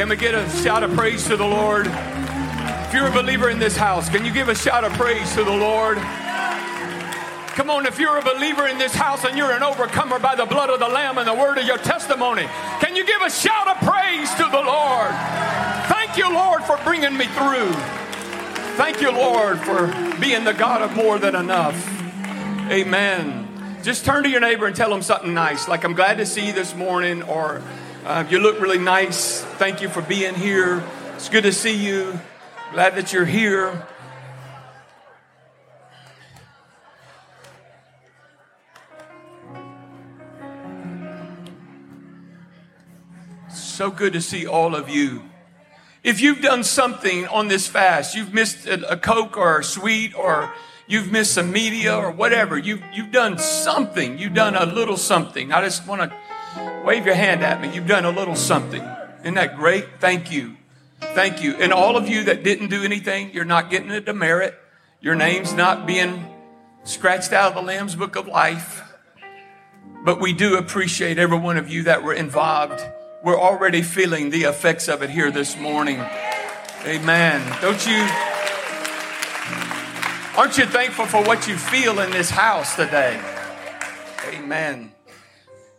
Can 0.00 0.08
we 0.08 0.16
get 0.16 0.34
a 0.34 0.48
shout 0.62 0.82
of 0.82 0.94
praise 0.94 1.26
to 1.26 1.36
the 1.36 1.44
Lord? 1.44 1.86
If 1.86 2.94
you're 2.94 3.08
a 3.08 3.12
believer 3.12 3.50
in 3.50 3.58
this 3.58 3.76
house, 3.76 4.08
can 4.08 4.24
you 4.24 4.32
give 4.32 4.48
a 4.48 4.54
shout 4.54 4.82
of 4.82 4.94
praise 4.94 5.30
to 5.34 5.44
the 5.44 5.54
Lord? 5.54 5.98
Come 7.48 7.68
on, 7.68 7.84
if 7.84 7.98
you're 7.98 8.16
a 8.16 8.22
believer 8.22 8.66
in 8.66 8.78
this 8.78 8.94
house 8.94 9.26
and 9.26 9.36
you're 9.36 9.52
an 9.52 9.62
overcomer 9.62 10.18
by 10.18 10.36
the 10.36 10.46
blood 10.46 10.70
of 10.70 10.80
the 10.80 10.88
Lamb 10.88 11.18
and 11.18 11.28
the 11.28 11.34
word 11.34 11.58
of 11.58 11.66
your 11.66 11.76
testimony, 11.76 12.46
can 12.80 12.96
you 12.96 13.04
give 13.04 13.20
a 13.20 13.28
shout 13.28 13.68
of 13.68 13.76
praise 13.86 14.30
to 14.36 14.44
the 14.44 14.62
Lord? 14.62 15.10
Thank 15.90 16.16
you, 16.16 16.32
Lord, 16.32 16.64
for 16.64 16.78
bringing 16.78 17.14
me 17.14 17.26
through. 17.26 17.70
Thank 18.78 19.02
you, 19.02 19.12
Lord, 19.12 19.58
for 19.58 19.88
being 20.18 20.44
the 20.44 20.54
God 20.54 20.80
of 20.80 20.96
more 20.96 21.18
than 21.18 21.34
enough. 21.34 21.76
Amen. 22.70 23.76
Just 23.82 24.06
turn 24.06 24.22
to 24.22 24.30
your 24.30 24.40
neighbor 24.40 24.64
and 24.64 24.74
tell 24.74 24.88
them 24.88 25.02
something 25.02 25.34
nice, 25.34 25.68
like 25.68 25.84
I'm 25.84 25.92
glad 25.92 26.16
to 26.16 26.24
see 26.24 26.46
you 26.46 26.54
this 26.54 26.74
morning, 26.74 27.22
or 27.22 27.60
uh, 28.04 28.24
you 28.30 28.38
look 28.38 28.60
really 28.60 28.78
nice. 28.78 29.42
Thank 29.42 29.82
you 29.82 29.88
for 29.88 30.00
being 30.02 30.34
here. 30.34 30.82
It's 31.14 31.28
good 31.28 31.44
to 31.44 31.52
see 31.52 31.76
you. 31.76 32.18
Glad 32.72 32.94
that 32.96 33.12
you're 33.12 33.26
here. 33.26 33.86
So 43.48 43.90
good 43.90 44.12
to 44.14 44.20
see 44.20 44.46
all 44.46 44.74
of 44.74 44.88
you. 44.88 45.24
If 46.02 46.20
you've 46.20 46.40
done 46.40 46.64
something 46.64 47.26
on 47.26 47.48
this 47.48 47.66
fast, 47.66 48.14
you've 48.14 48.32
missed 48.32 48.66
a, 48.66 48.96
Coke 48.96 49.36
or 49.36 49.58
a 49.58 49.64
sweet 49.64 50.14
or 50.14 50.52
you've 50.86 51.12
missed 51.12 51.34
some 51.34 51.52
media 51.52 51.94
or 51.94 52.10
whatever, 52.10 52.56
you've, 52.56 52.82
you've 52.94 53.12
done 53.12 53.36
something. 53.38 54.18
You've 54.18 54.34
done 54.34 54.54
a 54.54 54.64
little 54.64 54.96
something. 54.96 55.52
I 55.52 55.62
just 55.62 55.86
want 55.86 56.10
to 56.10 56.16
wave 56.84 57.06
your 57.06 57.14
hand 57.14 57.42
at 57.42 57.60
me. 57.60 57.72
You've 57.74 57.86
done 57.86 58.04
a 58.04 58.10
little 58.10 58.36
something. 58.36 58.82
Isn't 59.20 59.34
that 59.34 59.56
great? 59.56 60.00
Thank 60.00 60.32
you. 60.32 60.56
Thank 61.00 61.42
you. 61.42 61.54
And 61.56 61.72
all 61.72 61.96
of 61.96 62.08
you 62.08 62.24
that 62.24 62.42
didn't 62.42 62.68
do 62.68 62.82
anything, 62.82 63.30
you're 63.32 63.44
not 63.44 63.70
getting 63.70 63.90
a 63.90 64.00
demerit. 64.00 64.54
Your 65.00 65.14
name's 65.14 65.52
not 65.54 65.86
being 65.86 66.26
scratched 66.84 67.32
out 67.32 67.50
of 67.50 67.54
the 67.54 67.62
Lamb's 67.62 67.94
Book 67.94 68.16
of 68.16 68.26
Life. 68.26 68.82
But 70.04 70.20
we 70.20 70.32
do 70.32 70.56
appreciate 70.56 71.18
every 71.18 71.38
one 71.38 71.56
of 71.56 71.68
you 71.68 71.84
that 71.84 72.02
were 72.02 72.14
involved 72.14 72.82
we're 73.22 73.38
already 73.38 73.82
feeling 73.82 74.30
the 74.30 74.44
effects 74.44 74.88
of 74.88 75.02
it 75.02 75.10
here 75.10 75.30
this 75.30 75.56
morning. 75.58 76.00
Amen. 76.86 77.40
Don't 77.60 77.86
you? 77.86 78.08
Aren't 80.38 80.56
you 80.56 80.64
thankful 80.64 81.04
for 81.04 81.22
what 81.22 81.46
you 81.46 81.58
feel 81.58 82.00
in 82.00 82.10
this 82.12 82.30
house 82.30 82.76
today? 82.76 83.20
Amen. 84.26 84.92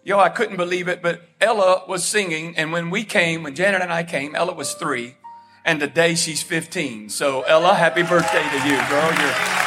Yo, 0.03 0.17
I 0.17 0.29
couldn't 0.29 0.57
believe 0.57 0.87
it, 0.87 0.99
but 1.03 1.21
Ella 1.39 1.83
was 1.87 2.03
singing, 2.03 2.57
and 2.57 2.71
when 2.71 2.89
we 2.89 3.03
came, 3.03 3.43
when 3.43 3.53
Janet 3.53 3.83
and 3.83 3.93
I 3.93 4.03
came, 4.03 4.35
Ella 4.35 4.51
was 4.51 4.73
three, 4.73 5.15
and 5.63 5.79
today 5.79 6.15
she's 6.15 6.41
15. 6.41 7.09
So, 7.09 7.43
Ella, 7.43 7.75
happy 7.75 8.01
birthday 8.01 8.41
to 8.41 8.57
you, 8.67 8.77
girl. 8.89 9.13
You're 9.13 9.61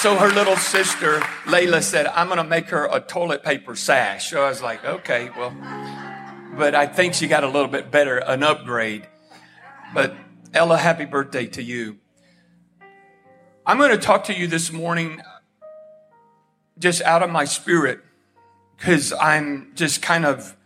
so 0.00 0.16
her 0.16 0.28
little 0.28 0.56
sister, 0.56 1.20
Layla, 1.44 1.82
said, 1.82 2.06
I'm 2.08 2.26
going 2.26 2.38
to 2.38 2.44
make 2.44 2.68
her 2.70 2.88
a 2.90 3.00
toilet 3.00 3.44
paper 3.44 3.76
sash. 3.76 4.30
So 4.30 4.42
I 4.42 4.48
was 4.48 4.60
like, 4.60 4.84
okay, 4.84 5.30
well, 5.36 5.56
but 6.56 6.74
I 6.74 6.86
think 6.86 7.14
she 7.14 7.28
got 7.28 7.44
a 7.44 7.48
little 7.48 7.68
bit 7.68 7.92
better, 7.92 8.18
an 8.18 8.42
upgrade. 8.42 9.06
But 9.94 10.14
Ella, 10.52 10.78
happy 10.78 11.04
birthday 11.04 11.46
to 11.46 11.62
you. 11.62 11.98
I'm 13.64 13.78
going 13.78 13.90
to 13.92 13.98
talk 13.98 14.24
to 14.24 14.34
you 14.34 14.48
this 14.48 14.72
morning 14.72 15.22
just 16.78 17.02
out 17.02 17.22
of 17.22 17.30
my 17.30 17.44
spirit 17.44 18.00
because 18.76 19.12
I'm 19.12 19.72
just 19.74 20.02
kind 20.02 20.26
of 20.26 20.56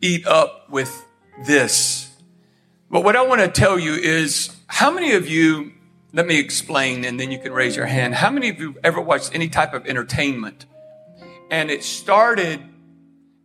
eat 0.00 0.26
up 0.26 0.70
with 0.70 1.06
this. 1.46 2.10
But 2.90 3.02
what 3.02 3.16
I 3.16 3.22
want 3.26 3.40
to 3.40 3.48
tell 3.48 3.78
you 3.78 3.94
is 3.94 4.54
how 4.66 4.90
many 4.90 5.12
of 5.12 5.28
you 5.28 5.72
let 6.12 6.26
me 6.26 6.38
explain 6.38 7.04
and 7.04 7.18
then 7.18 7.32
you 7.32 7.38
can 7.38 7.52
raise 7.52 7.74
your 7.74 7.86
hand. 7.86 8.14
How 8.14 8.30
many 8.30 8.48
of 8.48 8.60
you 8.60 8.76
ever 8.84 9.00
watched 9.00 9.34
any 9.34 9.48
type 9.48 9.74
of 9.74 9.84
entertainment? 9.86 10.64
And 11.50 11.70
it 11.70 11.82
started 11.82 12.62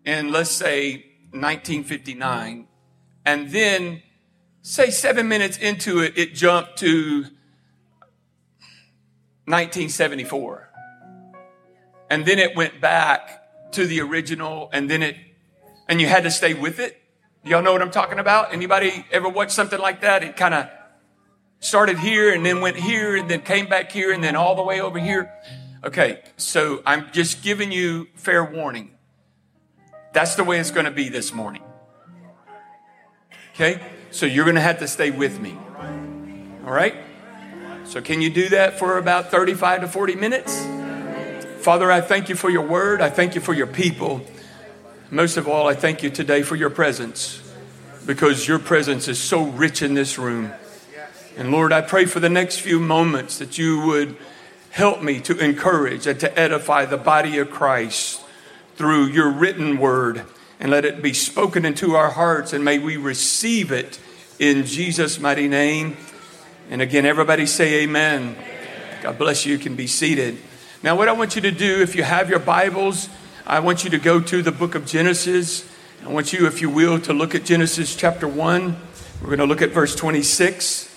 in, 0.05 0.31
let's 0.31 0.51
say, 0.51 1.05
1959. 1.31 2.67
And 3.25 3.49
then, 3.49 4.03
say, 4.61 4.91
seven 4.91 5.27
minutes 5.27 5.57
into 5.57 5.99
it, 5.99 6.15
it 6.15 6.35
jumped 6.35 6.77
to 6.79 7.21
1974. 9.45 10.68
And 12.09 12.25
then 12.25 12.39
it 12.39 12.55
went 12.55 12.81
back 12.81 13.71
to 13.73 13.85
the 13.85 14.01
original 14.01 14.69
and 14.73 14.89
then 14.89 15.03
it, 15.03 15.15
and 15.87 16.01
you 16.01 16.07
had 16.07 16.23
to 16.23 16.31
stay 16.31 16.53
with 16.53 16.79
it. 16.79 16.99
Y'all 17.43 17.61
know 17.61 17.71
what 17.71 17.81
I'm 17.81 17.91
talking 17.91 18.19
about? 18.19 18.53
Anybody 18.53 19.05
ever 19.11 19.29
watch 19.29 19.51
something 19.51 19.79
like 19.79 20.01
that? 20.01 20.23
It 20.23 20.35
kind 20.35 20.53
of 20.53 20.67
started 21.59 21.97
here 21.99 22.33
and 22.33 22.45
then 22.45 22.61
went 22.61 22.77
here 22.77 23.15
and 23.15 23.29
then 23.29 23.41
came 23.41 23.67
back 23.67 23.91
here 23.91 24.11
and 24.11 24.23
then 24.23 24.35
all 24.35 24.55
the 24.55 24.63
way 24.63 24.81
over 24.81 24.99
here. 24.99 25.31
Okay, 25.83 26.21
so 26.35 26.81
I'm 26.85 27.11
just 27.11 27.41
giving 27.41 27.71
you 27.71 28.07
fair 28.15 28.43
warning. 28.43 28.91
That's 30.13 30.35
the 30.35 30.43
way 30.43 30.59
it's 30.59 30.71
going 30.71 30.85
to 30.85 30.91
be 30.91 31.09
this 31.09 31.33
morning. 31.33 31.61
Okay, 33.53 33.81
so 34.11 34.25
you're 34.25 34.45
going 34.45 34.55
to 34.55 34.61
have 34.61 34.79
to 34.79 34.87
stay 34.87 35.11
with 35.11 35.39
me. 35.39 35.57
All 36.65 36.73
right? 36.73 36.95
So, 37.85 38.01
can 38.01 38.21
you 38.21 38.29
do 38.29 38.49
that 38.49 38.77
for 38.77 38.97
about 38.97 39.31
35 39.31 39.81
to 39.81 39.87
40 39.87 40.15
minutes? 40.15 40.61
Father, 41.69 41.91
I 41.91 42.01
thank 42.01 42.29
you 42.29 42.35
for 42.35 42.49
your 42.49 42.65
word. 42.65 42.99
I 42.99 43.11
thank 43.11 43.35
you 43.35 43.41
for 43.41 43.53
your 43.53 43.67
people. 43.67 44.21
Most 45.11 45.37
of 45.37 45.47
all, 45.47 45.67
I 45.67 45.75
thank 45.75 46.01
you 46.01 46.09
today 46.09 46.41
for 46.41 46.55
your 46.55 46.71
presence 46.71 47.43
because 48.07 48.47
your 48.47 48.57
presence 48.57 49.07
is 49.07 49.19
so 49.19 49.43
rich 49.43 49.83
in 49.83 49.93
this 49.93 50.17
room. 50.17 50.51
And 51.37 51.51
Lord, 51.51 51.71
I 51.71 51.81
pray 51.81 52.05
for 52.05 52.19
the 52.19 52.27
next 52.27 52.59
few 52.59 52.79
moments 52.79 53.37
that 53.37 53.59
you 53.59 53.81
would 53.81 54.17
help 54.71 55.03
me 55.03 55.19
to 55.19 55.37
encourage 55.37 56.07
and 56.07 56.19
to 56.21 56.39
edify 56.39 56.85
the 56.85 56.97
body 56.97 57.37
of 57.37 57.51
Christ 57.51 58.19
through 58.75 59.05
your 59.09 59.29
written 59.29 59.77
word 59.77 60.23
and 60.59 60.71
let 60.71 60.85
it 60.85 61.03
be 61.03 61.13
spoken 61.13 61.65
into 61.65 61.95
our 61.95 62.09
hearts 62.09 62.51
and 62.51 62.65
may 62.65 62.79
we 62.79 62.97
receive 62.97 63.71
it 63.71 63.99
in 64.39 64.65
Jesus' 64.65 65.19
mighty 65.19 65.47
name. 65.47 65.97
And 66.71 66.81
again, 66.81 67.05
everybody 67.05 67.45
say 67.45 67.83
amen. 67.83 68.35
God 69.03 69.19
bless 69.19 69.45
you. 69.45 69.53
You 69.53 69.59
can 69.59 69.75
be 69.75 69.85
seated. 69.85 70.39
Now, 70.81 70.95
what 70.95 71.09
I 71.09 71.11
want 71.11 71.35
you 71.35 71.41
to 71.41 71.51
do, 71.51 71.81
if 71.81 71.93
you 71.93 72.03
have 72.03 72.29
your 72.29 72.39
Bibles, 72.39 73.09
I 73.45 73.59
want 73.59 73.83
you 73.83 73.89
to 73.89 73.97
go 73.97 74.21
to 74.21 74.41
the 74.41 74.53
book 74.53 74.75
of 74.75 74.85
Genesis. 74.85 75.69
I 76.05 76.07
want 76.07 76.31
you, 76.31 76.47
if 76.47 76.61
you 76.61 76.69
will, 76.69 77.01
to 77.01 77.11
look 77.11 77.35
at 77.35 77.43
Genesis 77.43 77.97
chapter 77.97 78.29
1. 78.29 78.77
We're 79.19 79.27
going 79.27 79.39
to 79.39 79.45
look 79.45 79.61
at 79.61 79.71
verse 79.71 79.93
26. 79.93 80.87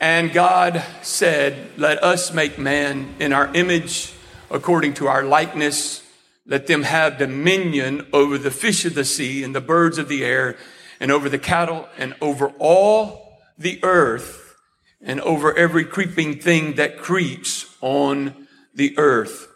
And 0.00 0.32
God 0.32 0.82
said, 1.02 1.70
Let 1.76 2.02
us 2.02 2.34
make 2.34 2.58
man 2.58 3.14
in 3.20 3.32
our 3.32 3.46
image 3.54 4.12
according 4.50 4.94
to 4.94 5.06
our 5.06 5.22
likeness. 5.22 6.02
Let 6.44 6.66
them 6.66 6.82
have 6.82 7.16
dominion 7.16 8.08
over 8.12 8.38
the 8.38 8.50
fish 8.50 8.84
of 8.84 8.94
the 8.94 9.04
sea 9.04 9.44
and 9.44 9.54
the 9.54 9.60
birds 9.60 9.98
of 9.98 10.08
the 10.08 10.24
air 10.24 10.56
and 10.98 11.12
over 11.12 11.28
the 11.28 11.38
cattle 11.38 11.88
and 11.96 12.16
over 12.20 12.48
all 12.58 13.38
the 13.56 13.78
earth 13.84 14.56
and 15.00 15.20
over 15.20 15.56
every 15.56 15.84
creeping 15.84 16.40
thing 16.40 16.74
that 16.74 16.98
creeps 16.98 17.72
on 17.80 18.45
the 18.76 18.96
earth. 18.98 19.48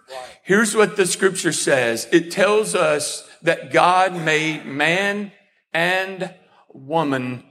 Here's 0.42 0.74
what 0.74 0.96
the 0.96 1.06
scripture 1.06 1.52
says. 1.52 2.08
It 2.10 2.32
tells 2.32 2.74
us 2.74 3.28
that 3.42 3.72
God 3.72 4.14
made 4.14 4.66
man 4.66 5.32
and 5.72 6.34
woman 6.72 7.44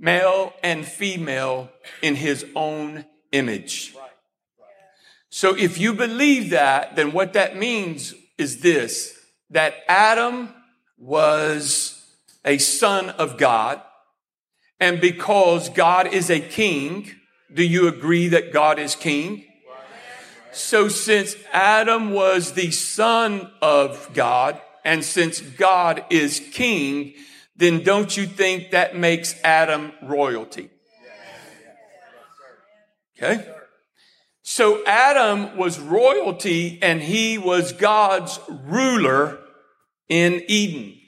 male 0.00 0.54
and 0.62 0.84
female 0.84 1.70
in 2.02 2.16
his 2.16 2.44
own 2.56 3.04
image. 3.32 3.94
So 5.28 5.54
if 5.54 5.78
you 5.78 5.94
believe 5.94 6.50
that, 6.50 6.96
then 6.96 7.12
what 7.12 7.34
that 7.34 7.56
means 7.56 8.14
is 8.38 8.62
this, 8.62 9.16
that 9.50 9.74
Adam 9.86 10.48
was 10.98 12.02
a 12.44 12.58
son 12.58 13.10
of 13.10 13.36
God. 13.36 13.80
And 14.80 15.00
because 15.00 15.68
God 15.68 16.06
is 16.08 16.30
a 16.30 16.40
king, 16.40 17.10
do 17.52 17.62
you 17.62 17.86
agree 17.86 18.28
that 18.28 18.52
God 18.52 18.78
is 18.78 18.94
king? 18.94 19.44
So 20.52 20.88
since 20.88 21.36
Adam 21.52 22.12
was 22.12 22.52
the 22.52 22.70
son 22.70 23.50
of 23.62 24.10
God, 24.14 24.60
and 24.84 25.04
since 25.04 25.40
God 25.40 26.04
is 26.10 26.40
king, 26.52 27.14
then 27.56 27.82
don't 27.82 28.16
you 28.16 28.26
think 28.26 28.70
that 28.70 28.96
makes 28.96 29.38
Adam 29.44 29.92
royalty? 30.02 30.70
Okay? 33.16 33.46
So 34.42 34.84
Adam 34.86 35.56
was 35.56 35.78
royalty 35.78 36.78
and 36.82 37.02
he 37.02 37.36
was 37.38 37.72
God's 37.72 38.40
ruler 38.48 39.38
in 40.08 40.42
Eden. 40.48 40.98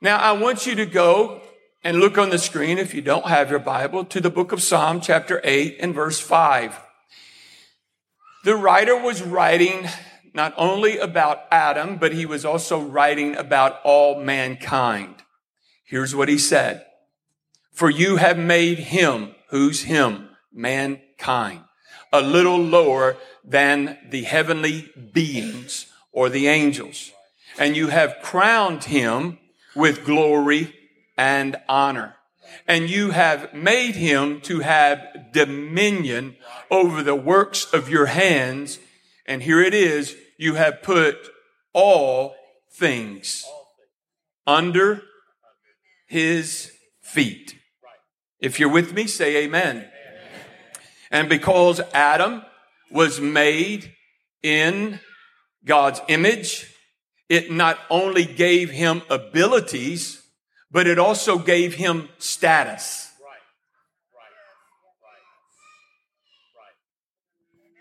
Now 0.00 0.18
I 0.18 0.32
want 0.32 0.66
you 0.66 0.74
to 0.74 0.86
go 0.86 1.40
and 1.84 2.00
look 2.00 2.18
on 2.18 2.30
the 2.30 2.38
screen 2.38 2.76
if 2.76 2.92
you 2.92 3.00
don't 3.00 3.26
have 3.26 3.48
your 3.48 3.60
Bible 3.60 4.04
to 4.06 4.20
the 4.20 4.28
book 4.28 4.52
of 4.52 4.62
Psalm 4.62 5.00
chapter 5.00 5.40
8 5.44 5.76
and 5.80 5.94
verse 5.94 6.20
5. 6.20 6.78
The 8.42 8.56
writer 8.56 8.96
was 8.96 9.22
writing 9.22 9.86
not 10.32 10.54
only 10.56 10.96
about 10.96 11.42
Adam, 11.50 11.96
but 11.96 12.12
he 12.12 12.24
was 12.24 12.44
also 12.44 12.80
writing 12.80 13.36
about 13.36 13.80
all 13.84 14.22
mankind. 14.22 15.16
Here's 15.84 16.14
what 16.14 16.28
he 16.28 16.38
said. 16.38 16.86
For 17.70 17.90
you 17.90 18.16
have 18.16 18.38
made 18.38 18.78
him, 18.78 19.34
who's 19.50 19.82
him? 19.82 20.30
Mankind, 20.52 21.64
a 22.12 22.22
little 22.22 22.58
lower 22.58 23.16
than 23.44 23.98
the 24.08 24.22
heavenly 24.22 24.90
beings 25.12 25.86
or 26.10 26.28
the 26.28 26.48
angels. 26.48 27.12
And 27.58 27.76
you 27.76 27.88
have 27.88 28.22
crowned 28.22 28.84
him 28.84 29.38
with 29.76 30.04
glory 30.04 30.74
and 31.16 31.56
honor. 31.68 32.16
And 32.66 32.88
you 32.88 33.10
have 33.10 33.52
made 33.52 33.96
him 33.96 34.40
to 34.42 34.60
have 34.60 35.09
dominion 35.32 36.36
over 36.70 37.02
the 37.02 37.14
works 37.14 37.72
of 37.72 37.88
your 37.88 38.06
hands. 38.06 38.78
And 39.26 39.42
here 39.42 39.60
it 39.60 39.74
is. 39.74 40.16
You 40.38 40.54
have 40.54 40.82
put 40.82 41.16
all 41.72 42.34
things 42.72 43.44
under 44.46 45.02
his 46.06 46.72
feet. 47.02 47.56
If 48.40 48.58
you're 48.58 48.72
with 48.72 48.92
me, 48.92 49.06
say 49.06 49.44
amen. 49.44 49.88
And 51.10 51.28
because 51.28 51.80
Adam 51.92 52.42
was 52.90 53.20
made 53.20 53.92
in 54.42 55.00
God's 55.64 56.00
image, 56.08 56.74
it 57.28 57.50
not 57.50 57.78
only 57.90 58.24
gave 58.24 58.70
him 58.70 59.02
abilities, 59.10 60.22
but 60.70 60.86
it 60.86 60.98
also 60.98 61.38
gave 61.38 61.74
him 61.74 62.08
status. 62.18 63.09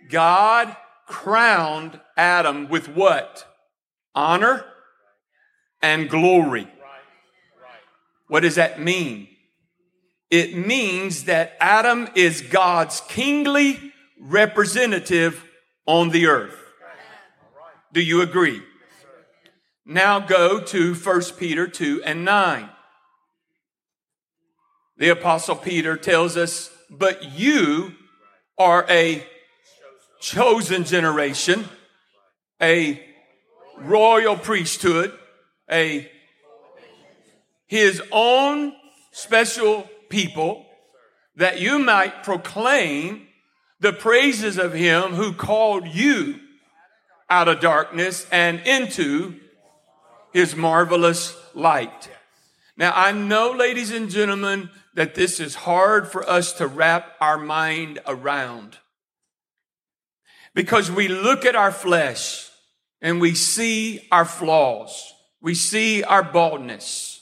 God 0.10 0.76
crowned 1.08 2.00
Adam 2.18 2.68
with 2.70 2.90
what? 2.90 3.46
Honor 4.14 4.66
and 5.82 6.10
glory. 6.10 6.68
What 8.28 8.42
does 8.42 8.56
that 8.56 8.82
mean? 8.82 9.28
It 10.30 10.56
means 10.56 11.24
that 11.24 11.58
Adam 11.60 12.08
is 12.16 12.42
God's 12.42 13.02
kingly 13.02 13.94
representative 14.20 15.44
on 15.86 16.10
the 16.10 16.28
earth. 16.28 16.56
Do 17.92 18.02
you 18.02 18.22
agree? 18.22 18.62
Now 19.86 20.20
go 20.20 20.60
to 20.60 20.94
1 20.94 21.22
Peter 21.40 21.68
2 21.68 22.04
and 22.04 22.24
9. 22.24 22.70
The 24.98 25.10
apostle 25.10 25.56
Peter 25.56 25.98
tells 25.98 26.38
us, 26.38 26.70
but 26.92 27.32
you 27.32 27.94
are 28.58 28.86
a 28.88 29.26
chosen 30.20 30.84
generation, 30.84 31.68
a 32.62 33.04
royal 33.78 34.36
priesthood, 34.36 35.18
a 35.72 36.10
his 37.68 38.02
own 38.12 38.74
special 39.12 39.88
people 40.10 40.66
that 41.36 41.62
you 41.62 41.78
might 41.78 42.24
proclaim 42.24 43.28
the 43.80 43.94
praises 43.94 44.58
of 44.58 44.74
him 44.74 45.14
who 45.14 45.32
called 45.32 45.88
you 45.88 46.40
out 47.30 47.48
of 47.48 47.60
darkness 47.60 48.26
and 48.32 48.60
into 48.62 49.36
his 50.34 50.56
marvelous 50.56 51.38
light. 51.54 52.10
Now, 52.76 52.92
I 52.96 53.12
know, 53.12 53.52
ladies 53.52 53.92
and 53.92 54.10
gentlemen, 54.10 54.70
that 54.96 55.14
this 55.14 55.40
is 55.40 55.56
hard 55.56 56.08
for 56.08 56.28
us 56.28 56.54
to 56.54 56.68
wrap 56.68 57.14
our 57.22 57.38
mind 57.38 58.00
around 58.08 58.78
because 60.54 60.92
we 60.92 61.08
look 61.08 61.46
at 61.46 61.56
our 61.56 61.72
flesh 61.72 62.50
and 63.02 63.22
we 63.22 63.34
see 63.36 64.08
our 64.12 64.26
flaws. 64.26 65.14
We 65.42 65.56
see 65.56 66.04
our 66.04 66.24
baldness. 66.24 67.22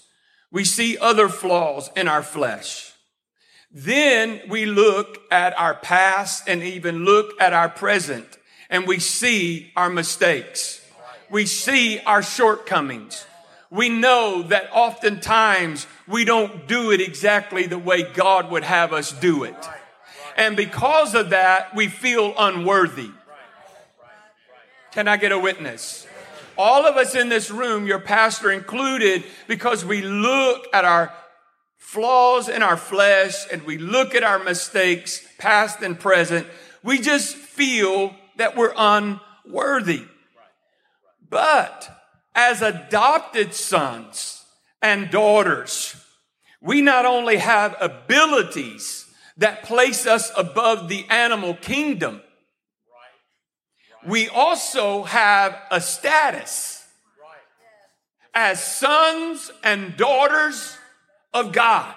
We 0.51 0.63
see 0.63 0.97
other 0.97 1.29
flaws 1.29 1.89
in 1.95 2.07
our 2.07 2.23
flesh. 2.23 2.93
Then 3.71 4.41
we 4.49 4.65
look 4.65 5.19
at 5.29 5.57
our 5.59 5.75
past 5.75 6.47
and 6.47 6.63
even 6.63 7.05
look 7.05 7.39
at 7.39 7.53
our 7.53 7.69
present 7.69 8.25
and 8.69 8.87
we 8.87 8.99
see 8.99 9.71
our 9.75 9.89
mistakes. 9.89 10.81
We 11.29 11.45
see 11.45 11.99
our 11.99 12.23
shortcomings. 12.23 13.25
We 13.69 13.89
know 13.89 14.43
that 14.43 14.69
oftentimes 14.71 15.85
we 16.07 16.23
don't 16.23 16.67
do 16.67 16.91
it 16.91 17.01
exactly 17.01 17.67
the 17.67 17.77
way 17.77 18.03
God 18.03 18.49
would 18.49 18.63
have 18.63 18.93
us 18.93 19.11
do 19.11 19.43
it. 19.43 19.69
And 20.37 20.55
because 20.55 21.15
of 21.15 21.31
that, 21.31 21.75
we 21.75 21.87
feel 21.87 22.33
unworthy. 22.37 23.11
Can 24.91 25.07
I 25.07 25.17
get 25.17 25.31
a 25.31 25.39
witness? 25.39 26.07
All 26.57 26.85
of 26.85 26.97
us 26.97 27.13
in 27.13 27.29
this 27.29 27.51
room, 27.51 27.85
your 27.85 27.99
pastor 27.99 28.51
included, 28.51 29.23
because 29.47 29.85
we 29.85 30.01
look 30.01 30.65
at 30.73 30.85
our 30.85 31.13
flaws 31.77 32.49
in 32.49 32.63
our 32.63 32.77
flesh 32.77 33.45
and 33.51 33.63
we 33.63 33.77
look 33.77 34.15
at 34.15 34.23
our 34.23 34.39
mistakes, 34.39 35.25
past 35.37 35.81
and 35.81 35.99
present, 35.99 36.47
we 36.83 36.99
just 36.99 37.35
feel 37.35 38.15
that 38.37 38.55
we're 38.55 38.73
unworthy. 38.75 40.03
But 41.29 41.89
as 42.33 42.61
adopted 42.61 43.53
sons 43.53 44.43
and 44.81 45.11
daughters, 45.11 45.95
we 46.61 46.81
not 46.81 47.05
only 47.05 47.37
have 47.37 47.75
abilities 47.79 49.05
that 49.37 49.63
place 49.63 50.07
us 50.07 50.31
above 50.35 50.89
the 50.89 51.05
animal 51.09 51.53
kingdom, 51.53 52.21
we 54.07 54.29
also 54.29 55.03
have 55.03 55.59
a 55.69 55.81
status 55.81 56.85
as 58.33 58.63
sons 58.63 59.51
and 59.63 59.97
daughters 59.97 60.77
of 61.33 61.51
God. 61.51 61.93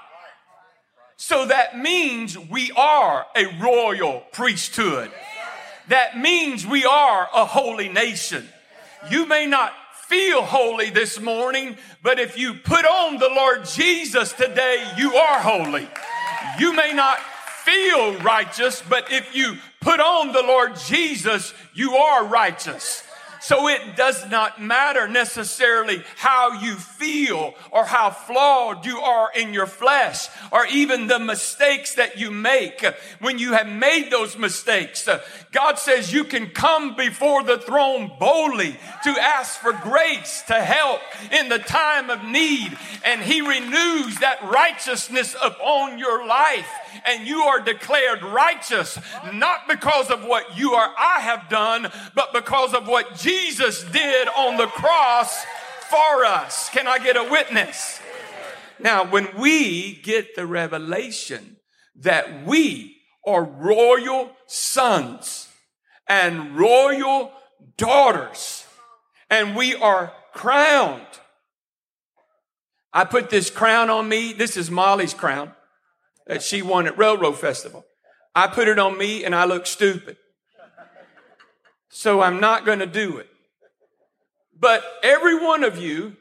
So 1.16 1.46
that 1.46 1.78
means 1.78 2.36
we 2.36 2.72
are 2.72 3.26
a 3.36 3.46
royal 3.60 4.24
priesthood. 4.32 5.10
That 5.88 6.18
means 6.18 6.66
we 6.66 6.84
are 6.84 7.28
a 7.34 7.44
holy 7.44 7.88
nation. 7.88 8.48
You 9.10 9.26
may 9.26 9.46
not 9.46 9.72
feel 10.06 10.42
holy 10.42 10.90
this 10.90 11.20
morning, 11.20 11.76
but 12.02 12.18
if 12.18 12.36
you 12.36 12.54
put 12.54 12.84
on 12.84 13.18
the 13.18 13.28
Lord 13.28 13.64
Jesus 13.66 14.32
today, 14.32 14.84
you 14.96 15.14
are 15.14 15.40
holy. 15.40 15.88
You 16.58 16.72
may 16.74 16.92
not 16.92 17.18
feel 17.64 18.18
righteous, 18.20 18.82
but 18.88 19.12
if 19.12 19.34
you 19.34 19.56
put 19.80 20.00
on 20.00 20.32
the 20.32 20.42
Lord 20.42 20.76
Jesus, 20.76 21.54
you 21.74 21.94
are 21.94 22.26
righteous. 22.26 23.02
So 23.40 23.68
it 23.68 23.96
does 23.96 24.28
not 24.28 24.60
matter 24.60 25.08
necessarily 25.08 26.04
how 26.16 26.60
you 26.60 26.74
feel 26.74 27.54
or 27.70 27.86
how 27.86 28.10
flawed 28.10 28.84
you 28.84 28.98
are 29.00 29.30
in 29.34 29.54
your 29.54 29.66
flesh 29.66 30.28
or 30.52 30.66
even 30.66 31.06
the 31.06 31.18
mistakes 31.18 31.94
that 31.94 32.18
you 32.18 32.30
make. 32.30 32.84
When 33.20 33.38
you 33.38 33.54
have 33.54 33.66
made 33.66 34.10
those 34.10 34.36
mistakes, 34.36 35.08
God 35.52 35.78
says 35.78 36.12
you 36.12 36.24
can 36.24 36.50
come 36.50 36.96
before 36.96 37.42
the 37.42 37.58
throne 37.58 38.12
boldly 38.20 38.76
to 39.04 39.10
ask 39.18 39.58
for 39.58 39.72
grace 39.72 40.42
to 40.48 40.60
help 40.60 41.00
in 41.32 41.48
the 41.48 41.58
time 41.58 42.10
of 42.10 42.22
need. 42.22 42.76
And 43.06 43.22
He 43.22 43.40
renews 43.40 44.18
that 44.18 44.44
righteousness 44.44 45.34
upon 45.42 45.98
your 45.98 46.26
life 46.26 46.68
and 47.04 47.26
you 47.26 47.42
are 47.42 47.60
declared 47.60 48.22
righteous, 48.22 48.98
not 49.32 49.68
because 49.68 50.10
of 50.10 50.24
what 50.24 50.56
you 50.56 50.74
or 50.74 50.88
I 50.98 51.20
have 51.20 51.48
done, 51.48 51.90
but 52.14 52.32
because 52.32 52.74
of 52.74 52.86
what 52.86 53.16
Jesus 53.16 53.84
did 53.84 54.28
on 54.28 54.56
the 54.56 54.66
cross 54.66 55.44
for 55.88 56.24
us. 56.24 56.68
Can 56.70 56.86
I 56.86 56.98
get 56.98 57.16
a 57.16 57.28
witness? 57.30 58.00
Now, 58.78 59.04
when 59.04 59.28
we 59.38 60.00
get 60.02 60.34
the 60.34 60.46
revelation 60.46 61.56
that 61.96 62.46
we 62.46 62.96
are 63.26 63.44
royal 63.44 64.30
sons 64.46 65.48
and 66.08 66.56
royal 66.56 67.32
daughters, 67.76 68.64
and 69.28 69.54
we 69.54 69.74
are 69.76 70.12
crowned. 70.32 71.02
I 72.92 73.04
put 73.04 73.30
this 73.30 73.50
crown 73.50 73.90
on 73.90 74.08
me. 74.08 74.32
This 74.32 74.56
is 74.56 74.70
Molly's 74.70 75.14
crown 75.14 75.52
that 76.30 76.44
she 76.44 76.62
won 76.62 76.86
at 76.86 76.96
Railroad 76.96 77.40
Festival. 77.40 77.84
I 78.36 78.46
put 78.46 78.68
it 78.68 78.78
on 78.78 78.96
me 78.96 79.24
and 79.24 79.34
I 79.34 79.46
look 79.46 79.66
stupid. 79.66 80.16
So 81.88 82.20
I'm 82.20 82.38
not 82.38 82.64
going 82.64 82.78
to 82.78 82.86
do 82.86 83.18
it. 83.18 83.26
But 84.56 84.84
every 85.02 85.34
one 85.44 85.64
of 85.64 85.76
you, 85.76 86.16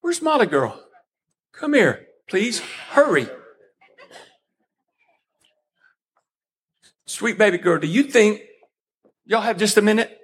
where's 0.00 0.22
Molly 0.22 0.46
girl? 0.46 0.82
Come 1.52 1.74
here, 1.74 2.06
please. 2.26 2.60
Hurry. 2.92 3.28
Sweet 7.04 7.36
baby 7.36 7.58
girl, 7.58 7.78
do 7.78 7.86
you 7.86 8.04
think 8.04 8.40
y'all 9.26 9.42
have 9.42 9.58
just 9.58 9.76
a 9.76 9.82
minute? 9.82 10.18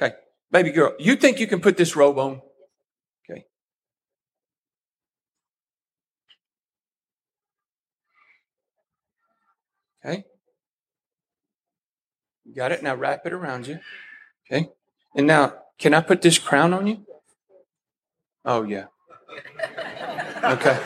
Okay. 0.00 0.14
Baby 0.50 0.70
girl, 0.70 0.94
you 0.98 1.14
think 1.14 1.40
you 1.40 1.46
can 1.46 1.60
put 1.60 1.76
this 1.76 1.94
robe 1.94 2.18
on? 2.18 2.40
Okay? 10.06 10.24
You 12.44 12.54
got 12.54 12.72
it? 12.72 12.82
Now 12.82 12.94
wrap 12.94 13.26
it 13.26 13.32
around 13.32 13.66
you. 13.66 13.80
Okay? 14.46 14.70
And 15.16 15.26
now, 15.26 15.54
can 15.78 15.94
I 15.94 16.00
put 16.00 16.22
this 16.22 16.38
crown 16.38 16.72
on 16.72 16.86
you? 16.86 17.04
Oh, 18.44 18.62
yeah. 18.62 18.84
Okay. 20.44 20.78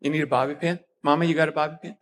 You 0.00 0.10
need 0.10 0.22
a 0.22 0.26
bobby 0.26 0.54
pin? 0.54 0.80
Mama, 1.02 1.26
you 1.26 1.34
got 1.34 1.48
a 1.48 1.52
bobby 1.52 1.76
pin? 1.82 1.96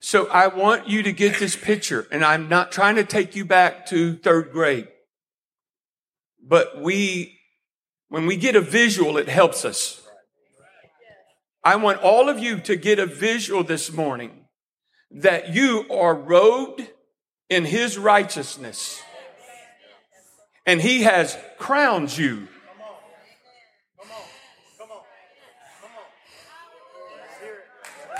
So 0.00 0.28
I 0.28 0.48
want 0.48 0.88
you 0.88 1.02
to 1.04 1.12
get 1.12 1.38
this 1.38 1.56
picture, 1.56 2.06
and 2.10 2.24
I'm 2.24 2.48
not 2.48 2.72
trying 2.72 2.96
to 2.96 3.04
take 3.04 3.36
you 3.36 3.44
back 3.44 3.86
to 3.86 4.16
third 4.16 4.50
grade, 4.50 4.88
but 6.42 6.82
we, 6.82 7.39
when 8.10 8.26
we 8.26 8.36
get 8.36 8.56
a 8.56 8.60
visual, 8.60 9.16
it 9.16 9.28
helps 9.28 9.64
us. 9.64 10.02
I 11.64 11.76
want 11.76 12.00
all 12.00 12.28
of 12.28 12.38
you 12.38 12.60
to 12.60 12.76
get 12.76 12.98
a 12.98 13.06
visual 13.06 13.64
this 13.64 13.92
morning 13.92 14.44
that 15.10 15.54
you 15.54 15.86
are 15.90 16.14
robed 16.14 16.86
in 17.48 17.64
his 17.64 17.96
righteousness 17.96 19.00
and 20.66 20.80
he 20.80 21.02
has 21.02 21.36
crowned 21.58 22.16
you. 22.16 22.48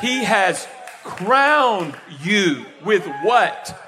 He 0.00 0.24
has 0.24 0.66
crowned 1.04 1.94
you 2.22 2.64
with 2.84 3.06
what? 3.22 3.78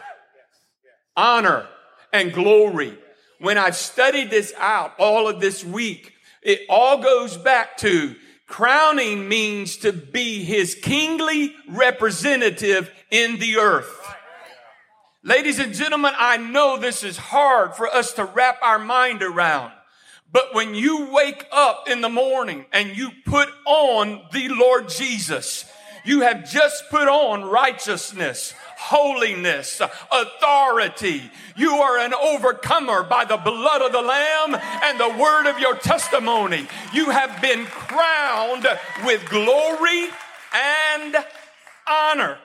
Honor 1.17 1.67
and 2.13 2.33
glory. 2.33 2.99
When 3.43 3.59
I've 3.59 3.75
studied 3.75 4.31
this 4.31 4.55
out 4.57 4.95
all 5.01 5.27
of 5.27 5.41
this 5.41 5.65
week, 5.65 6.13
it 6.43 6.61
all 6.69 7.03
goes 7.03 7.37
back 7.37 7.77
to 7.79 8.15
crowning 8.47 9.29
means 9.29 9.79
to 9.79 9.93
be 9.93 10.45
his 10.45 10.77
kingly 10.77 11.53
representative 11.69 12.89
in 13.11 13.41
the 13.41 13.57
earth. 13.57 14.15
Ladies 15.25 15.59
and 15.59 15.75
gentlemen, 15.75 16.13
I 16.17 16.37
know 16.37 16.77
this 16.77 17.03
is 17.03 17.17
hard 17.17 17.75
for 17.75 17.89
us 17.89 18.13
to 18.13 18.25
wrap 18.27 18.59
our 18.63 18.79
mind 18.79 19.25
around. 19.25 19.73
But 20.31 20.55
when 20.55 20.77
you 20.77 21.11
wake 21.11 21.45
up 21.51 21.89
in 21.89 22.01
the 22.01 22.09
morning 22.09 22.67
and 22.73 22.97
you 22.97 23.11
put 23.27 23.49
on 23.67 24.23
the 24.33 24.51
Lord 24.51 24.89
Jesus, 24.89 25.65
you 26.05 26.21
have 26.21 26.49
just 26.49 26.89
put 26.91 27.09
on 27.09 27.43
righteousness, 27.43 28.55
holiness, 28.83 29.81
authority. 30.11 31.23
You 31.57 31.75
are 31.75 31.99
an 31.99 32.15
overcomer 32.15 33.03
by 33.05 33.25
the 33.25 33.37
blood 33.37 33.83
of 33.83 33.93
the 33.93 34.03
Lamb 34.03 34.55
and 34.83 34.99
the 34.99 35.23
word 35.23 35.47
of 35.47 35.59
your 35.59 35.77
testimony. 35.77 36.67
You 36.93 37.11
have 37.11 37.41
been 37.41 37.65
crowned 37.67 38.67
with 39.05 39.29
glory 39.29 40.09
and 40.55 41.17
honor. 41.89 42.39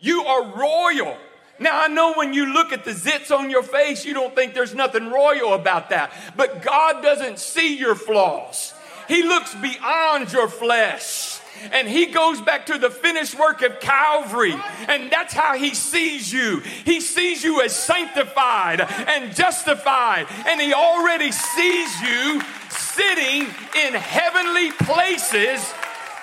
You 0.00 0.22
are 0.22 0.56
royal. 0.56 1.16
Now, 1.58 1.82
I 1.82 1.88
know 1.88 2.14
when 2.14 2.34
you 2.34 2.52
look 2.52 2.72
at 2.72 2.84
the 2.84 2.92
zits 2.92 3.30
on 3.30 3.50
your 3.50 3.62
face, 3.62 4.04
you 4.04 4.14
don't 4.14 4.34
think 4.34 4.54
there's 4.54 4.74
nothing 4.74 5.10
royal 5.10 5.54
about 5.54 5.90
that. 5.90 6.12
But 6.36 6.62
God 6.62 7.02
doesn't 7.02 7.38
see 7.38 7.76
your 7.76 7.94
flaws, 7.94 8.74
He 9.08 9.22
looks 9.22 9.54
beyond 9.54 10.32
your 10.32 10.48
flesh. 10.48 11.35
And 11.72 11.88
he 11.88 12.06
goes 12.06 12.40
back 12.40 12.66
to 12.66 12.78
the 12.78 12.90
finished 12.90 13.38
work 13.38 13.62
of 13.62 13.80
Calvary. 13.80 14.54
And 14.88 15.10
that's 15.10 15.34
how 15.34 15.56
he 15.56 15.74
sees 15.74 16.32
you. 16.32 16.60
He 16.84 17.00
sees 17.00 17.42
you 17.42 17.62
as 17.62 17.74
sanctified 17.74 18.80
and 18.80 19.34
justified. 19.34 20.26
And 20.46 20.60
he 20.60 20.72
already 20.72 21.32
sees 21.32 22.00
you 22.00 22.40
sitting 22.70 23.42
in 23.42 23.94
heavenly 23.94 24.72
places 24.72 25.72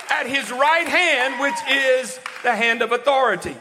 at 0.10 0.28
his 0.28 0.52
right 0.52 0.88
hand, 0.88 1.40
which 1.42 1.56
is 1.70 2.20
the 2.44 2.56
hand 2.56 2.82
of 2.82 2.92
authority. 2.92 3.56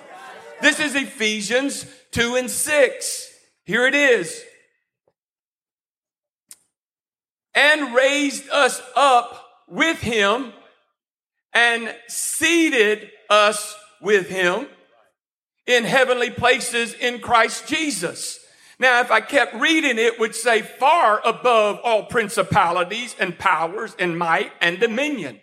This 0.61 0.79
is 0.81 0.95
Ephesians 0.95 1.87
2 2.13 2.37
and 2.37 2.51
6. 2.51 3.35
Here 3.65 3.87
it 3.87 3.95
is. 3.95 4.45
And 7.55 7.95
raised 7.95 8.49
us 8.51 8.81
up 8.97 9.45
with 9.69 10.01
him 10.01 10.53
and 11.55 11.95
seated 12.09 13.11
us 13.29 13.77
with 14.01 14.29
him 14.29 14.67
in 15.67 15.85
heavenly 15.85 16.31
places 16.31 16.95
in 16.95 17.21
Christ 17.21 17.67
Jesus. 17.69 18.41
Now, 18.79 19.01
if 19.01 19.11
I 19.11 19.21
kept 19.21 19.55
reading, 19.55 19.99
it 19.99 20.19
would 20.19 20.35
say 20.35 20.63
far 20.63 21.21
above 21.25 21.79
all 21.85 22.05
principalities 22.05 23.15
and 23.19 23.39
powers 23.39 23.95
and 23.99 24.19
might 24.19 24.51
and 24.61 24.81
dominion. 24.81 25.41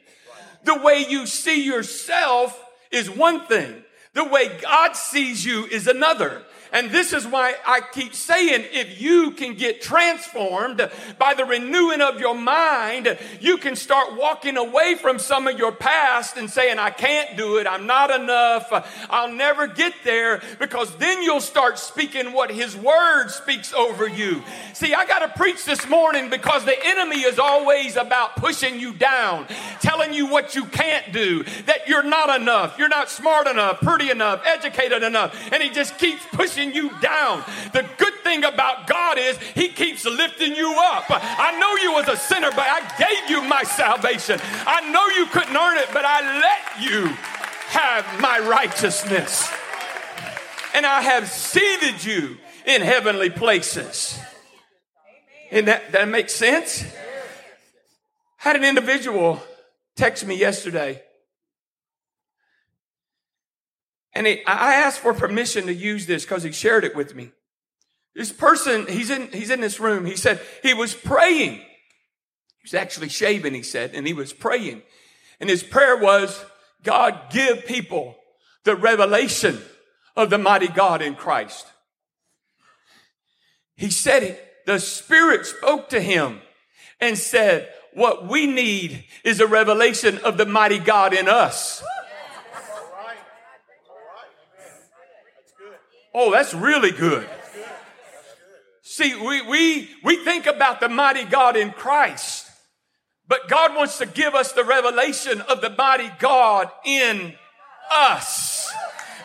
The 0.66 0.80
way 0.80 1.06
you 1.08 1.26
see 1.26 1.64
yourself 1.64 2.62
is 2.92 3.10
one 3.10 3.46
thing. 3.46 3.84
The 4.14 4.26
way 4.26 4.58
God 4.62 4.96
sees 4.96 5.46
you 5.46 5.66
is 5.66 5.88
another. 5.88 6.44
And 6.72 6.92
this 6.92 7.14
is 7.14 7.26
why 7.26 7.56
I 7.66 7.82
keep 7.82 8.14
saying 8.14 8.66
if 8.72 9.02
you 9.02 9.32
can 9.32 9.56
get 9.56 9.82
transformed 9.82 10.90
by 11.18 11.34
the 11.34 11.46
renewing 11.46 12.02
of 12.02 12.20
your 12.20 12.36
mind, 12.36 13.18
you 13.40 13.58
can 13.58 13.76
start 13.76 14.16
walking 14.18 14.58
away 14.58 14.96
from 14.96 15.20
some 15.20 15.48
of 15.48 15.58
your 15.58 15.72
past 15.72 16.38
and 16.38 16.50
saying, 16.50 16.78
I 16.78 16.92
can't 16.92 17.38
do 17.38 17.58
it. 17.58 17.68
I'm 17.68 17.88
not 17.88 18.12
enough. 18.12 18.68
I'll 19.10 19.32
never 19.32 19.68
get 19.68 19.94
there 20.04 20.42
because 20.60 20.96
then 20.98 21.24
you'll 21.24 21.42
start 21.42 21.80
speaking 21.80 22.34
what 22.34 22.52
his 22.52 22.76
word 22.76 23.30
speaks 23.30 23.74
over 23.74 24.08
you. 24.08 24.44
See, 24.74 24.94
I 24.94 25.06
got 25.06 25.20
to 25.20 25.30
preach 25.38 25.66
this 25.66 25.88
morning 25.88 26.30
because 26.30 26.66
the 26.66 26.78
enemy 26.86 27.22
is 27.22 27.40
always 27.40 27.96
about 27.96 28.36
pushing 28.36 28.80
you 28.80 28.94
down, 28.94 29.48
telling 29.82 30.14
you 30.14 30.28
what 30.28 30.56
you 30.56 30.66
can't 30.66 31.12
do, 31.12 31.44
that 31.66 31.88
you're 31.88 32.04
not 32.04 32.40
enough, 32.40 32.78
you're 32.78 32.90
not 32.90 33.10
smart 33.10 33.48
enough, 33.48 33.80
pretty 33.82 34.10
enough, 34.10 34.42
educated 34.46 35.04
enough. 35.04 35.36
And 35.52 35.64
he 35.64 35.70
just 35.70 35.98
keeps 35.98 36.26
pushing 36.32 36.59
you 36.60 36.90
down. 37.00 37.44
The 37.74 37.88
good 37.98 38.14
thing 38.24 38.44
about 38.44 38.88
God 38.88 39.18
is 39.18 39.38
He 39.56 39.70
keeps 39.70 40.06
lifting 40.06 40.56
you 40.56 40.76
up. 40.78 41.06
I 41.10 41.58
know 41.60 41.76
you 41.82 41.94
was 41.94 42.08
a 42.08 42.18
sinner, 42.18 42.52
but 42.52 42.68
I 42.68 42.82
gave 42.98 43.30
you 43.30 43.42
my 43.44 43.64
salvation. 43.64 44.40
I 44.44 44.90
know 44.92 45.08
you 45.18 45.26
couldn't 45.28 45.56
earn 45.56 45.78
it, 45.78 45.90
but 45.94 46.06
I 46.06 46.40
let 46.40 46.92
you 46.92 47.08
have 47.70 48.22
my 48.22 48.40
righteousness. 48.40 49.50
And 50.74 50.86
I 50.86 51.02
have 51.02 51.30
seated 51.30 52.04
you 52.04 52.38
in 52.66 52.82
heavenly 52.82 53.30
places. 53.30 54.20
And 55.52 55.68
that, 55.68 55.92
that 55.94 56.08
makes 56.08 56.34
sense? 56.34 56.86
Had 58.38 58.56
an 58.56 58.64
individual 58.64 59.42
text 59.96 60.26
me 60.26 60.36
yesterday 60.36 61.02
and 64.14 64.26
he, 64.28 64.44
I 64.46 64.76
asked 64.76 65.00
for 65.00 65.14
permission 65.14 65.68
to 65.68 65.74
use 65.74 66.06
this 66.06 66.24
because 66.24 66.44
he 66.44 66.52
shared 66.52 66.84
it 66.84 66.96
with 66.96 67.16
me. 67.16 67.32
This 68.16 68.32
person, 68.32 68.88
he's 68.88 69.10
in, 69.10 69.28
he's 69.32 69.50
in 69.50 69.62
this 69.62 69.80
room. 69.80 70.06
He 70.06 70.16
said 70.16 70.42
he 70.64 70.74
was 70.74 70.94
praying. 70.94 71.54
He 71.54 72.64
was 72.64 72.74
actually 72.74 73.10
shaving, 73.10 73.54
he 73.54 73.62
said, 73.62 73.92
and 73.94 74.06
he 74.08 74.14
was 74.14 74.34
praying. 74.34 74.82
And 75.40 75.50
his 75.50 75.64
prayer 75.64 75.98
was, 75.98 76.44
God, 76.84 77.32
give 77.32 77.66
people 77.66 78.18
the 78.66 78.76
revelation 78.76 79.62
of 80.16 80.30
the 80.30 80.38
mighty 80.38 80.68
God 80.68 81.02
in 81.02 81.16
Christ. 81.16 81.66
He 83.76 83.90
said 83.90 84.24
it. 84.24 84.46
the 84.66 84.80
Spirit 84.80 85.46
spoke 85.46 85.90
to 85.90 86.02
him 86.02 86.42
and 87.00 87.18
said, 87.18 87.70
what 87.94 88.28
we 88.28 88.46
need 88.46 89.06
is 89.24 89.40
a 89.40 89.48
revelation 89.48 90.18
of 90.20 90.38
the 90.38 90.46
mighty 90.46 90.80
God 90.80 91.14
in 91.14 91.28
us. 91.28 91.82
Oh, 96.14 96.32
that's 96.32 96.54
really 96.54 96.92
good. 96.92 97.28
See, 98.82 99.16
we, 99.16 99.42
we, 99.44 99.90
we 100.04 100.24
think 100.24 100.48
about 100.48 100.80
the 100.80 100.90
mighty 100.90 101.24
God 101.24 101.56
in 101.56 101.72
Christ, 101.72 102.50
but 103.28 103.48
God 103.48 103.76
wants 103.76 104.00
to 104.00 104.08
give 104.08 104.34
us 104.34 104.52
the 104.52 104.64
revelation 104.64 105.42
of 105.42 105.62
the 105.62 105.70
mighty 105.70 106.10
God 106.20 106.72
in 106.84 107.34
us. 107.92 108.72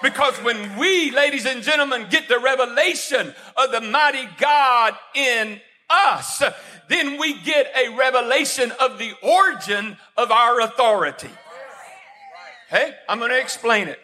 Because 0.03 0.37
when 0.43 0.77
we, 0.79 1.11
ladies 1.13 1.47
and 1.47 1.63
gentlemen, 1.63 2.09
get 2.11 2.29
the 2.29 2.39
revelation 2.39 3.35
of 3.57 3.73
the 3.73 3.81
mighty 3.81 4.29
God 4.39 4.95
in 5.15 5.61
us, 5.89 6.43
then 6.91 7.19
we 7.19 7.41
get 7.41 7.73
a 7.75 7.97
revelation 7.97 8.71
of 8.79 8.99
the 8.99 9.13
origin 9.23 9.97
of 10.19 10.31
our 10.31 10.61
authority. 10.61 11.31
Hey, 12.69 12.95
I'm 13.09 13.19
going 13.19 13.31
to 13.31 13.41
explain 13.41 13.89
it. 13.89 13.99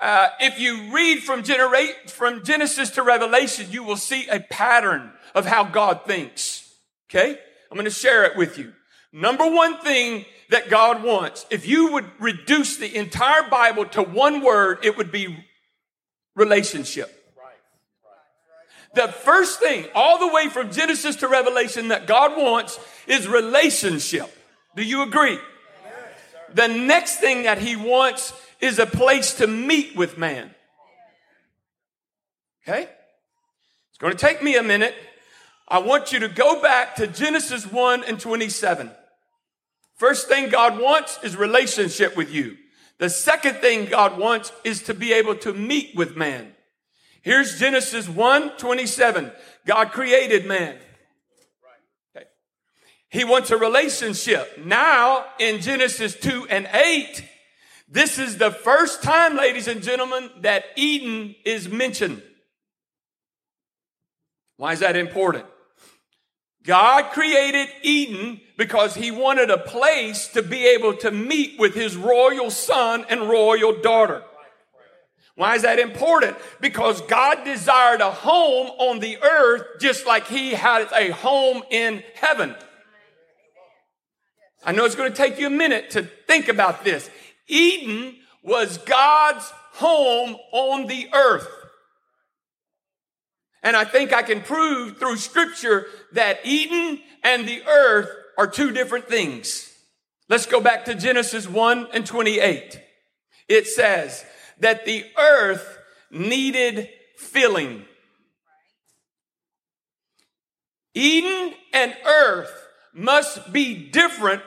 Uh, 0.00 0.28
if 0.40 0.58
you 0.58 0.90
read 0.92 1.22
from, 1.22 1.42
genera- 1.42 1.94
from 2.06 2.42
Genesis 2.42 2.90
to 2.90 3.02
Revelation, 3.02 3.66
you 3.70 3.82
will 3.82 3.96
see 3.98 4.26
a 4.28 4.40
pattern 4.40 5.12
of 5.34 5.44
how 5.44 5.64
God 5.64 6.06
thinks. 6.06 6.74
Okay? 7.10 7.38
I'm 7.70 7.76
going 7.76 7.84
to 7.84 7.90
share 7.90 8.24
it 8.24 8.36
with 8.36 8.58
you. 8.58 8.72
Number 9.12 9.48
one 9.48 9.78
thing 9.80 10.24
that 10.48 10.70
God 10.70 11.02
wants, 11.02 11.44
if 11.50 11.66
you 11.68 11.92
would 11.92 12.06
reduce 12.18 12.76
the 12.76 12.96
entire 12.96 13.48
Bible 13.48 13.84
to 13.86 14.02
one 14.02 14.42
word, 14.42 14.78
it 14.84 14.96
would 14.96 15.12
be 15.12 15.44
relationship. 16.34 17.16
The 18.94 19.08
first 19.08 19.60
thing, 19.60 19.86
all 19.94 20.18
the 20.18 20.32
way 20.32 20.48
from 20.48 20.72
Genesis 20.72 21.16
to 21.16 21.28
Revelation, 21.28 21.88
that 21.88 22.06
God 22.08 22.36
wants 22.36 22.80
is 23.06 23.28
relationship. 23.28 24.28
Do 24.74 24.82
you 24.82 25.02
agree? 25.02 25.38
The 26.54 26.66
next 26.66 27.18
thing 27.18 27.44
that 27.44 27.58
He 27.58 27.76
wants 27.76 28.32
is 28.60 28.78
a 28.78 28.86
place 28.86 29.34
to 29.34 29.46
meet 29.46 29.96
with 29.96 30.18
man. 30.18 30.54
Okay? 32.62 32.82
It's 32.82 33.98
going 33.98 34.12
to 34.12 34.18
take 34.18 34.42
me 34.42 34.56
a 34.56 34.62
minute. 34.62 34.94
I 35.68 35.78
want 35.78 36.12
you 36.12 36.20
to 36.20 36.28
go 36.28 36.60
back 36.60 36.96
to 36.96 37.06
Genesis 37.06 37.66
1 37.70 38.04
and 38.04 38.18
27. 38.18 38.90
First 39.96 40.28
thing 40.28 40.48
God 40.48 40.80
wants 40.80 41.18
is 41.22 41.36
relationship 41.36 42.16
with 42.16 42.32
you. 42.32 42.56
The 42.98 43.08
second 43.08 43.56
thing 43.56 43.86
God 43.86 44.18
wants 44.18 44.52
is 44.64 44.82
to 44.84 44.94
be 44.94 45.12
able 45.12 45.36
to 45.36 45.52
meet 45.52 45.94
with 45.94 46.16
man. 46.16 46.52
Here's 47.22 47.58
Genesis 47.58 48.08
1 48.08 48.56
27. 48.56 49.30
God 49.66 49.92
created 49.92 50.46
man. 50.46 50.76
Okay. 52.16 52.26
He 53.10 53.24
wants 53.24 53.50
a 53.50 53.56
relationship. 53.56 54.58
Now 54.64 55.24
in 55.38 55.60
Genesis 55.60 56.14
2 56.16 56.46
and 56.48 56.68
8, 56.72 57.24
this 57.90 58.18
is 58.18 58.38
the 58.38 58.52
first 58.52 59.02
time, 59.02 59.36
ladies 59.36 59.66
and 59.66 59.82
gentlemen, 59.82 60.30
that 60.42 60.64
Eden 60.76 61.34
is 61.44 61.68
mentioned. 61.68 62.22
Why 64.56 64.72
is 64.72 64.80
that 64.80 64.94
important? 64.94 65.46
God 66.62 67.10
created 67.12 67.68
Eden 67.82 68.40
because 68.56 68.94
he 68.94 69.10
wanted 69.10 69.50
a 69.50 69.58
place 69.58 70.28
to 70.28 70.42
be 70.42 70.66
able 70.68 70.94
to 70.98 71.10
meet 71.10 71.58
with 71.58 71.74
his 71.74 71.96
royal 71.96 72.50
son 72.50 73.06
and 73.08 73.28
royal 73.28 73.80
daughter. 73.80 74.22
Why 75.34 75.56
is 75.56 75.62
that 75.62 75.78
important? 75.78 76.36
Because 76.60 77.00
God 77.02 77.44
desired 77.44 78.02
a 78.02 78.10
home 78.10 78.66
on 78.78 78.98
the 78.98 79.16
earth 79.22 79.80
just 79.80 80.06
like 80.06 80.26
he 80.26 80.50
had 80.50 80.86
a 80.92 81.10
home 81.10 81.62
in 81.70 82.04
heaven. 82.14 82.54
I 84.62 84.72
know 84.72 84.84
it's 84.84 84.94
going 84.94 85.10
to 85.10 85.16
take 85.16 85.38
you 85.38 85.46
a 85.46 85.50
minute 85.50 85.90
to 85.90 86.02
think 86.02 86.48
about 86.48 86.84
this. 86.84 87.08
Eden 87.50 88.16
was 88.42 88.78
God's 88.78 89.50
home 89.72 90.36
on 90.52 90.86
the 90.86 91.08
earth. 91.12 91.48
And 93.62 93.76
I 93.76 93.84
think 93.84 94.12
I 94.12 94.22
can 94.22 94.40
prove 94.40 94.98
through 94.98 95.16
scripture 95.16 95.86
that 96.12 96.40
Eden 96.44 97.00
and 97.22 97.46
the 97.46 97.62
earth 97.66 98.08
are 98.38 98.46
two 98.46 98.70
different 98.70 99.06
things. 99.06 99.70
Let's 100.28 100.46
go 100.46 100.60
back 100.60 100.86
to 100.86 100.94
Genesis 100.94 101.48
1 101.48 101.88
and 101.92 102.06
28. 102.06 102.80
It 103.48 103.66
says 103.66 104.24
that 104.60 104.86
the 104.86 105.04
earth 105.18 105.78
needed 106.10 106.88
filling. 107.16 107.84
Eden 110.94 111.54
and 111.72 111.94
earth 112.06 112.68
must 112.94 113.52
be 113.52 113.90
different 113.90 114.42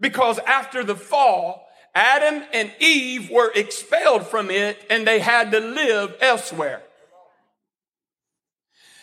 because 0.00 0.38
after 0.40 0.84
the 0.84 0.96
fall, 0.96 1.66
Adam 1.94 2.42
and 2.52 2.72
Eve 2.80 3.30
were 3.30 3.52
expelled 3.54 4.26
from 4.26 4.50
it 4.50 4.84
and 4.88 5.06
they 5.06 5.20
had 5.20 5.52
to 5.52 5.60
live 5.60 6.16
elsewhere. 6.20 6.82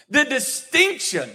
The 0.09 0.25
distinction 0.25 1.29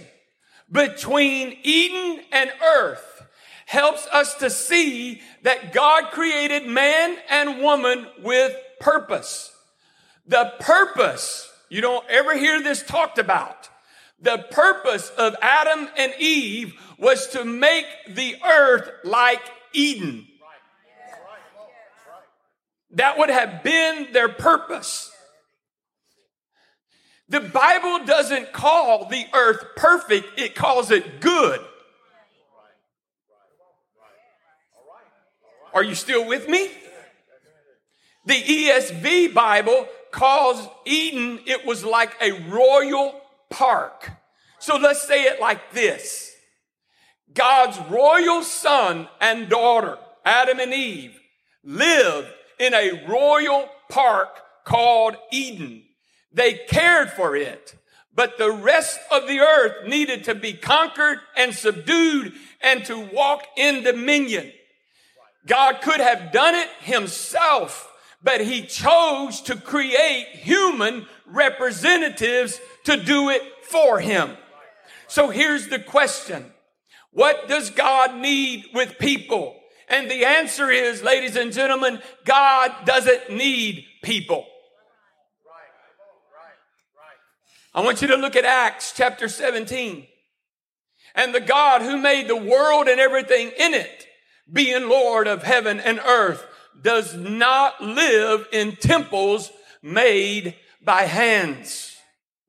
between 0.69 1.57
Eden 1.63 2.21
and 2.31 2.51
earth 2.61 3.23
helps 3.65 4.05
us 4.07 4.35
to 4.35 4.49
see 4.49 5.21
that 5.43 5.73
God 5.73 6.11
created 6.11 6.67
man 6.67 7.17
and 7.29 7.61
woman 7.61 8.07
with 8.21 8.55
purpose. 8.79 9.51
The 10.27 10.53
purpose, 10.59 11.49
you 11.69 11.81
don't 11.81 12.05
ever 12.09 12.37
hear 12.37 12.61
this 12.61 12.83
talked 12.83 13.17
about. 13.17 13.69
The 14.19 14.45
purpose 14.51 15.09
of 15.17 15.35
Adam 15.41 15.87
and 15.97 16.13
Eve 16.19 16.73
was 16.97 17.27
to 17.27 17.45
make 17.45 17.85
the 18.09 18.35
earth 18.43 18.89
like 19.03 19.41
Eden. 19.73 20.27
That 22.95 23.17
would 23.17 23.29
have 23.29 23.61
been 23.61 24.07
their 24.13 24.29
purpose. 24.29 25.11
The 27.27 27.41
Bible 27.41 28.05
doesn't 28.05 28.53
call 28.53 29.09
the 29.09 29.25
earth 29.33 29.65
perfect, 29.75 30.39
it 30.39 30.55
calls 30.55 30.91
it 30.91 31.19
good. 31.19 31.59
Are 35.73 35.83
you 35.83 35.95
still 35.95 36.25
with 36.25 36.47
me? 36.47 36.69
The 38.25 38.41
ESV 38.41 39.33
Bible 39.33 39.87
calls 40.11 40.67
Eden, 40.85 41.39
it 41.45 41.65
was 41.65 41.83
like 41.83 42.15
a 42.21 42.31
royal 42.49 43.19
park. 43.49 44.09
So 44.59 44.77
let's 44.77 45.05
say 45.05 45.23
it 45.23 45.41
like 45.41 45.73
this 45.73 46.31
God's 47.33 47.77
royal 47.89 48.41
son 48.41 49.09
and 49.19 49.49
daughter, 49.49 49.97
Adam 50.23 50.59
and 50.59 50.73
Eve, 50.73 51.19
lived 51.63 52.31
in 52.59 52.73
a 52.73 53.05
royal 53.07 53.69
park 53.89 54.29
called 54.63 55.15
Eden. 55.31 55.83
They 56.31 56.53
cared 56.67 57.11
for 57.11 57.35
it, 57.35 57.75
but 58.13 58.37
the 58.37 58.51
rest 58.51 58.99
of 59.11 59.27
the 59.27 59.39
earth 59.39 59.87
needed 59.87 60.23
to 60.25 60.35
be 60.35 60.53
conquered 60.53 61.19
and 61.37 61.53
subdued 61.53 62.33
and 62.61 62.83
to 62.85 62.99
walk 62.99 63.43
in 63.55 63.83
dominion. 63.83 64.51
God 65.45 65.81
could 65.81 65.99
have 65.99 66.31
done 66.31 66.55
it 66.55 66.69
himself, 66.79 67.91
but 68.23 68.41
he 68.41 68.65
chose 68.65 69.41
to 69.41 69.55
create 69.55 70.27
human 70.31 71.05
representatives 71.25 72.59
to 72.85 72.97
do 72.97 73.29
it 73.29 73.41
for 73.63 73.99
him. 73.99 74.31
So 75.07 75.29
here's 75.29 75.67
the 75.67 75.79
question. 75.79 76.51
What 77.11 77.47
does 77.47 77.69
God 77.69 78.15
need 78.15 78.65
with 78.73 78.97
people? 78.97 79.55
And 79.87 80.09
the 80.09 80.25
answer 80.25 80.69
is, 80.71 81.03
ladies 81.03 81.35
and 81.35 81.53
gentlemen, 81.53 81.99
God 82.23 82.71
doesn't 82.85 83.29
need 83.31 83.85
people. 84.03 84.45
I 87.73 87.81
want 87.81 88.01
you 88.01 88.07
to 88.07 88.15
look 88.15 88.35
at 88.35 88.45
Acts 88.45 88.93
chapter 88.95 89.27
17. 89.27 90.07
And 91.13 91.35
the 91.35 91.41
God 91.41 91.81
who 91.81 91.97
made 91.97 92.27
the 92.27 92.35
world 92.35 92.87
and 92.87 92.99
everything 92.99 93.51
in 93.57 93.73
it, 93.73 94.07
being 94.51 94.87
Lord 94.87 95.27
of 95.27 95.43
heaven 95.43 95.79
and 95.79 95.99
earth, 95.99 96.45
does 96.81 97.15
not 97.15 97.81
live 97.81 98.47
in 98.51 98.75
temples 98.77 99.51
made 99.81 100.55
by 100.81 101.03
hands. 101.03 101.95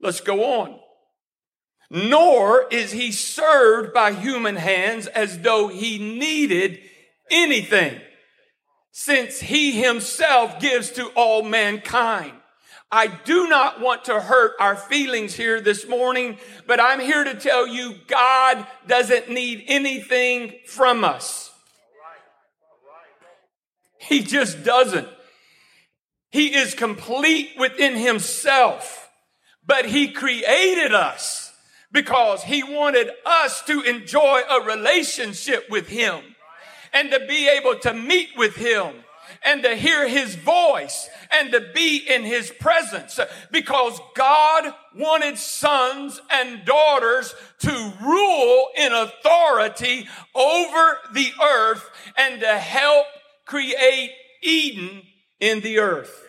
Let's 0.00 0.20
go 0.20 0.60
on. 0.60 0.78
Nor 1.90 2.66
is 2.70 2.92
he 2.92 3.12
served 3.12 3.92
by 3.92 4.12
human 4.12 4.56
hands 4.56 5.06
as 5.06 5.40
though 5.40 5.68
he 5.68 5.98
needed 5.98 6.80
anything, 7.30 8.00
since 8.92 9.40
he 9.40 9.72
himself 9.72 10.58
gives 10.60 10.90
to 10.92 11.06
all 11.08 11.42
mankind. 11.42 12.32
I 12.90 13.08
do 13.08 13.48
not 13.48 13.80
want 13.80 14.04
to 14.04 14.20
hurt 14.20 14.52
our 14.60 14.76
feelings 14.76 15.34
here 15.34 15.60
this 15.60 15.88
morning, 15.88 16.38
but 16.66 16.80
I'm 16.80 17.00
here 17.00 17.24
to 17.24 17.34
tell 17.34 17.66
you 17.66 17.96
God 18.06 18.64
doesn't 18.86 19.28
need 19.28 19.64
anything 19.66 20.54
from 20.66 21.02
us. 21.02 21.50
He 23.98 24.22
just 24.22 24.62
doesn't. 24.62 25.08
He 26.30 26.54
is 26.54 26.74
complete 26.74 27.50
within 27.58 27.96
himself, 27.96 29.10
but 29.66 29.86
he 29.86 30.12
created 30.12 30.94
us 30.94 31.52
because 31.90 32.44
he 32.44 32.62
wanted 32.62 33.10
us 33.24 33.62
to 33.62 33.80
enjoy 33.80 34.42
a 34.48 34.60
relationship 34.60 35.68
with 35.68 35.88
him 35.88 36.22
and 36.96 37.10
to 37.10 37.20
be 37.26 37.46
able 37.46 37.78
to 37.78 37.92
meet 37.92 38.30
with 38.38 38.56
him 38.56 38.94
and 39.44 39.62
to 39.62 39.76
hear 39.76 40.08
his 40.08 40.34
voice 40.34 41.10
and 41.30 41.52
to 41.52 41.60
be 41.74 41.98
in 41.98 42.24
his 42.24 42.50
presence 42.50 43.20
because 43.52 44.00
God 44.14 44.72
wanted 44.96 45.36
sons 45.36 46.18
and 46.30 46.64
daughters 46.64 47.34
to 47.58 47.92
rule 48.02 48.68
in 48.78 48.92
authority 48.92 50.08
over 50.34 50.98
the 51.12 51.32
earth 51.42 51.84
and 52.16 52.40
to 52.40 52.58
help 52.58 53.04
create 53.44 54.12
Eden 54.42 55.02
in 55.38 55.60
the 55.60 55.80
earth. 55.80 56.22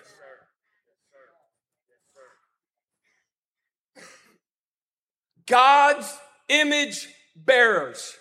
God's 5.46 6.14
image 6.50 7.08
bearers 7.38 8.18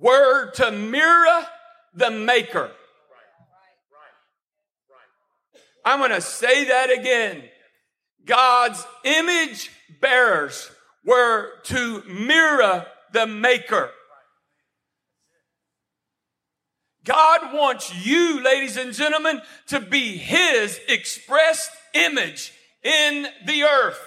were 0.00 0.50
to 0.52 0.72
mirror 0.72 1.46
the 1.94 2.10
maker. 2.10 2.70
I'm 5.84 5.98
going 5.98 6.10
to 6.10 6.20
say 6.20 6.66
that 6.66 6.90
again. 6.90 7.42
God's 8.24 8.84
image 9.04 9.70
bearers 10.00 10.70
were 11.04 11.52
to 11.64 12.02
mirror 12.04 12.86
the 13.12 13.26
maker. 13.26 13.90
God 17.04 17.54
wants 17.54 17.94
you, 18.04 18.42
ladies 18.42 18.76
and 18.76 18.92
gentlemen, 18.92 19.40
to 19.68 19.80
be 19.80 20.16
his 20.16 20.78
expressed 20.86 21.70
image 21.94 22.52
in 22.82 23.26
the 23.46 23.62
earth. 23.62 23.98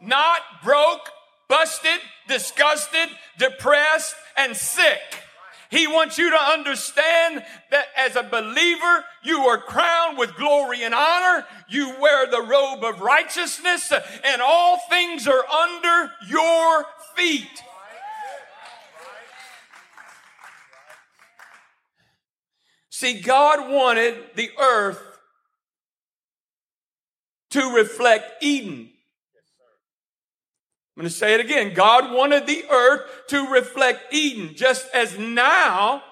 Not 0.00 0.40
broke, 0.62 1.10
busted, 1.48 2.00
disgusted, 2.28 3.08
depressed, 3.36 4.14
and 4.36 4.56
sick. 4.56 5.00
He 5.70 5.86
wants 5.86 6.16
you 6.16 6.30
to 6.30 6.36
understand 6.36 7.44
that 7.70 7.86
as 7.96 8.16
a 8.16 8.22
believer, 8.22 9.04
you 9.22 9.40
are 9.40 9.58
crowned 9.58 10.16
with 10.16 10.34
glory 10.36 10.82
and 10.82 10.94
honor. 10.94 11.44
You 11.68 11.94
wear 12.00 12.26
the 12.30 12.40
robe 12.40 12.82
of 12.82 13.00
righteousness 13.00 13.92
and 14.24 14.40
all 14.40 14.78
things 14.88 15.28
are 15.28 15.44
under 15.46 16.12
your 16.26 16.86
feet. 17.14 17.62
See, 22.88 23.20
God 23.20 23.70
wanted 23.70 24.16
the 24.34 24.50
earth 24.58 25.00
to 27.50 27.74
reflect 27.74 28.42
Eden. 28.42 28.90
I'm 30.98 31.02
going 31.02 31.10
to 31.10 31.16
say 31.16 31.34
it 31.34 31.40
again. 31.40 31.74
God 31.74 32.12
wanted 32.12 32.48
the 32.48 32.64
earth 32.68 33.02
to 33.28 33.52
reflect 33.52 34.12
Eden, 34.12 34.56
just 34.56 34.84
as 34.92 35.16
now 35.16 36.02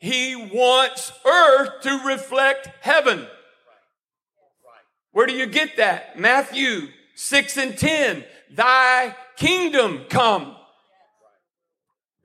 he 0.00 0.34
wants 0.34 1.12
earth 1.24 1.82
to 1.82 2.00
reflect 2.04 2.68
heaven. 2.80 3.28
Where 5.12 5.28
do 5.28 5.34
you 5.34 5.46
get 5.46 5.76
that? 5.76 6.18
Matthew 6.18 6.88
6 7.14 7.56
and 7.58 7.78
10. 7.78 8.24
Thy 8.50 9.14
kingdom 9.36 10.06
come. 10.08 10.56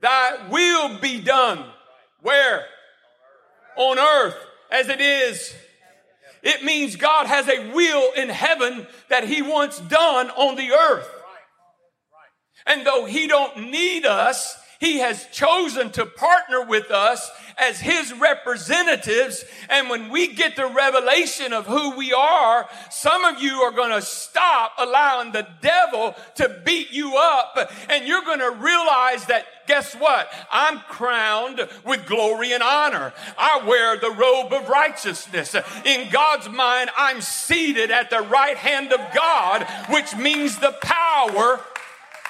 Thy 0.00 0.48
will 0.50 0.98
be 0.98 1.20
done. 1.20 1.64
Where? 2.22 2.66
On 3.76 4.00
earth 4.00 4.36
as 4.72 4.88
it 4.88 5.00
is. 5.00 5.54
It 6.42 6.64
means 6.64 6.96
God 6.96 7.28
has 7.28 7.48
a 7.48 7.70
will 7.70 8.12
in 8.14 8.30
heaven 8.30 8.88
that 9.10 9.28
he 9.28 9.42
wants 9.42 9.78
done 9.78 10.30
on 10.30 10.56
the 10.56 10.72
earth. 10.72 11.08
And 12.66 12.86
though 12.86 13.04
he 13.04 13.26
don't 13.26 13.70
need 13.70 14.04
us, 14.06 14.56
he 14.80 14.98
has 15.00 15.26
chosen 15.26 15.90
to 15.90 16.06
partner 16.06 16.64
with 16.64 16.90
us 16.90 17.30
as 17.58 17.78
his 17.78 18.14
representatives. 18.14 19.44
And 19.68 19.90
when 19.90 20.08
we 20.08 20.28
get 20.28 20.56
the 20.56 20.66
revelation 20.66 21.52
of 21.52 21.66
who 21.66 21.94
we 21.96 22.14
are, 22.14 22.66
some 22.90 23.26
of 23.26 23.42
you 23.42 23.56
are 23.56 23.72
going 23.72 23.90
to 23.90 24.00
stop 24.00 24.72
allowing 24.78 25.32
the 25.32 25.46
devil 25.60 26.16
to 26.36 26.62
beat 26.64 26.90
you 26.92 27.14
up. 27.18 27.70
And 27.90 28.06
you're 28.06 28.24
going 28.24 28.38
to 28.38 28.52
realize 28.52 29.26
that 29.26 29.44
guess 29.66 29.94
what? 29.94 30.32
I'm 30.50 30.78
crowned 30.88 31.60
with 31.84 32.06
glory 32.06 32.52
and 32.52 32.62
honor. 32.62 33.12
I 33.36 33.62
wear 33.66 33.98
the 33.98 34.10
robe 34.10 34.52
of 34.54 34.70
righteousness. 34.70 35.54
In 35.84 36.10
God's 36.10 36.48
mind, 36.48 36.88
I'm 36.96 37.20
seated 37.20 37.90
at 37.90 38.08
the 38.08 38.22
right 38.22 38.56
hand 38.56 38.94
of 38.94 39.14
God, 39.14 39.66
which 39.90 40.16
means 40.16 40.58
the 40.58 40.72
power 40.80 41.60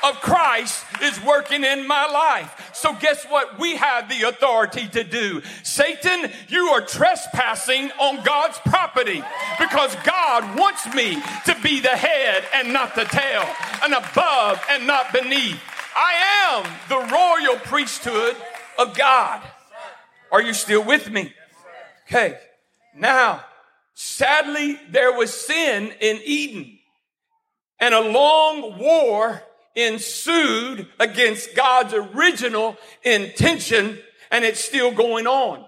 of 0.03 0.21
Christ 0.21 0.85
is 1.03 1.23
working 1.23 1.65
in 1.65 1.87
my 1.87 2.07
life. 2.07 2.71
So 2.75 2.95
guess 2.95 3.25
what? 3.27 3.59
We 3.59 3.77
have 3.77 4.09
the 4.09 4.29
authority 4.29 4.89
to 4.89 5.05
do. 5.05 5.43
Satan, 5.63 6.31
you 6.49 6.69
are 6.69 6.81
trespassing 6.81 7.91
on 7.93 8.25
God's 8.25 8.59
property 8.59 9.23
because 9.59 9.95
God 10.05 10.59
wants 10.59 10.87
me 10.95 11.21
to 11.47 11.57
be 11.63 11.81
the 11.81 11.89
head 11.89 12.45
and 12.55 12.73
not 12.73 12.95
the 12.95 13.05
tail, 13.05 13.45
and 13.83 13.95
above 13.95 14.63
and 14.71 14.87
not 14.87 15.13
beneath. 15.13 15.61
I 15.95 16.55
am 16.55 16.65
the 16.89 17.13
royal 17.13 17.59
priesthood 17.61 18.37
of 18.79 18.97
God. 18.97 19.43
Are 20.33 20.43
you 20.43 20.55
still 20.55 20.85
with 20.85 21.11
me? 21.11 21.35
Okay. 22.07 22.39
Now, 22.97 23.45
sadly, 23.95 24.79
there 24.91 25.13
was 25.13 25.33
sin 25.33 25.93
in 26.01 26.21
Eden 26.25 26.79
and 27.81 27.95
a 27.95 28.01
long 28.01 28.79
war 28.79 29.43
ensued 29.75 30.89
against 30.99 31.55
God's 31.55 31.95
original 31.95 32.77
intention 33.03 33.99
and 34.31 34.45
it's 34.45 34.65
still 34.65 34.93
going 34.93 35.27
on. 35.27 35.65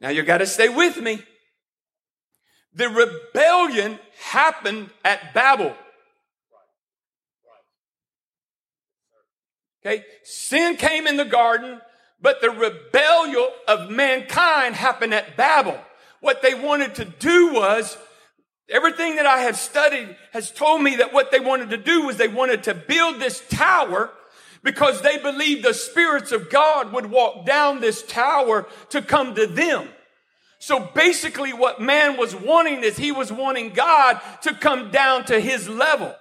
Now 0.00 0.08
you 0.08 0.22
got 0.22 0.38
to 0.38 0.46
stay 0.46 0.68
with 0.68 1.00
me. 1.00 1.22
The 2.74 2.88
rebellion 2.88 3.98
happened 4.18 4.90
at 5.04 5.34
Babel. 5.34 5.74
Okay. 9.84 10.04
Sin 10.22 10.76
came 10.76 11.06
in 11.06 11.16
the 11.16 11.24
garden, 11.24 11.80
but 12.20 12.40
the 12.40 12.50
rebellion 12.50 13.48
of 13.66 13.90
mankind 13.90 14.76
happened 14.76 15.12
at 15.12 15.36
Babel. 15.36 15.78
What 16.20 16.40
they 16.40 16.54
wanted 16.54 16.94
to 16.96 17.04
do 17.04 17.52
was 17.52 17.98
Everything 18.68 19.16
that 19.16 19.26
I 19.26 19.40
have 19.40 19.56
studied 19.56 20.16
has 20.32 20.50
told 20.50 20.82
me 20.82 20.96
that 20.96 21.12
what 21.12 21.30
they 21.30 21.40
wanted 21.40 21.70
to 21.70 21.76
do 21.76 22.02
was 22.06 22.16
they 22.16 22.28
wanted 22.28 22.62
to 22.64 22.74
build 22.74 23.20
this 23.20 23.42
tower 23.50 24.10
because 24.62 25.02
they 25.02 25.18
believed 25.18 25.64
the 25.64 25.74
spirits 25.74 26.32
of 26.32 26.48
God 26.48 26.92
would 26.92 27.06
walk 27.06 27.44
down 27.44 27.80
this 27.80 28.02
tower 28.02 28.66
to 28.90 29.02
come 29.02 29.34
to 29.34 29.46
them. 29.46 29.88
So 30.58 30.78
basically 30.94 31.52
what 31.52 31.80
man 31.80 32.16
was 32.16 32.36
wanting 32.36 32.84
is 32.84 32.96
he 32.96 33.10
was 33.10 33.32
wanting 33.32 33.70
God 33.70 34.20
to 34.42 34.54
come 34.54 34.92
down 34.92 35.24
to 35.24 35.40
his 35.40 35.68
level. 35.68 36.14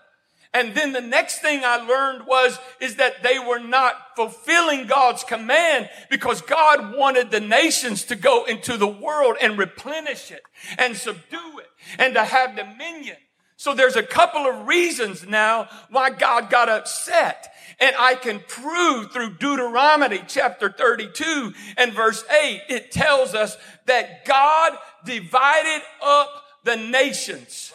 And 0.54 0.76
then 0.76 0.92
the 0.92 1.02
next 1.02 1.40
thing 1.40 1.62
I 1.64 1.78
learned 1.78 2.28
was, 2.28 2.60
is 2.82 2.96
that 2.96 3.24
they 3.24 3.40
were 3.40 3.60
not 3.60 3.96
fulfilling 4.18 4.88
God's 4.88 5.24
command 5.24 5.90
because 6.10 6.42
God 6.42 6.98
wanted 6.98 7.32
the 7.32 7.40
nations 7.40 8.04
to 8.06 8.16
go 8.16 8.44
into 8.44 8.76
the 8.76 8.88
world 8.88 9.38
and 9.42 9.58
replenish 9.58 10.30
it 10.32 10.42
and 10.78 10.98
subdue 10.98 11.60
it 11.60 11.71
and 11.98 12.14
to 12.16 12.24
have 12.24 12.56
dominion. 12.56 13.18
So 13.58 13.76
there's 13.76 13.96
a 13.96 14.04
couple 14.04 14.48
of 14.48 14.68
reasons 14.68 15.26
now 15.28 15.70
why 15.90 16.10
God 16.10 16.50
got 16.50 16.70
upset. 16.70 17.54
And 17.80 17.96
I 17.98 18.16
can 18.16 18.40
prove 18.48 19.12
through 19.12 19.38
Deuteronomy 19.38 20.24
chapter 20.28 20.72
32 20.72 21.54
and 21.78 21.94
verse 21.94 22.24
8, 22.30 22.62
it 22.70 22.92
tells 22.92 23.34
us 23.34 23.58
that 23.86 24.26
God 24.26 24.78
divided 25.06 25.82
up 26.04 26.30
the 26.64 26.76
nations 26.76 27.72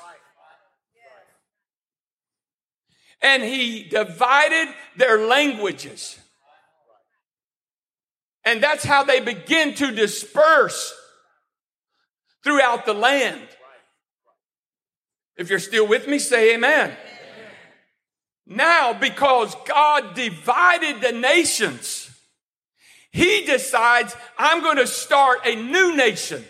and 3.23 3.43
he 3.43 3.83
divided 3.83 4.73
their 4.97 5.27
languages. 5.27 6.19
And 8.45 8.63
that's 8.63 8.85
how 8.85 9.03
they 9.03 9.21
begin 9.21 9.75
to 9.75 9.91
disperse 9.91 10.95
throughout 12.45 12.87
the 12.87 12.95
land. 12.95 13.43
If 15.37 15.51
you're 15.51 15.59
still 15.59 15.87
with 15.87 16.09
me, 16.09 16.19
say 16.19 16.55
amen. 16.55 16.91
amen. 16.91 16.97
Now, 18.47 18.93
because 18.93 19.55
God 19.67 20.15
divided 20.15 21.01
the 21.01 21.13
nations, 21.13 22.11
he 23.11 23.45
decides, 23.45 24.15
I'm 24.39 24.63
going 24.63 24.77
to 24.77 24.87
start 24.87 25.41
a 25.45 25.55
new 25.55 25.97
nation. 25.97 26.45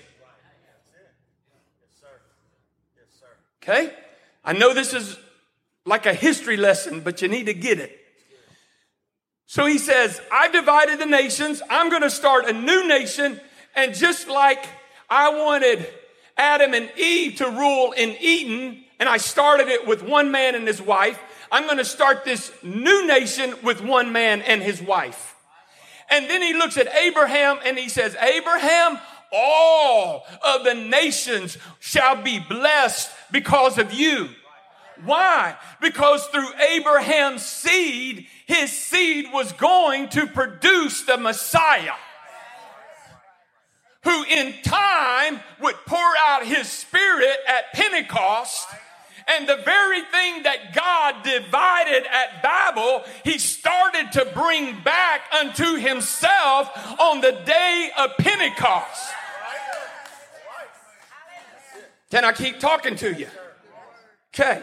Okay? 3.63 3.93
I 4.45 4.53
know 4.53 4.73
this 4.73 4.95
is 4.95 5.19
like 5.85 6.07
a 6.07 6.15
history 6.15 6.57
lesson, 6.57 7.01
but 7.01 7.23
you 7.23 7.29
need 7.29 7.47
to 7.47 7.55
get 7.55 7.81
it. 7.81 7.99
So 9.47 9.67
he 9.67 9.79
says, 9.79 10.21
I've 10.31 10.53
divided 10.53 10.99
the 10.99 11.07
nations. 11.07 11.63
I'm 11.71 11.89
going 11.89 12.03
to 12.03 12.11
start 12.11 12.47
a 12.47 12.53
new 12.53 12.87
nation. 12.87 13.41
And 13.75 13.95
just 13.95 14.29
like 14.29 14.65
I 15.09 15.31
wanted 15.31 15.87
Adam 16.37 16.75
and 16.75 16.91
Eve 16.99 17.37
to 17.37 17.47
rule 17.47 17.93
in 17.93 18.17
Eden, 18.21 18.85
and 18.99 19.09
I 19.09 19.17
started 19.17 19.69
it 19.69 19.87
with 19.87 20.03
one 20.03 20.31
man 20.31 20.55
and 20.55 20.67
his 20.67 20.83
wife, 20.83 21.19
I'm 21.51 21.65
going 21.65 21.79
to 21.79 21.85
start 21.85 22.25
this 22.25 22.53
new 22.63 23.07
nation 23.07 23.55
with 23.63 23.81
one 23.81 24.13
man 24.13 24.43
and 24.43 24.63
his 24.63 24.83
wife. 24.83 25.37
And 26.11 26.29
then 26.29 26.43
he 26.43 26.55
looks 26.55 26.77
at 26.77 26.95
Abraham 26.95 27.59
and 27.65 27.79
he 27.79 27.89
says, 27.89 28.17
Abraham, 28.17 28.99
all 29.33 30.25
of 30.45 30.65
the 30.65 30.75
nations 30.75 31.59
shall 31.81 32.23
be 32.23 32.39
blessed 32.39 33.11
because 33.31 33.79
of 33.79 33.93
you. 33.93 34.29
Why? 35.05 35.57
Because 35.81 36.27
through 36.29 36.49
Abraham's 36.71 37.45
seed, 37.45 38.27
his 38.47 38.73
seed 38.73 39.27
was 39.33 39.53
going 39.53 40.09
to 40.11 40.27
produce 40.27 41.03
the 41.03 41.17
Messiah 41.17 41.93
who 44.07 44.23
in 44.23 44.55
time 44.63 45.41
would 45.61 45.75
pour 45.85 46.13
out 46.29 46.47
his 46.47 46.69
spirit 46.69 47.39
at 47.49 47.73
Pentecost. 47.73 48.69
And 49.27 49.49
the 49.49 49.57
very 49.65 50.03
thing 50.03 50.45
that 50.45 50.73
God 50.73 51.25
divided 51.25 52.07
at 52.07 52.41
Babel, 52.41 53.03
he 53.25 53.37
started 53.39 54.13
to 54.13 54.25
bring 54.27 54.81
back 54.85 55.23
unto 55.37 55.75
himself 55.75 56.71
on 57.01 57.21
the 57.21 57.33
day 57.45 57.91
of 57.99 58.11
Pentecost. 58.17 59.13
Can 62.13 62.25
I 62.25 62.31
keep 62.31 62.61
talking 62.61 62.95
to 62.95 63.13
you? 63.13 63.27
Okay. 64.33 64.63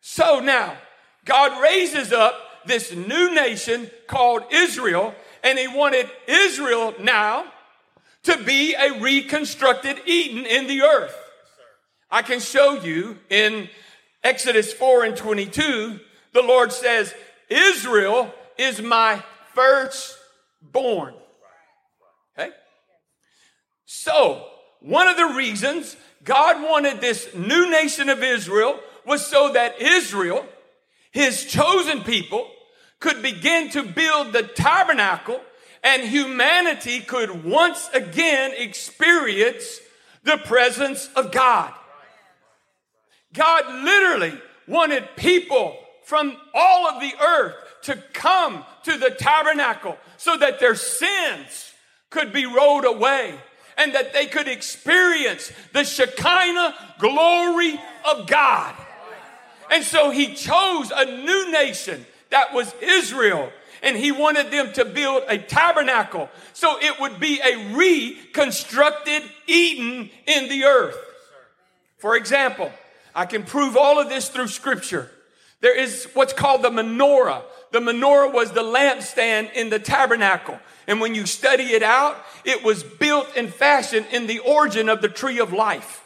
So 0.00 0.40
now, 0.40 0.76
God 1.24 1.62
raises 1.62 2.12
up 2.12 2.34
this 2.66 2.92
new 2.92 3.32
nation 3.32 3.88
called 4.08 4.42
Israel, 4.50 5.14
and 5.44 5.56
he 5.56 5.68
wanted 5.68 6.10
Israel 6.26 6.94
now 6.98 7.44
to 8.24 8.42
be 8.44 8.74
a 8.74 9.00
reconstructed 9.00 10.00
Eden 10.06 10.46
in 10.46 10.66
the 10.66 10.82
earth. 10.82 11.16
I 12.10 12.22
can 12.22 12.40
show 12.40 12.74
you 12.74 13.18
in 13.30 13.68
Exodus 14.22 14.72
4 14.72 15.04
and 15.04 15.16
22, 15.16 15.98
the 16.32 16.42
Lord 16.42 16.72
says, 16.72 17.12
Israel 17.48 18.32
is 18.56 18.80
my 18.80 19.22
firstborn. 19.54 21.14
Okay? 22.38 22.50
So, 23.84 24.46
one 24.80 25.08
of 25.08 25.16
the 25.16 25.34
reasons 25.36 25.96
God 26.22 26.62
wanted 26.62 27.00
this 27.00 27.34
new 27.34 27.70
nation 27.70 28.08
of 28.08 28.22
Israel 28.22 28.78
was 29.04 29.26
so 29.26 29.52
that 29.52 29.80
Israel, 29.80 30.46
his 31.10 31.44
chosen 31.46 32.02
people, 32.02 32.48
could 33.00 33.22
begin 33.22 33.70
to 33.70 33.82
build 33.82 34.32
the 34.32 34.44
tabernacle 34.44 35.40
and 35.82 36.02
humanity 36.02 37.00
could 37.00 37.44
once 37.44 37.88
again 37.92 38.52
experience 38.56 39.80
the 40.24 40.38
presence 40.38 41.08
of 41.16 41.32
God. 41.32 41.72
God 43.32 43.84
literally 43.84 44.38
wanted 44.68 45.08
people 45.16 45.76
from 46.04 46.36
all 46.54 46.86
of 46.86 47.00
the 47.00 47.12
earth 47.20 47.54
to 47.82 47.96
come 48.12 48.64
to 48.84 48.96
the 48.96 49.10
tabernacle 49.10 49.96
so 50.16 50.36
that 50.36 50.60
their 50.60 50.74
sins 50.74 51.72
could 52.10 52.32
be 52.32 52.46
rolled 52.46 52.84
away 52.84 53.34
and 53.76 53.94
that 53.94 54.12
they 54.12 54.26
could 54.26 54.48
experience 54.48 55.50
the 55.72 55.82
Shekinah 55.82 56.74
glory 56.98 57.80
of 58.04 58.26
God. 58.28 58.74
And 59.70 59.82
so 59.82 60.10
he 60.10 60.34
chose 60.34 60.92
a 60.94 61.06
new 61.06 61.50
nation 61.50 62.04
that 62.30 62.52
was 62.52 62.72
Israel. 62.80 63.50
And 63.82 63.96
he 63.96 64.12
wanted 64.12 64.50
them 64.52 64.72
to 64.74 64.84
build 64.84 65.24
a 65.28 65.38
tabernacle 65.38 66.30
so 66.52 66.78
it 66.80 67.00
would 67.00 67.18
be 67.18 67.40
a 67.44 67.74
reconstructed 67.74 69.22
Eden 69.46 70.08
in 70.26 70.48
the 70.48 70.64
earth. 70.64 70.96
For 71.98 72.16
example, 72.16 72.70
I 73.14 73.26
can 73.26 73.42
prove 73.42 73.76
all 73.76 74.00
of 74.00 74.08
this 74.08 74.28
through 74.28 74.48
scripture. 74.48 75.10
There 75.60 75.76
is 75.76 76.08
what's 76.14 76.32
called 76.32 76.62
the 76.62 76.70
menorah. 76.70 77.42
The 77.72 77.80
menorah 77.80 78.32
was 78.32 78.52
the 78.52 78.62
lampstand 78.62 79.52
in 79.54 79.70
the 79.70 79.78
tabernacle. 79.78 80.58
And 80.86 81.00
when 81.00 81.14
you 81.14 81.26
study 81.26 81.64
it 81.64 81.82
out, 81.82 82.16
it 82.44 82.64
was 82.64 82.82
built 82.82 83.28
and 83.36 83.52
fashioned 83.52 84.06
in 84.12 84.26
the 84.26 84.40
origin 84.40 84.88
of 84.88 85.02
the 85.02 85.08
tree 85.08 85.38
of 85.38 85.52
life. 85.52 86.04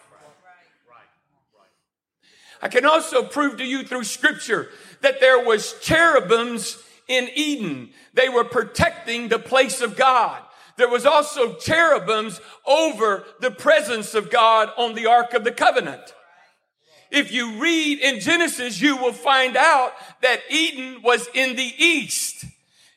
I 2.62 2.68
can 2.68 2.86
also 2.86 3.22
prove 3.22 3.58
to 3.58 3.64
you 3.64 3.84
through 3.84 4.04
scripture 4.04 4.68
that 5.02 5.20
there 5.20 5.44
was 5.44 5.74
cherubims 5.80 6.82
in 7.08 7.28
Eden. 7.34 7.90
They 8.14 8.28
were 8.28 8.44
protecting 8.44 9.28
the 9.28 9.38
place 9.38 9.80
of 9.80 9.96
God. 9.96 10.42
There 10.76 10.88
was 10.88 11.06
also 11.06 11.54
cherubims 11.54 12.40
over 12.66 13.24
the 13.40 13.50
presence 13.50 14.14
of 14.14 14.30
God 14.30 14.70
on 14.76 14.94
the 14.94 15.06
Ark 15.06 15.32
of 15.32 15.44
the 15.44 15.52
Covenant. 15.52 16.14
If 17.10 17.32
you 17.32 17.60
read 17.60 18.00
in 18.00 18.20
Genesis, 18.20 18.80
you 18.80 18.96
will 18.96 19.12
find 19.12 19.56
out 19.56 19.92
that 20.22 20.40
Eden 20.50 21.02
was 21.02 21.28
in 21.34 21.56
the 21.56 21.72
east. 21.78 22.44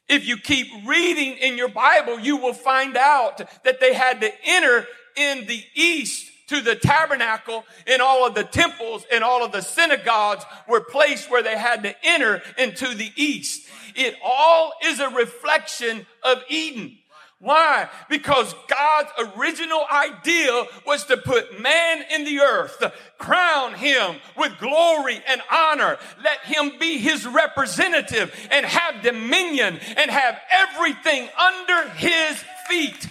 If 0.08 0.28
you 0.28 0.38
keep 0.38 0.68
reading 0.86 1.38
in 1.38 1.58
your 1.58 1.70
Bible, 1.70 2.20
you 2.20 2.38
will 2.38 2.54
find 2.54 2.98
out 2.98 3.38
that 3.64 3.80
they 3.80 3.94
had 3.94 4.22
to 4.22 4.32
enter 4.44 4.88
in 5.16 5.46
the 5.46 5.64
east 5.76 6.30
to 6.50 6.62
the 6.62 6.76
tabernacle 6.76 7.64
and 7.88 8.02
all 8.02 8.28
of 8.28 8.36
the 8.36 8.44
temples 8.44 9.06
and 9.12 9.24
all 9.24 9.44
of 9.44 9.52
the 9.52 9.62
synagogues 9.62 10.44
were 10.68 10.82
placed 10.82 11.30
where 11.30 11.44
they 11.44 11.58
had 11.58 11.84
to 11.84 11.96
enter 12.04 12.42
into 12.58 12.94
the 12.94 13.12
east. 13.16 13.68
It 13.96 14.16
all 14.24 14.74
is 14.84 15.00
a 15.00 15.10
reflection 15.10 16.06
of 16.24 16.44
Eden. 16.50 16.98
Why? 17.42 17.88
Because 18.10 18.54
God's 18.68 19.38
original 19.38 19.86
idea 19.90 20.66
was 20.86 21.06
to 21.06 21.16
put 21.16 21.62
man 21.62 22.04
in 22.12 22.26
the 22.26 22.40
earth, 22.40 22.84
crown 23.18 23.76
him 23.76 24.18
with 24.36 24.58
glory 24.60 25.22
and 25.26 25.42
honor, 25.50 25.98
let 26.22 26.40
him 26.40 26.74
be 26.80 26.98
his 26.98 27.26
representative 27.26 28.36
and 28.52 28.66
have 28.66 29.02
dominion 29.04 29.80
and 29.96 30.12
have 30.12 30.38
everything 30.52 31.30
under 31.38 31.90
his 31.92 32.44
feet. 32.68 33.08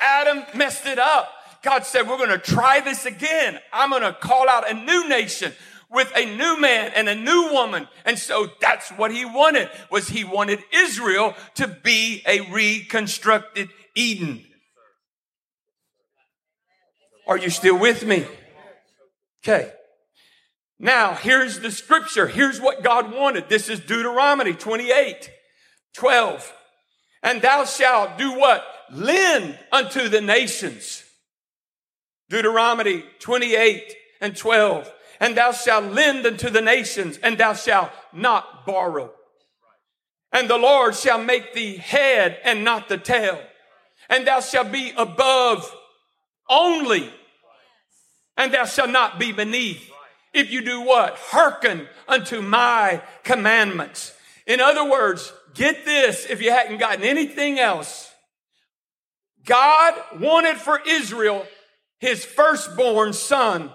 Adam 0.00 0.44
messed 0.54 0.86
it 0.86 0.98
up. 0.98 1.33
God 1.64 1.86
said, 1.86 2.06
we're 2.06 2.18
going 2.18 2.28
to 2.28 2.38
try 2.38 2.80
this 2.80 3.06
again. 3.06 3.58
I'm 3.72 3.88
going 3.88 4.02
to 4.02 4.12
call 4.12 4.48
out 4.48 4.70
a 4.70 4.74
new 4.74 5.08
nation 5.08 5.52
with 5.90 6.12
a 6.14 6.26
new 6.26 6.60
man 6.60 6.92
and 6.94 7.08
a 7.08 7.14
new 7.14 7.50
woman. 7.52 7.88
And 8.04 8.18
so 8.18 8.50
that's 8.60 8.90
what 8.90 9.10
he 9.12 9.24
wanted 9.24 9.70
was 9.90 10.08
he 10.08 10.24
wanted 10.24 10.62
Israel 10.72 11.34
to 11.54 11.66
be 11.66 12.22
a 12.26 12.52
reconstructed 12.52 13.70
Eden. 13.94 14.44
Are 17.26 17.38
you 17.38 17.48
still 17.48 17.78
with 17.78 18.04
me? 18.04 18.26
Okay. 19.42 19.72
Now, 20.78 21.14
here's 21.14 21.60
the 21.60 21.70
scripture. 21.70 22.26
Here's 22.26 22.60
what 22.60 22.82
God 22.82 23.10
wanted. 23.10 23.48
This 23.48 23.70
is 23.70 23.80
Deuteronomy 23.80 24.52
28, 24.52 25.30
12. 25.94 26.52
And 27.22 27.40
thou 27.40 27.64
shalt 27.64 28.18
do 28.18 28.38
what? 28.38 28.62
Lend 28.92 29.58
unto 29.72 30.08
the 30.10 30.20
nations. 30.20 31.03
Deuteronomy 32.34 33.04
28 33.20 33.94
and 34.20 34.36
12 34.36 34.92
and 35.20 35.36
thou 35.36 35.52
shalt 35.52 35.92
lend 35.92 36.26
unto 36.26 36.50
the 36.50 36.60
nations, 36.60 37.18
and 37.22 37.38
thou 37.38 37.54
shalt 37.54 37.92
not 38.12 38.66
borrow. 38.66 39.12
And 40.32 40.50
the 40.50 40.58
Lord 40.58 40.96
shall 40.96 41.22
make 41.22 41.54
thee 41.54 41.76
head 41.76 42.38
and 42.42 42.64
not 42.64 42.88
the 42.88 42.98
tail, 42.98 43.40
and 44.10 44.26
thou 44.26 44.40
shalt 44.40 44.72
be 44.72 44.92
above 44.96 45.72
only, 46.50 47.08
and 48.36 48.52
thou 48.52 48.64
shalt 48.64 48.90
not 48.90 49.20
be 49.20 49.30
beneath. 49.30 49.88
If 50.32 50.50
you 50.50 50.62
do 50.62 50.80
what? 50.80 51.16
Hearken 51.16 51.86
unto 52.08 52.42
my 52.42 53.00
commandments. 53.22 54.12
In 54.46 54.60
other 54.60 54.90
words, 54.90 55.32
get 55.54 55.84
this 55.84 56.26
if 56.28 56.42
you 56.42 56.50
hadn't 56.50 56.78
gotten 56.78 57.04
anything 57.04 57.60
else. 57.60 58.10
God 59.44 59.94
wanted 60.18 60.56
for 60.56 60.80
Israel 60.86 61.46
his 62.04 62.24
firstborn 62.24 63.12
son 63.12 63.70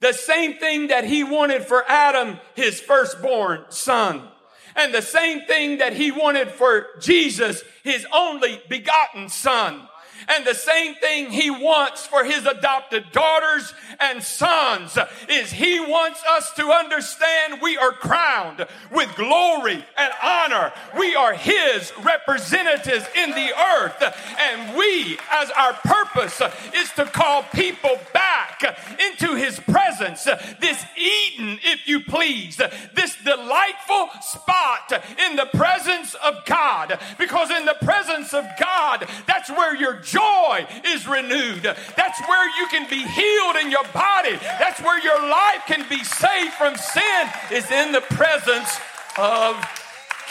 the 0.00 0.12
same 0.12 0.54
thing 0.54 0.88
that 0.88 1.04
he 1.04 1.24
wanted 1.24 1.64
for 1.64 1.84
Adam, 1.88 2.38
his 2.54 2.80
firstborn 2.80 3.64
son. 3.68 4.28
And 4.76 4.94
the 4.94 5.02
same 5.02 5.42
thing 5.42 5.78
that 5.78 5.94
he 5.94 6.12
wanted 6.12 6.50
for 6.50 6.86
Jesus, 7.00 7.64
his 7.82 8.06
only 8.12 8.62
begotten 8.68 9.28
son. 9.28 9.88
And 10.26 10.44
the 10.44 10.54
same 10.54 10.94
thing 10.96 11.30
he 11.30 11.50
wants 11.50 12.06
for 12.06 12.24
his 12.24 12.44
adopted 12.46 13.12
daughters 13.12 13.72
and 14.00 14.22
sons 14.22 14.98
is 15.28 15.52
he 15.52 15.80
wants 15.80 16.22
us 16.28 16.52
to 16.54 16.66
understand 16.66 17.60
we 17.62 17.76
are 17.76 17.92
crowned 17.92 18.66
with 18.90 19.14
glory 19.14 19.84
and 19.96 20.12
honor. 20.22 20.72
We 20.98 21.14
are 21.14 21.34
his 21.34 21.92
representatives 22.02 23.06
in 23.14 23.30
the 23.30 23.50
earth. 23.76 24.02
And 24.40 24.76
we, 24.76 25.18
as 25.30 25.50
our 25.50 25.74
purpose, 25.74 26.40
is 26.74 26.90
to 26.92 27.04
call 27.04 27.44
people 27.44 27.98
back 28.12 28.78
into 28.98 29.34
his 29.34 29.60
presence. 29.60 30.24
This 30.24 30.84
Eden, 30.96 31.58
if 31.62 31.86
you 31.86 32.00
please, 32.00 32.56
this 32.94 33.16
delightful 33.24 34.08
spot 34.20 34.92
in 35.26 35.36
the 35.36 35.46
presence 35.46 36.14
of 36.14 36.44
God. 36.44 36.98
Because 37.18 37.50
in 37.50 37.64
the 37.64 37.76
presence 37.82 38.34
of 38.34 38.46
God, 38.58 39.08
that's 39.26 39.50
where 39.50 39.76
your 39.76 40.00
joy 40.08 40.66
is 40.84 41.06
renewed. 41.06 41.62
That's 41.62 42.20
where 42.28 42.60
you 42.60 42.66
can 42.68 42.88
be 42.88 43.06
healed 43.06 43.56
in 43.56 43.70
your 43.70 43.84
body. 43.92 44.36
That's 44.36 44.80
where 44.80 45.02
your 45.02 45.20
life 45.28 45.62
can 45.66 45.88
be 45.88 46.02
saved 46.04 46.54
from 46.54 46.76
sin, 46.76 47.28
is 47.52 47.70
in 47.70 47.92
the 47.92 48.00
presence 48.00 48.78
of 49.16 49.56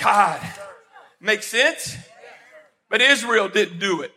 God. 0.02 0.42
Make 1.20 1.44
sense? 1.44 1.98
But 2.90 3.02
Israel 3.02 3.50
didn't 3.50 3.80
do 3.80 4.02
it. 4.02 4.14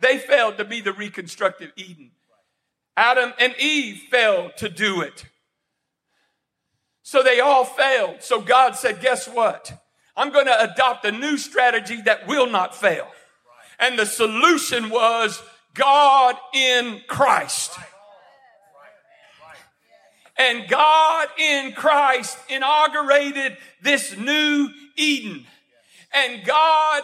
They 0.00 0.18
failed 0.18 0.58
to 0.58 0.64
be 0.64 0.80
the 0.80 0.92
reconstructed 0.92 1.72
Eden. 1.76 2.10
Adam 2.96 3.32
and 3.38 3.54
Eve 3.58 4.02
failed 4.10 4.56
to 4.58 4.68
do 4.68 5.00
it. 5.00 5.24
So 7.02 7.22
they 7.22 7.40
all 7.40 7.64
failed. 7.64 8.22
So 8.22 8.40
God 8.40 8.76
said, 8.76 9.00
Guess 9.00 9.28
what? 9.28 9.72
I'm 10.16 10.30
going 10.30 10.46
to 10.46 10.72
adopt 10.72 11.04
a 11.04 11.12
new 11.12 11.38
strategy 11.38 12.00
that 12.02 12.26
will 12.26 12.48
not 12.48 12.76
fail. 12.76 13.08
And 13.82 13.98
the 13.98 14.06
solution 14.06 14.88
was 14.90 15.42
God 15.74 16.36
in 16.54 17.02
Christ. 17.08 17.76
And 20.38 20.68
God 20.68 21.28
in 21.36 21.72
Christ 21.72 22.38
inaugurated 22.48 23.56
this 23.82 24.16
new 24.16 24.68
Eden. 24.96 25.46
And 26.14 26.44
God, 26.44 27.02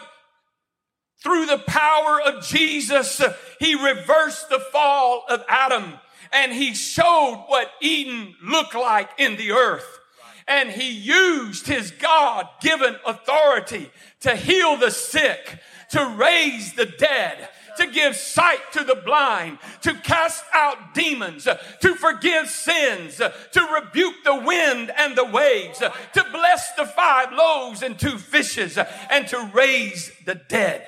through 1.22 1.46
the 1.46 1.58
power 1.58 2.20
of 2.20 2.44
Jesus, 2.44 3.20
He 3.58 3.74
reversed 3.74 4.48
the 4.48 4.60
fall 4.60 5.24
of 5.28 5.44
Adam 5.48 5.94
and 6.32 6.52
He 6.52 6.74
showed 6.74 7.44
what 7.48 7.70
Eden 7.80 8.34
looked 8.42 8.74
like 8.74 9.10
in 9.18 9.36
the 9.36 9.52
earth. 9.52 9.98
And 10.46 10.70
He 10.70 10.90
used 10.90 11.66
His 11.66 11.90
God 11.90 12.46
given 12.60 12.96
authority 13.06 13.90
to 14.20 14.36
heal 14.36 14.76
the 14.76 14.90
sick, 14.90 15.58
to 15.90 16.14
raise 16.18 16.74
the 16.74 16.86
dead, 16.86 17.48
to 17.78 17.86
give 17.86 18.16
sight 18.16 18.72
to 18.72 18.84
the 18.84 18.96
blind, 18.96 19.58
to 19.82 19.94
cast 19.94 20.44
out 20.52 20.94
demons, 20.94 21.44
to 21.44 21.94
forgive 21.94 22.48
sins, 22.48 23.16
to 23.16 23.80
rebuke 23.80 24.16
the 24.24 24.34
wind 24.34 24.90
and 24.96 25.16
the 25.16 25.24
waves, 25.24 25.78
to 25.78 26.26
bless 26.32 26.72
the 26.74 26.86
five 26.86 27.32
loaves 27.32 27.82
and 27.82 27.98
two 27.98 28.18
fishes, 28.18 28.78
and 29.10 29.28
to 29.28 29.50
raise 29.54 30.12
the 30.26 30.34
dead. 30.34 30.86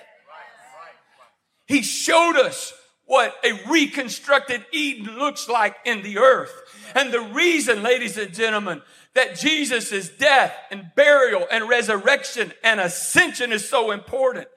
He 1.67 1.83
showed 1.83 2.37
us 2.37 2.75
what 3.05 3.35
a 3.45 3.69
reconstructed 3.71 4.65
Eden 4.73 5.19
looks 5.19 5.49
like 5.49 5.77
in 5.85 6.03
the 6.03 6.19
earth. 6.19 6.53
And 6.95 7.13
the 7.13 7.21
reason, 7.21 7.83
ladies 7.83 8.19
and 8.19 8.35
gentlemen, 8.35 8.83
that 9.15 9.37
Jesus' 9.37 10.09
death 10.09 10.53
and 10.71 10.91
burial 10.95 11.47
and 11.51 11.69
resurrection 11.69 12.53
and 12.63 12.81
ascension 12.81 13.53
is 13.53 13.69
so 13.69 13.91
important 13.91 14.49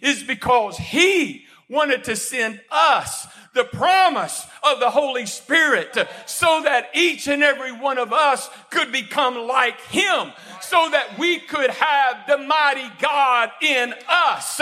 is 0.00 0.22
because 0.22 0.76
he 0.76 1.44
wanted 1.68 2.04
to 2.04 2.16
send 2.16 2.60
us 2.70 3.26
the 3.54 3.64
promise 3.64 4.46
of 4.62 4.80
the 4.80 4.90
Holy 4.90 5.26
Spirit 5.26 5.96
so 6.26 6.62
that 6.62 6.90
each 6.94 7.28
and 7.28 7.42
every 7.42 7.72
one 7.72 7.98
of 7.98 8.12
us 8.12 8.48
could 8.70 8.92
become 8.92 9.36
like 9.46 9.80
him 9.82 10.32
so 10.60 10.88
that 10.90 11.18
we 11.18 11.38
could 11.38 11.70
have 11.70 12.16
the 12.28 12.38
mighty 12.38 12.88
God 13.00 13.50
in 13.60 13.94
us 14.08 14.60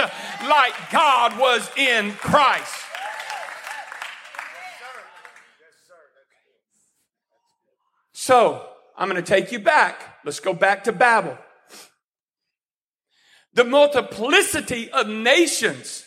like 0.48 0.74
God 0.90 1.38
was 1.38 1.70
in 1.76 2.12
Christ. 2.12 2.74
So, 8.12 8.66
I'm 8.96 9.08
going 9.08 9.22
to 9.22 9.26
take 9.26 9.52
you 9.52 9.58
back. 9.58 10.18
Let's 10.24 10.40
go 10.40 10.52
back 10.52 10.84
to 10.84 10.92
Babel. 10.92 11.38
The 13.58 13.64
multiplicity 13.64 14.88
of 14.92 15.08
nations 15.08 16.06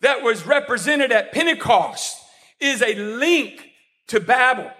that 0.00 0.22
was 0.22 0.46
represented 0.46 1.10
at 1.10 1.32
Pentecost 1.32 2.16
is 2.60 2.82
a 2.82 2.94
link 2.94 3.68
to 4.06 4.20
Babel. 4.20 4.70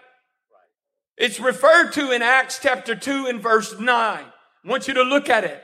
It's 1.16 1.40
referred 1.40 1.90
to 1.94 2.12
in 2.12 2.22
Acts 2.22 2.60
chapter 2.62 2.94
2 2.94 3.26
and 3.26 3.42
verse 3.42 3.76
9. 3.80 3.88
I 3.88 4.24
want 4.64 4.86
you 4.86 4.94
to 4.94 5.02
look 5.02 5.28
at 5.28 5.42
it. 5.42 5.60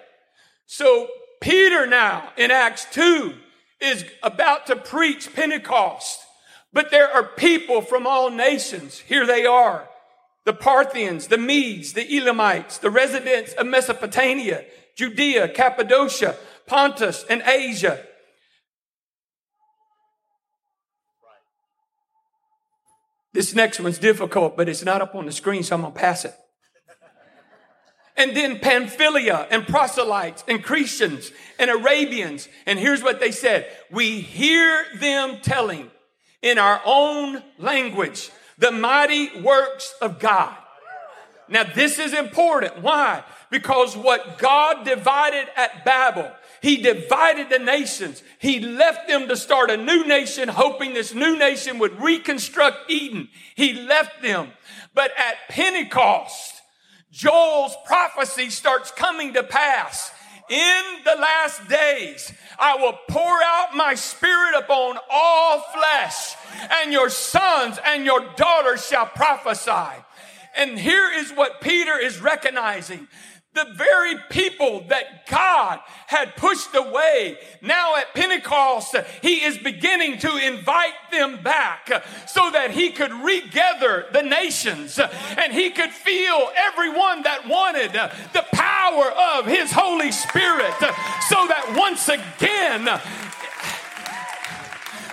So 0.67 1.07
Peter 1.41 1.87
now 1.87 2.33
in 2.37 2.51
Acts 2.51 2.85
2 2.95 3.33
is 3.81 4.05
about 4.21 4.67
to 4.67 4.75
preach 4.75 5.33
Pentecost, 5.33 6.19
but 6.73 6.91
there 6.91 7.13
are 7.13 7.23
people 7.23 7.81
from 7.81 8.09
all 8.09 8.29
nations. 8.29 8.99
Here 8.99 9.25
they 9.25 9.47
are. 9.47 9.89
The 10.47 10.55
Parthians, 10.55 11.29
the 11.29 11.39
Medes, 11.39 11.93
the 11.93 12.19
Elamites, 12.19 12.79
the 12.79 12.91
residents 12.91 13.53
of 13.53 13.69
Mesopotamia, 13.69 14.65
Judea, 14.97 15.49
Cappadocia, 15.49 16.37
Pontus, 16.67 17.25
and 17.29 17.43
Asia. 17.43 18.05
This 23.33 23.55
next 23.55 23.79
one's 23.81 23.99
difficult, 23.99 24.57
but 24.57 24.69
it's 24.69 24.85
not 24.85 25.01
up 25.01 25.15
on 25.15 25.27
the 25.27 25.33
screen, 25.33 25.63
so 25.63 25.77
I'm 25.77 25.83
going 25.83 25.93
to 25.93 25.99
pass 25.99 26.25
it. 26.25 26.35
And 28.17 28.37
then 28.37 28.59
Pamphylia 28.59 29.47
and 29.51 29.67
proselytes 29.67 30.45
and 30.47 30.63
Cretians 30.63 31.33
and 31.59 31.71
Arabians. 31.71 32.49
And 32.67 32.79
here's 32.79 33.03
what 33.03 33.19
they 33.19 33.31
said. 33.31 33.67
We 33.91 34.21
hear 34.21 34.85
them 34.97 35.39
telling 35.41 35.91
in 36.43 36.59
our 36.59 36.83
own 36.85 37.43
language 37.59 38.31
the 38.59 38.73
mighty 38.73 39.41
works 39.41 39.95
of 40.03 40.19
God. 40.19 40.55
Now, 41.49 41.65
this 41.65 41.99
is 41.99 42.13
important. 42.13 42.83
Why? 42.83 43.25
Because 43.51 43.97
what 43.97 44.39
God 44.39 44.85
divided 44.85 45.49
at 45.57 45.85
Babel, 45.85 46.31
He 46.63 46.77
divided 46.77 47.51
the 47.51 47.59
nations. 47.59 48.23
He 48.39 48.61
left 48.61 49.09
them 49.09 49.27
to 49.29 49.37
start 49.37 49.71
a 49.71 49.77
new 49.77 50.07
nation, 50.07 50.49
hoping 50.49 50.95
this 50.95 51.15
new 51.15 51.37
nation 51.37 51.79
would 51.81 52.01
reconstruct 52.01 52.91
Eden. 52.91 53.29
He 53.57 53.75
left 53.75 54.23
them. 54.23 54.53
But 54.95 55.11
at 55.19 55.49
Pentecost, 55.49 56.63
Joel's 57.11 57.75
prophecy 57.87 58.51
starts 58.51 58.91
coming 58.93 59.35
to 59.35 59.43
pass. 59.43 60.13
In 60.49 60.83
the 61.05 61.15
last 61.15 61.69
days, 61.69 62.33
I 62.59 62.77
will 62.77 62.99
pour 63.09 63.43
out 63.43 63.77
my 63.77 63.95
spirit 63.95 64.59
upon 64.59 64.99
all 65.11 65.61
flesh, 65.73 66.35
and 66.73 66.93
your 66.93 67.09
sons 67.09 67.79
and 67.85 68.05
your 68.05 68.21
daughters 68.37 68.85
shall 68.85 69.07
prophesy. 69.07 70.03
And 70.57 70.77
here 70.77 71.09
is 71.13 71.31
what 71.31 71.61
Peter 71.61 71.97
is 71.97 72.21
recognizing. 72.21 73.07
The 73.53 73.67
very 73.75 74.15
people 74.31 74.85
that 74.89 75.27
God 75.29 75.81
had 76.07 76.37
pushed 76.37 76.73
away, 76.75 77.37
now 77.61 77.97
at 77.97 78.15
Pentecost, 78.15 78.95
he 79.23 79.43
is 79.43 79.59
beginning 79.59 80.19
to 80.19 80.37
invite 80.37 80.95
them 81.11 81.43
back 81.43 81.91
so 82.29 82.51
that 82.53 82.71
he 82.71 82.91
could 82.91 83.13
regather 83.13 84.07
the 84.13 84.23
nations 84.23 85.01
and 85.37 85.53
he 85.53 85.71
could 85.71 85.91
feel 85.91 86.51
everyone 86.57 87.23
that 87.23 87.49
wanted 87.49 87.93
the 87.93 88.47
power 88.53 89.11
of 89.37 89.47
his 89.47 89.73
Holy 89.73 90.13
Spirit 90.13 90.75
so 91.29 91.47
that 91.49 91.75
once 91.77 92.09
again, 92.09 92.89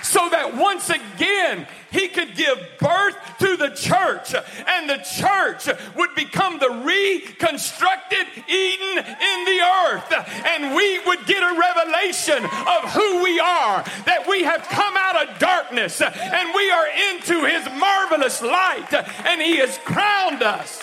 so 0.08 0.30
that 0.30 0.56
once 0.56 0.90
again 0.90 1.68
he 1.92 2.08
could 2.08 2.36
give 2.36 2.58
birth 2.80 3.18
to 3.40 3.58
the 3.58 3.70
church 3.70 4.34
and 4.68 4.90
the 4.90 4.98
church 5.04 5.68
would 5.96 6.16
become 6.16 6.60
the 6.60 6.70
reconstructed 6.70 8.26
Eden 8.48 8.98
in 8.98 9.46
the 9.46 9.60
earth 9.86 10.14
and 10.46 10.76
we 10.76 11.00
would 11.06 11.26
get 11.26 11.44
a 11.44 11.60
revelation 11.60 12.44
of 12.44 12.92
who 12.94 13.24
we 13.24 13.40
are 13.40 13.84
that 14.06 14.26
we 14.28 14.44
have 14.44 14.64
come 14.64 14.96
out 14.96 15.28
of 15.28 15.40
darkness 15.40 16.02
and 16.02 16.56
we 16.56 16.72
are 16.72 16.88
into 17.12 17.46
his 17.46 17.66
marvelous 17.78 18.42
light 18.42 18.94
and 19.26 19.42
he 19.42 19.58
has 19.58 19.78
crowned 19.80 20.42
us 20.42 20.82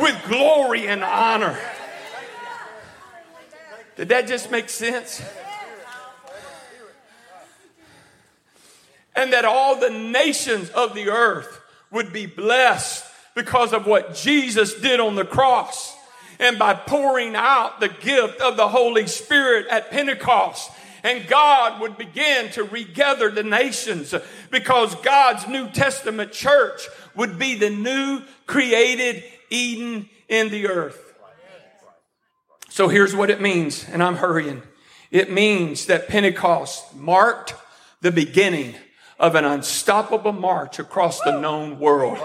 with 0.00 0.16
glory 0.28 0.88
and 0.88 1.04
honor. 1.04 1.58
Did 3.96 4.08
that 4.08 4.26
just 4.26 4.50
make 4.50 4.68
sense? 4.68 5.22
And 9.16 9.32
that 9.32 9.44
all 9.44 9.80
the 9.80 9.90
nations 9.90 10.68
of 10.70 10.94
the 10.94 11.08
earth 11.08 11.60
would 11.90 12.12
be 12.12 12.26
blessed 12.26 13.04
because 13.34 13.72
of 13.72 13.86
what 13.86 14.14
Jesus 14.14 14.74
did 14.74 15.00
on 15.00 15.14
the 15.14 15.24
cross. 15.24 15.94
And 16.38 16.58
by 16.58 16.74
pouring 16.74 17.34
out 17.34 17.80
the 17.80 17.88
gift 17.88 18.42
of 18.42 18.58
the 18.58 18.68
Holy 18.68 19.06
Spirit 19.06 19.66
at 19.68 19.90
Pentecost, 19.90 20.70
and 21.02 21.26
God 21.28 21.80
would 21.80 21.96
begin 21.96 22.50
to 22.50 22.64
regather 22.64 23.30
the 23.30 23.42
nations 23.42 24.14
because 24.50 24.94
God's 24.96 25.48
New 25.48 25.68
Testament 25.70 26.32
church 26.32 26.88
would 27.14 27.38
be 27.38 27.54
the 27.54 27.70
new 27.70 28.20
created 28.46 29.24
Eden 29.48 30.10
in 30.28 30.50
the 30.50 30.68
earth. 30.68 31.14
So 32.68 32.88
here's 32.88 33.16
what 33.16 33.30
it 33.30 33.40
means, 33.40 33.86
and 33.88 34.02
I'm 34.02 34.16
hurrying. 34.16 34.62
It 35.10 35.32
means 35.32 35.86
that 35.86 36.08
Pentecost 36.08 36.94
marked 36.94 37.54
the 38.02 38.12
beginning 38.12 38.74
of 39.18 39.34
an 39.34 39.44
unstoppable 39.44 40.32
march 40.32 40.78
across 40.78 41.20
the 41.20 41.38
known 41.38 41.78
world. 41.78 42.18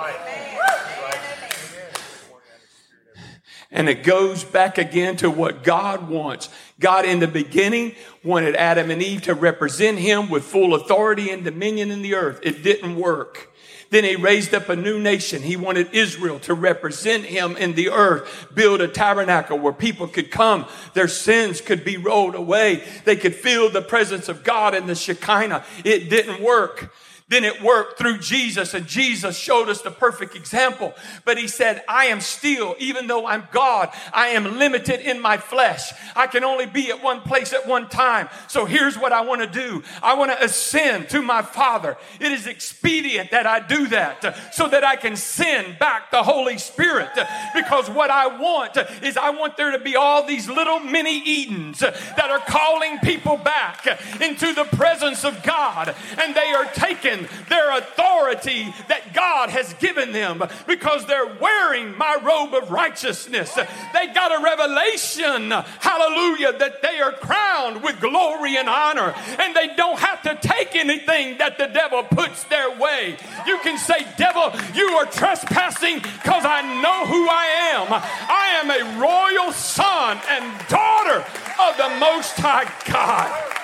And 3.73 3.87
it 3.87 4.03
goes 4.03 4.43
back 4.43 4.77
again 4.77 5.15
to 5.17 5.31
what 5.31 5.63
God 5.63 6.09
wants. 6.09 6.49
God 6.79 7.05
in 7.05 7.19
the 7.19 7.27
beginning 7.27 7.95
wanted 8.21 8.55
Adam 8.55 8.91
and 8.91 9.01
Eve 9.01 9.21
to 9.23 9.33
represent 9.33 9.97
him 9.97 10.29
with 10.29 10.43
full 10.43 10.73
authority 10.73 11.29
and 11.29 11.45
dominion 11.45 11.89
in 11.89 12.01
the 12.01 12.15
earth. 12.15 12.41
It 12.43 12.63
didn't 12.63 12.97
work. 12.97 13.50
Then 13.91 14.05
he 14.05 14.15
raised 14.15 14.53
up 14.53 14.69
a 14.69 14.75
new 14.75 14.99
nation. 14.99 15.43
He 15.43 15.57
wanted 15.57 15.93
Israel 15.93 16.39
to 16.39 16.53
represent 16.53 17.25
him 17.25 17.57
in 17.57 17.75
the 17.75 17.89
earth, 17.89 18.47
build 18.53 18.81
a 18.81 18.87
tabernacle 18.87 19.59
where 19.59 19.73
people 19.73 20.07
could 20.07 20.31
come. 20.31 20.65
Their 20.93 21.09
sins 21.09 21.59
could 21.59 21.83
be 21.83 21.97
rolled 21.97 22.33
away. 22.33 22.83
They 23.03 23.17
could 23.17 23.35
feel 23.35 23.69
the 23.69 23.81
presence 23.81 24.29
of 24.29 24.45
God 24.45 24.73
in 24.73 24.87
the 24.87 24.95
Shekinah. 24.95 25.65
It 25.83 26.09
didn't 26.09 26.41
work. 26.41 26.93
Then 27.31 27.45
it 27.45 27.61
worked 27.61 27.97
through 27.97 28.17
Jesus, 28.17 28.73
and 28.73 28.85
Jesus 28.85 29.37
showed 29.37 29.69
us 29.69 29.81
the 29.81 29.89
perfect 29.89 30.35
example. 30.35 30.93
But 31.23 31.37
he 31.37 31.47
said, 31.47 31.81
I 31.87 32.07
am 32.07 32.19
still, 32.19 32.75
even 32.77 33.07
though 33.07 33.25
I'm 33.25 33.47
God, 33.53 33.87
I 34.11 34.27
am 34.27 34.59
limited 34.59 34.99
in 34.99 35.21
my 35.21 35.37
flesh. 35.37 35.93
I 36.13 36.27
can 36.27 36.43
only 36.43 36.65
be 36.65 36.91
at 36.91 37.01
one 37.01 37.21
place 37.21 37.53
at 37.53 37.65
one 37.65 37.87
time. 37.87 38.27
So 38.49 38.65
here's 38.65 38.97
what 38.97 39.13
I 39.13 39.21
want 39.21 39.39
to 39.39 39.47
do 39.47 39.81
I 40.03 40.15
want 40.15 40.31
to 40.31 40.43
ascend 40.43 41.07
to 41.11 41.21
my 41.21 41.41
Father. 41.41 41.95
It 42.19 42.33
is 42.33 42.47
expedient 42.47 43.31
that 43.31 43.47
I 43.47 43.65
do 43.65 43.87
that 43.87 44.53
so 44.53 44.67
that 44.67 44.83
I 44.83 44.97
can 44.97 45.15
send 45.15 45.79
back 45.79 46.11
the 46.11 46.23
Holy 46.23 46.57
Spirit. 46.57 47.11
Because 47.55 47.89
what 47.89 48.09
I 48.09 48.27
want 48.27 48.75
is 49.01 49.15
I 49.15 49.29
want 49.29 49.55
there 49.55 49.71
to 49.71 49.79
be 49.79 49.95
all 49.95 50.27
these 50.27 50.49
little 50.49 50.81
mini 50.81 51.21
Edens 51.25 51.79
that 51.79 52.29
are 52.29 52.39
calling 52.39 52.99
people 52.99 53.37
back 53.37 53.87
into 54.19 54.53
the 54.53 54.65
presence 54.65 55.23
of 55.23 55.41
God, 55.43 55.95
and 56.17 56.35
they 56.35 56.51
are 56.51 56.65
taken 56.65 57.20
their 57.49 57.77
authority 57.77 58.73
that 58.87 59.13
God 59.13 59.49
has 59.49 59.73
given 59.75 60.11
them 60.11 60.43
because 60.67 61.05
they're 61.05 61.33
wearing 61.39 61.97
my 61.97 62.17
robe 62.21 62.53
of 62.53 62.71
righteousness. 62.71 63.53
They 63.55 64.07
got 64.13 64.39
a 64.39 64.43
revelation, 64.43 65.51
hallelujah, 65.51 66.57
that 66.57 66.81
they 66.81 66.99
are 66.99 67.11
crowned 67.11 67.83
with 67.83 67.99
glory 67.99 68.57
and 68.57 68.69
honor 68.69 69.13
and 69.39 69.55
they 69.55 69.75
don't 69.75 69.99
have 69.99 70.21
to 70.23 70.37
take 70.41 70.75
anything 70.75 71.37
that 71.37 71.57
the 71.57 71.67
devil 71.67 72.03
puts 72.03 72.43
their 72.45 72.77
way. 72.77 73.17
You 73.45 73.59
can 73.59 73.77
say, 73.77 74.05
Devil, 74.17 74.53
you 74.73 74.87
are 74.97 75.05
trespassing 75.05 75.99
because 75.99 76.45
I 76.45 76.61
know 76.81 77.05
who 77.05 77.27
I 77.29 77.45
am. 77.73 77.87
I 77.91 78.59
am 78.61 78.69
a 78.69 78.99
royal 78.99 79.51
son 79.51 80.19
and 80.29 80.67
daughter 80.67 81.25
of 81.61 81.77
the 81.77 81.99
Most 81.99 82.33
High 82.37 82.71
God. 82.89 83.57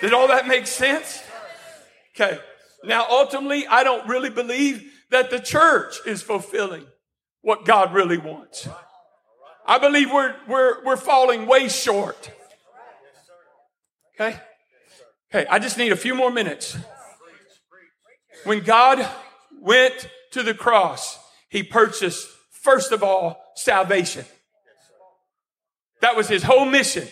Did 0.00 0.14
all 0.14 0.28
that 0.28 0.46
make 0.46 0.66
sense? 0.66 1.22
Okay. 2.14 2.38
Now, 2.84 3.06
ultimately, 3.08 3.66
I 3.66 3.84
don't 3.84 4.08
really 4.08 4.30
believe 4.30 4.90
that 5.10 5.30
the 5.30 5.38
church 5.38 5.98
is 6.06 6.22
fulfilling 6.22 6.86
what 7.42 7.64
God 7.64 7.92
really 7.92 8.18
wants. 8.18 8.68
I 9.66 9.78
believe 9.78 10.10
we're, 10.10 10.34
we're, 10.48 10.84
we're 10.84 10.96
falling 10.96 11.46
way 11.46 11.68
short. 11.68 12.30
Okay? 14.14 14.38
Okay, 15.32 15.46
I 15.48 15.58
just 15.58 15.78
need 15.78 15.92
a 15.92 15.96
few 15.96 16.14
more 16.14 16.30
minutes. 16.30 16.76
When 18.44 18.60
God 18.60 19.06
went 19.60 20.08
to 20.32 20.42
the 20.42 20.54
cross, 20.54 21.18
he 21.48 21.62
purchased, 21.62 22.28
first 22.50 22.92
of 22.92 23.02
all, 23.02 23.40
salvation. 23.54 24.24
That 26.00 26.16
was 26.16 26.28
his 26.28 26.42
whole 26.42 26.64
mission. 26.64 27.06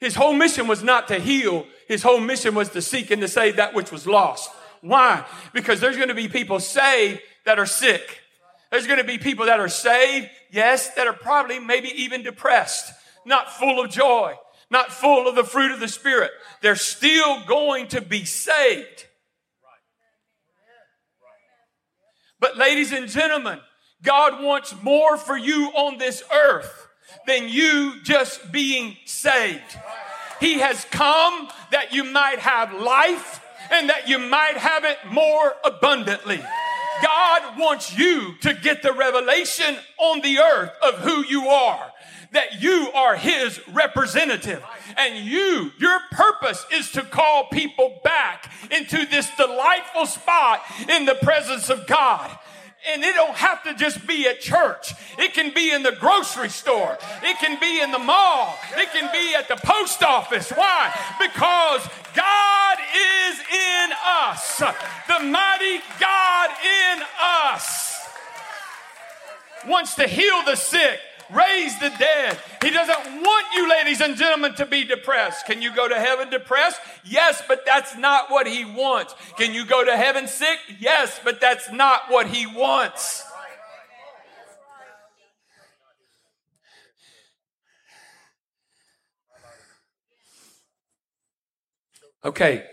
His 0.00 0.14
whole 0.14 0.34
mission 0.34 0.66
was 0.66 0.82
not 0.82 1.08
to 1.08 1.18
heal. 1.18 1.66
His 1.88 2.02
whole 2.02 2.20
mission 2.20 2.54
was 2.54 2.70
to 2.70 2.82
seek 2.82 3.10
and 3.10 3.20
to 3.22 3.28
save 3.28 3.56
that 3.56 3.74
which 3.74 3.92
was 3.92 4.06
lost. 4.06 4.50
Why? 4.80 5.24
Because 5.52 5.80
there's 5.80 5.96
going 5.96 6.08
to 6.08 6.14
be 6.14 6.28
people 6.28 6.60
saved 6.60 7.20
that 7.44 7.58
are 7.58 7.66
sick. 7.66 8.20
There's 8.70 8.86
going 8.86 8.98
to 8.98 9.04
be 9.04 9.18
people 9.18 9.46
that 9.46 9.60
are 9.60 9.68
saved, 9.68 10.28
yes, 10.50 10.90
that 10.94 11.06
are 11.06 11.12
probably 11.12 11.58
maybe 11.58 11.88
even 12.02 12.22
depressed, 12.22 12.92
not 13.24 13.52
full 13.52 13.80
of 13.82 13.90
joy, 13.90 14.34
not 14.70 14.92
full 14.92 15.28
of 15.28 15.36
the 15.36 15.44
fruit 15.44 15.70
of 15.70 15.80
the 15.80 15.88
Spirit. 15.88 16.32
They're 16.60 16.76
still 16.76 17.44
going 17.46 17.88
to 17.88 18.00
be 18.00 18.24
saved. 18.24 19.06
But, 22.40 22.58
ladies 22.58 22.92
and 22.92 23.08
gentlemen, 23.08 23.60
God 24.02 24.42
wants 24.42 24.74
more 24.82 25.16
for 25.16 25.36
you 25.36 25.70
on 25.74 25.98
this 25.98 26.22
earth 26.30 26.88
than 27.26 27.48
you 27.48 28.02
just 28.02 28.52
being 28.52 28.96
saved. 29.06 29.78
He 30.40 30.60
has 30.60 30.84
come 30.86 31.48
that 31.70 31.92
you 31.92 32.04
might 32.04 32.38
have 32.38 32.72
life 32.72 33.40
and 33.70 33.88
that 33.88 34.08
you 34.08 34.18
might 34.18 34.56
have 34.56 34.84
it 34.84 34.98
more 35.10 35.54
abundantly. 35.64 36.42
God 37.02 37.58
wants 37.58 37.96
you 37.96 38.34
to 38.42 38.54
get 38.54 38.82
the 38.82 38.92
revelation 38.92 39.76
on 39.98 40.20
the 40.20 40.38
earth 40.38 40.70
of 40.82 40.94
who 41.00 41.24
you 41.24 41.48
are 41.48 41.92
that 42.34 42.60
you 42.60 42.90
are 42.94 43.16
his 43.16 43.60
representative. 43.68 44.62
And 44.96 45.24
you, 45.24 45.72
your 45.78 45.98
purpose 46.10 46.64
is 46.72 46.90
to 46.92 47.02
call 47.02 47.44
people 47.46 48.00
back 48.04 48.52
into 48.70 49.06
this 49.06 49.30
delightful 49.36 50.06
spot 50.06 50.62
in 50.88 51.06
the 51.06 51.14
presence 51.14 51.70
of 51.70 51.86
God. 51.86 52.30
And 52.86 53.02
it 53.02 53.14
don't 53.14 53.34
have 53.36 53.62
to 53.64 53.74
just 53.74 54.06
be 54.06 54.28
at 54.28 54.40
church. 54.40 54.92
It 55.18 55.32
can 55.32 55.54
be 55.54 55.72
in 55.72 55.82
the 55.82 55.92
grocery 55.92 56.50
store. 56.50 56.98
It 57.22 57.38
can 57.38 57.58
be 57.58 57.80
in 57.80 57.92
the 57.92 57.98
mall. 57.98 58.58
It 58.76 58.90
can 58.92 59.10
be 59.12 59.34
at 59.34 59.48
the 59.48 59.56
post 59.56 60.02
office. 60.02 60.50
Why? 60.50 60.92
Because 61.18 61.88
God 62.14 62.76
is 62.94 63.38
in 63.40 63.90
us. 64.06 64.58
The 64.58 65.24
mighty 65.24 65.80
God 65.98 66.50
in 66.62 67.02
us 67.20 68.00
wants 69.66 69.94
to 69.94 70.06
heal 70.06 70.42
the 70.44 70.56
sick 70.56 71.00
raise 71.30 71.78
the 71.78 71.90
dead. 71.98 72.38
He 72.62 72.70
doesn't 72.70 73.22
want 73.22 73.46
you, 73.54 73.68
ladies 73.68 74.00
and 74.00 74.16
gentlemen, 74.16 74.54
to 74.54 74.66
be 74.66 74.84
depressed. 74.84 75.46
Can 75.46 75.62
you 75.62 75.74
go 75.74 75.88
to 75.88 75.94
heaven 75.94 76.30
depressed? 76.30 76.80
Yes, 77.04 77.42
but 77.46 77.64
that's 77.66 77.96
not 77.96 78.30
what 78.30 78.46
He 78.46 78.64
wants. 78.64 79.14
Can 79.36 79.54
you 79.54 79.64
go 79.64 79.84
to 79.84 79.96
heaven 79.96 80.26
sick? 80.26 80.58
Yes, 80.78 81.20
but 81.22 81.40
that's 81.40 81.70
not 81.70 82.10
what 82.10 82.28
He 82.28 82.46
wants. 82.46 83.24
Okay, 92.24 92.64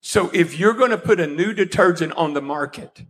so 0.00 0.30
if 0.32 0.58
you're 0.58 0.72
going 0.72 0.90
to 0.90 0.96
put 0.96 1.20
a 1.20 1.26
new 1.26 1.52
detergent 1.52 2.14
on 2.14 2.32
the 2.32 2.40
market 2.40 3.02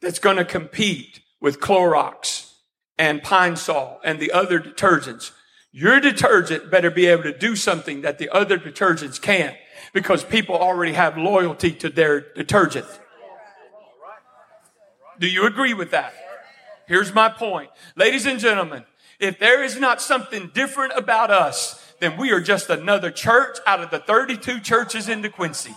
that's 0.00 0.20
going 0.20 0.36
to 0.36 0.44
compete 0.44 1.20
with 1.40 1.58
Clorox 1.58 2.52
and 2.98 3.22
Pine 3.22 3.56
Sol 3.56 4.00
and 4.04 4.18
the 4.18 4.32
other 4.32 4.58
detergents. 4.60 5.32
Your 5.72 6.00
detergent 6.00 6.70
better 6.70 6.90
be 6.90 7.06
able 7.06 7.24
to 7.24 7.36
do 7.36 7.54
something 7.54 8.00
that 8.02 8.18
the 8.18 8.30
other 8.30 8.58
detergents 8.58 9.20
can't 9.20 9.56
because 9.92 10.24
people 10.24 10.54
already 10.54 10.92
have 10.92 11.18
loyalty 11.18 11.72
to 11.72 11.90
their 11.90 12.20
detergent. 12.20 12.86
Do 15.18 15.26
you 15.26 15.46
agree 15.46 15.74
with 15.74 15.90
that? 15.90 16.14
Here's 16.86 17.12
my 17.14 17.28
point. 17.28 17.70
Ladies 17.96 18.26
and 18.26 18.38
gentlemen, 18.38 18.84
if 19.18 19.38
there 19.38 19.62
is 19.62 19.78
not 19.78 20.00
something 20.00 20.50
different 20.54 20.92
about 20.96 21.30
us, 21.30 21.82
then 22.00 22.16
we 22.16 22.30
are 22.30 22.40
just 22.40 22.68
another 22.70 23.10
church 23.10 23.58
out 23.66 23.80
of 23.80 23.90
the 23.90 23.98
32 23.98 24.60
churches 24.60 25.08
in 25.08 25.22
DeQuincy. 25.22 25.74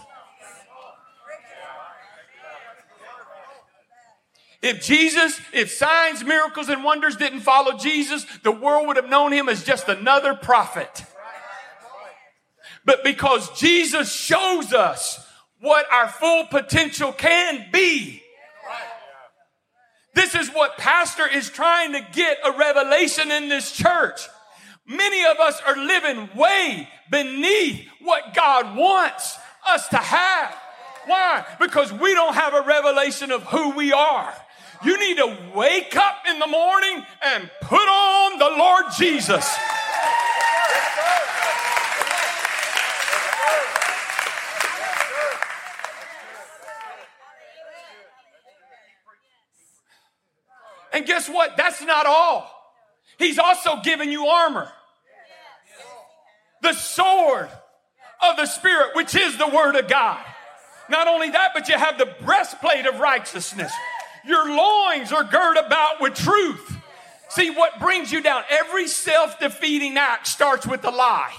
If 4.61 4.83
Jesus, 4.83 5.39
if 5.53 5.71
signs, 5.71 6.23
miracles, 6.23 6.67
and 6.67 6.83
wonders 6.83 7.15
didn't 7.15 7.41
follow 7.41 7.77
Jesus, 7.77 8.25
the 8.43 8.51
world 8.51 8.87
would 8.87 8.97
have 8.97 9.09
known 9.09 9.31
him 9.31 9.47
as 9.47 9.63
just 9.63 9.87
another 9.87 10.33
prophet. 10.33 11.05
But 12.83 13.03
because 13.03 13.57
Jesus 13.57 14.13
shows 14.13 14.73
us 14.73 15.25
what 15.61 15.85
our 15.91 16.09
full 16.09 16.45
potential 16.47 17.13
can 17.13 17.67
be, 17.71 18.21
this 20.13 20.35
is 20.35 20.49
what 20.49 20.77
Pastor 20.77 21.27
is 21.27 21.49
trying 21.49 21.93
to 21.93 22.05
get 22.11 22.37
a 22.43 22.51
revelation 22.51 23.31
in 23.31 23.47
this 23.47 23.71
church. 23.71 24.21
Many 24.85 25.23
of 25.25 25.39
us 25.39 25.61
are 25.65 25.77
living 25.77 26.29
way 26.35 26.89
beneath 27.09 27.87
what 28.01 28.33
God 28.33 28.75
wants 28.75 29.37
us 29.67 29.87
to 29.89 29.97
have. 29.97 30.55
Why? 31.05 31.45
Because 31.59 31.93
we 31.93 32.13
don't 32.13 32.33
have 32.33 32.53
a 32.53 32.61
revelation 32.61 33.31
of 33.31 33.43
who 33.43 33.71
we 33.71 33.93
are. 33.93 34.33
You 34.83 34.97
need 34.97 35.17
to 35.17 35.37
wake 35.53 35.95
up 35.97 36.23
in 36.29 36.39
the 36.39 36.47
morning 36.47 37.03
and 37.21 37.49
put 37.61 37.75
on 37.75 38.39
the 38.39 38.49
Lord 38.57 38.85
Jesus. 38.97 39.57
And 50.91 51.05
guess 51.05 51.29
what? 51.29 51.55
That's 51.57 51.81
not 51.83 52.05
all. 52.05 52.49
He's 53.17 53.37
also 53.37 53.81
given 53.83 54.11
you 54.11 54.27
armor. 54.27 54.71
The 56.61 56.73
sword 56.73 57.49
of 58.27 58.37
the 58.37 58.45
Spirit, 58.45 58.95
which 58.95 59.15
is 59.15 59.37
the 59.37 59.47
Word 59.47 59.75
of 59.75 59.87
God. 59.87 60.23
Not 60.89 61.07
only 61.07 61.29
that, 61.29 61.51
but 61.53 61.69
you 61.69 61.77
have 61.77 61.97
the 61.97 62.13
breastplate 62.21 62.85
of 62.85 62.99
righteousness. 62.99 63.71
Your 64.29 64.47
loins 64.47 65.11
are 65.11 65.23
girt 65.23 65.57
about 65.57 65.99
with 65.99 66.13
truth. 66.13 66.77
See 67.29 67.49
what 67.49 67.79
brings 67.79 68.11
you 68.11 68.21
down. 68.21 68.43
Every 68.47 68.87
self 68.87 69.39
defeating 69.39 69.97
act 69.97 70.27
starts 70.27 70.67
with 70.67 70.85
a 70.85 70.91
lie. 70.91 71.33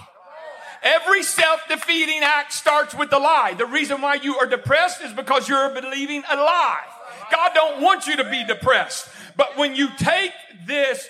Every 0.82 1.22
self 1.22 1.60
defeating 1.68 2.22
act 2.24 2.52
starts 2.52 2.92
with 2.92 3.12
a 3.12 3.18
lie. 3.18 3.54
The 3.56 3.66
reason 3.66 4.02
why 4.02 4.14
you 4.14 4.38
are 4.38 4.46
depressed 4.46 5.02
is 5.02 5.12
because 5.12 5.48
you're 5.48 5.70
believing 5.70 6.24
a 6.28 6.34
lie. 6.34 6.82
God 7.30 7.52
don't 7.54 7.80
want 7.80 8.08
you 8.08 8.16
to 8.16 8.28
be 8.28 8.44
depressed. 8.44 9.08
But 9.36 9.56
when 9.56 9.76
you 9.76 9.88
take 9.96 10.32
this 10.66 11.08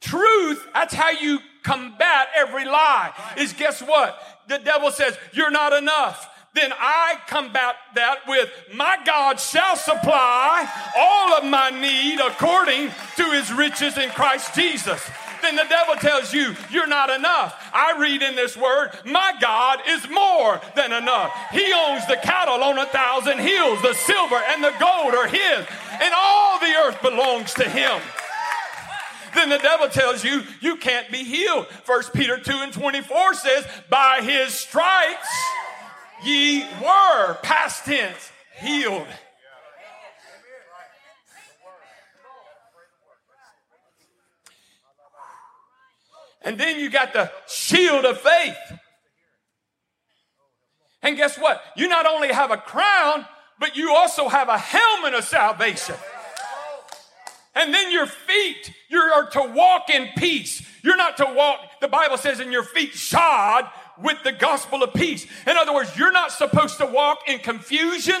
truth, 0.00 0.66
that's 0.72 0.94
how 0.94 1.10
you 1.10 1.40
combat 1.62 2.28
every 2.34 2.64
lie. 2.64 3.12
Is 3.36 3.52
guess 3.52 3.82
what? 3.82 4.18
The 4.48 4.60
devil 4.60 4.90
says, 4.90 5.18
You're 5.34 5.50
not 5.50 5.74
enough 5.74 6.31
then 6.54 6.70
I 6.78 7.16
combat 7.28 7.76
that 7.94 8.20
with 8.28 8.50
my 8.74 8.98
God 9.06 9.40
shall 9.40 9.74
supply 9.74 10.68
all 10.96 11.38
of 11.38 11.44
my 11.44 11.70
need 11.70 12.20
according 12.20 12.90
to 13.16 13.24
his 13.30 13.50
riches 13.52 13.96
in 13.96 14.10
Christ 14.10 14.54
Jesus. 14.54 15.02
Then 15.40 15.56
the 15.56 15.64
devil 15.68 15.94
tells 15.94 16.32
you 16.32 16.54
you're 16.70 16.86
not 16.86 17.10
enough. 17.10 17.58
I 17.72 17.98
read 17.98 18.22
in 18.22 18.36
this 18.36 18.56
word, 18.56 18.90
my 19.06 19.34
God 19.40 19.80
is 19.88 20.08
more 20.10 20.60
than 20.76 20.92
enough. 20.92 21.32
He 21.52 21.72
owns 21.72 22.06
the 22.06 22.20
cattle 22.22 22.62
on 22.62 22.78
a 22.78 22.86
thousand 22.86 23.38
hills. 23.38 23.80
The 23.80 23.94
silver 23.94 24.36
and 24.36 24.62
the 24.62 24.74
gold 24.78 25.14
are 25.14 25.26
his, 25.26 25.66
and 26.00 26.14
all 26.14 26.60
the 26.60 26.74
earth 26.84 27.02
belongs 27.02 27.54
to 27.54 27.68
him 27.68 28.00
then 29.34 29.48
the 29.48 29.56
devil 29.56 29.88
tells 29.88 30.22
you 30.22 30.42
you 30.60 30.76
can't 30.76 31.10
be 31.10 31.24
healed. 31.24 31.66
First 31.84 32.12
Peter 32.12 32.38
2 32.38 32.52
and 32.52 32.70
24 32.70 33.32
says, 33.32 33.66
by 33.88 34.20
his 34.22 34.52
stripes 34.52 35.26
ye 36.24 36.64
were, 36.82 37.34
past 37.42 37.84
tense, 37.84 38.30
healed. 38.60 39.06
And 46.44 46.58
then 46.58 46.78
you 46.78 46.90
got 46.90 47.12
the 47.12 47.30
shield 47.46 48.04
of 48.04 48.20
faith. 48.20 48.56
And 51.02 51.16
guess 51.16 51.36
what? 51.38 51.62
You 51.76 51.88
not 51.88 52.06
only 52.06 52.32
have 52.32 52.50
a 52.50 52.56
crown, 52.56 53.26
but 53.58 53.76
you 53.76 53.92
also 53.94 54.28
have 54.28 54.48
a 54.48 54.58
helmet 54.58 55.14
of 55.14 55.24
salvation. 55.24 55.94
And 57.54 57.72
then 57.72 57.92
your 57.92 58.06
feet, 58.06 58.72
you 58.88 58.98
are 58.98 59.28
to 59.30 59.42
walk 59.54 59.90
in 59.90 60.08
peace. 60.16 60.66
You're 60.82 60.96
not 60.96 61.16
to 61.18 61.26
walk, 61.26 61.80
the 61.80 61.88
Bible 61.88 62.16
says, 62.16 62.40
in 62.40 62.50
your 62.50 62.64
feet 62.64 62.92
shod 62.92 63.68
with 63.98 64.22
the 64.24 64.32
gospel 64.32 64.82
of 64.82 64.94
peace. 64.94 65.26
In 65.46 65.56
other 65.56 65.74
words, 65.74 65.96
you're 65.96 66.12
not 66.12 66.32
supposed 66.32 66.78
to 66.78 66.86
walk 66.86 67.28
in 67.28 67.38
confusion 67.38 68.20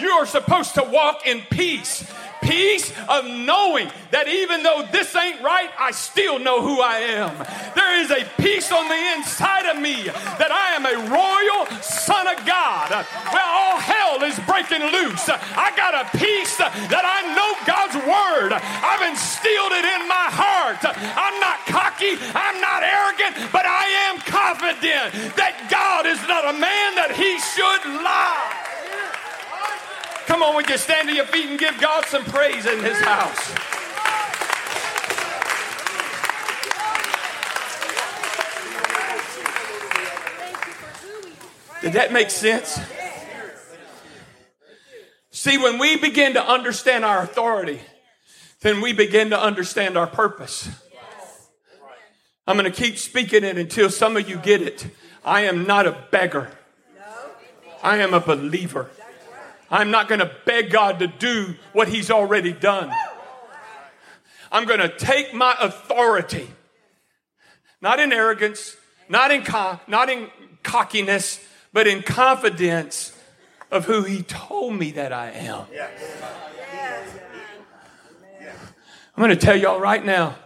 You 0.00 0.10
are 0.10 0.26
supposed 0.26 0.74
to 0.74 0.84
walk 0.84 1.26
in 1.26 1.42
peace. 1.50 2.08
Peace 2.42 2.92
of 3.08 3.24
knowing 3.24 3.90
that 4.10 4.28
even 4.28 4.62
though 4.62 4.86
this 4.92 5.14
ain't 5.16 5.42
right, 5.42 5.70
I 5.78 5.90
still 5.90 6.38
know 6.38 6.62
who 6.62 6.80
I 6.80 6.98
am. 7.18 7.34
There 7.74 8.00
is 8.00 8.10
a 8.10 8.24
peace 8.40 8.72
on 8.72 8.88
the 8.88 9.00
inside 9.16 9.66
of 9.68 9.76
me 9.80 10.08
that 10.08 10.48
I 10.48 10.78
am 10.78 10.86
a 10.86 10.96
royal 11.10 11.66
son 11.82 12.26
of 12.28 12.40
God. 12.46 12.88
Well, 13.32 13.48
all 13.48 13.76
hell 13.76 14.22
is 14.24 14.38
breaking 14.48 14.80
loose. 14.80 15.28
I 15.28 15.72
got 15.76 15.92
a 15.92 16.08
peace 16.16 16.56
that 16.58 17.04
I 17.04 17.26
know 17.36 17.50
God's 17.68 17.96
word. 18.06 18.56
I've 18.56 19.04
instilled 19.04 19.72
it 19.76 19.84
in 19.84 20.08
my 20.08 20.28
heart. 20.32 20.80
I'm 20.84 21.36
not 21.40 21.64
cocky, 21.66 22.16
I'm 22.32 22.60
not 22.60 22.80
arrogant, 22.82 23.52
but 23.52 23.66
I 23.66 23.84
am 24.08 24.20
confident 24.24 25.36
that 25.36 25.68
God 25.68 26.06
is 26.06 26.20
not 26.28 26.48
a 26.48 26.54
man 26.56 26.94
that 26.96 27.12
he 27.12 27.36
should 27.40 27.82
lie. 28.02 28.67
Come 30.28 30.42
on, 30.42 30.54
would 30.56 30.68
you 30.68 30.76
stand 30.76 31.08
to 31.08 31.14
your 31.14 31.24
feet 31.24 31.46
and 31.46 31.58
give 31.58 31.80
God 31.80 32.04
some 32.04 32.22
praise 32.22 32.66
in 32.66 32.84
his 32.84 32.98
house? 32.98 33.48
Did 41.80 41.94
that 41.94 42.12
make 42.12 42.28
sense? 42.28 42.78
See, 45.30 45.56
when 45.56 45.78
we 45.78 45.96
begin 45.96 46.34
to 46.34 46.46
understand 46.46 47.06
our 47.06 47.22
authority, 47.22 47.80
then 48.60 48.82
we 48.82 48.92
begin 48.92 49.30
to 49.30 49.40
understand 49.40 49.96
our 49.96 50.06
purpose. 50.06 50.68
I'm 52.46 52.58
going 52.58 52.70
to 52.70 52.82
keep 52.82 52.98
speaking 52.98 53.44
it 53.44 53.56
until 53.56 53.88
some 53.88 54.18
of 54.18 54.28
you 54.28 54.36
get 54.36 54.60
it. 54.60 54.88
I 55.24 55.42
am 55.42 55.66
not 55.66 55.86
a 55.86 55.96
beggar. 56.10 56.50
I 57.82 57.96
am 57.96 58.12
a 58.12 58.20
believer. 58.20 58.90
I'm 59.70 59.90
not 59.90 60.08
going 60.08 60.20
to 60.20 60.30
beg 60.46 60.70
God 60.70 60.98
to 61.00 61.06
do 61.06 61.54
what 61.72 61.88
He's 61.88 62.10
already 62.10 62.52
done. 62.52 62.92
I'm 64.50 64.64
going 64.64 64.80
to 64.80 64.88
take 64.88 65.34
my 65.34 65.54
authority, 65.60 66.50
not 67.80 68.00
in 68.00 68.12
arrogance, 68.12 68.76
not 69.08 69.30
in, 69.30 69.44
co- 69.44 69.78
not 69.86 70.08
in 70.08 70.28
cockiness, 70.62 71.44
but 71.72 71.86
in 71.86 72.02
confidence 72.02 73.16
of 73.70 73.84
who 73.84 74.04
He 74.04 74.22
told 74.22 74.74
me 74.74 74.92
that 74.92 75.12
I 75.12 75.30
am. 75.32 75.66
I'm 79.16 79.24
going 79.24 79.30
to 79.30 79.36
tell 79.36 79.56
y'all 79.56 79.80
right 79.80 80.04
now 80.04 80.36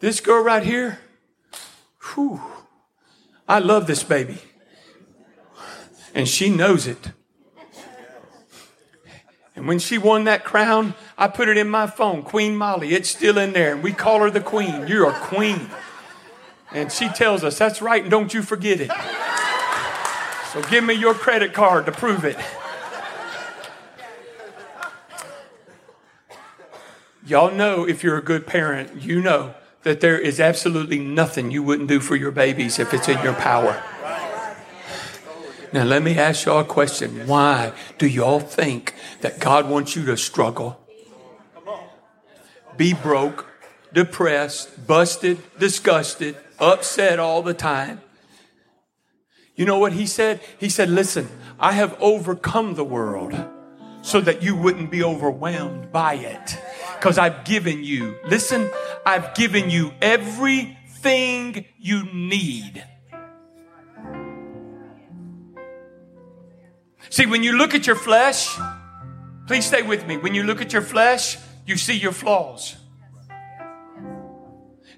this 0.00 0.20
girl 0.20 0.44
right 0.44 0.62
here, 0.62 0.98
whew, 2.14 2.40
I 3.48 3.58
love 3.58 3.86
this 3.86 4.02
baby. 4.02 4.38
And 6.14 6.28
she 6.28 6.50
knows 6.50 6.86
it. 6.86 7.12
And 9.54 9.68
when 9.68 9.78
she 9.78 9.98
won 9.98 10.24
that 10.24 10.44
crown, 10.44 10.94
I 11.18 11.28
put 11.28 11.48
it 11.48 11.56
in 11.56 11.68
my 11.68 11.86
phone, 11.86 12.22
Queen 12.22 12.56
Molly. 12.56 12.94
It's 12.94 13.10
still 13.10 13.36
in 13.36 13.52
there. 13.52 13.74
And 13.74 13.82
we 13.82 13.92
call 13.92 14.20
her 14.20 14.30
the 14.30 14.40
Queen. 14.40 14.86
You're 14.86 15.10
a 15.10 15.12
Queen. 15.12 15.70
And 16.72 16.90
she 16.90 17.08
tells 17.08 17.44
us, 17.44 17.58
That's 17.58 17.82
right, 17.82 18.02
and 18.02 18.10
don't 18.10 18.32
you 18.32 18.42
forget 18.42 18.80
it. 18.80 18.90
So 20.52 20.62
give 20.62 20.84
me 20.84 20.94
your 20.94 21.14
credit 21.14 21.52
card 21.52 21.86
to 21.86 21.92
prove 21.92 22.24
it. 22.24 22.36
Y'all 27.24 27.54
know 27.54 27.86
if 27.86 28.02
you're 28.02 28.18
a 28.18 28.22
good 28.22 28.46
parent, 28.46 29.00
you 29.00 29.20
know 29.20 29.54
that 29.82 30.00
there 30.00 30.18
is 30.18 30.40
absolutely 30.40 30.98
nothing 30.98 31.50
you 31.50 31.62
wouldn't 31.62 31.88
do 31.88 32.00
for 32.00 32.16
your 32.16 32.30
babies 32.30 32.78
if 32.78 32.92
it's 32.92 33.08
in 33.08 33.22
your 33.22 33.34
power. 33.34 33.82
Now, 35.72 35.84
let 35.84 36.02
me 36.02 36.18
ask 36.18 36.44
y'all 36.44 36.60
a 36.60 36.64
question. 36.64 37.26
Why 37.26 37.72
do 37.96 38.06
y'all 38.06 38.40
think 38.40 38.94
that 39.22 39.40
God 39.40 39.70
wants 39.70 39.96
you 39.96 40.04
to 40.06 40.18
struggle, 40.18 40.78
be 42.76 42.92
broke, 42.92 43.46
depressed, 43.92 44.86
busted, 44.86 45.38
disgusted, 45.58 46.36
upset 46.58 47.18
all 47.18 47.42
the 47.42 47.54
time? 47.54 48.02
You 49.56 49.64
know 49.64 49.78
what 49.78 49.94
he 49.94 50.06
said? 50.06 50.40
He 50.58 50.68
said, 50.68 50.90
Listen, 50.90 51.28
I 51.58 51.72
have 51.72 51.96
overcome 52.00 52.74
the 52.74 52.84
world 52.84 53.34
so 54.02 54.20
that 54.20 54.42
you 54.42 54.54
wouldn't 54.54 54.90
be 54.90 55.02
overwhelmed 55.02 55.90
by 55.90 56.14
it. 56.14 56.58
Because 56.98 57.16
I've 57.16 57.44
given 57.44 57.82
you, 57.82 58.16
listen, 58.26 58.70
I've 59.06 59.34
given 59.34 59.70
you 59.70 59.92
everything 60.02 61.64
you 61.78 62.04
need 62.12 62.84
See, 67.12 67.26
when 67.26 67.42
you 67.42 67.58
look 67.58 67.74
at 67.74 67.86
your 67.86 67.94
flesh, 67.94 68.48
please 69.46 69.66
stay 69.66 69.82
with 69.82 70.06
me. 70.06 70.16
When 70.16 70.34
you 70.34 70.44
look 70.44 70.62
at 70.62 70.72
your 70.72 70.80
flesh, 70.80 71.36
you 71.66 71.76
see 71.76 71.92
your 71.92 72.10
flaws. 72.10 72.76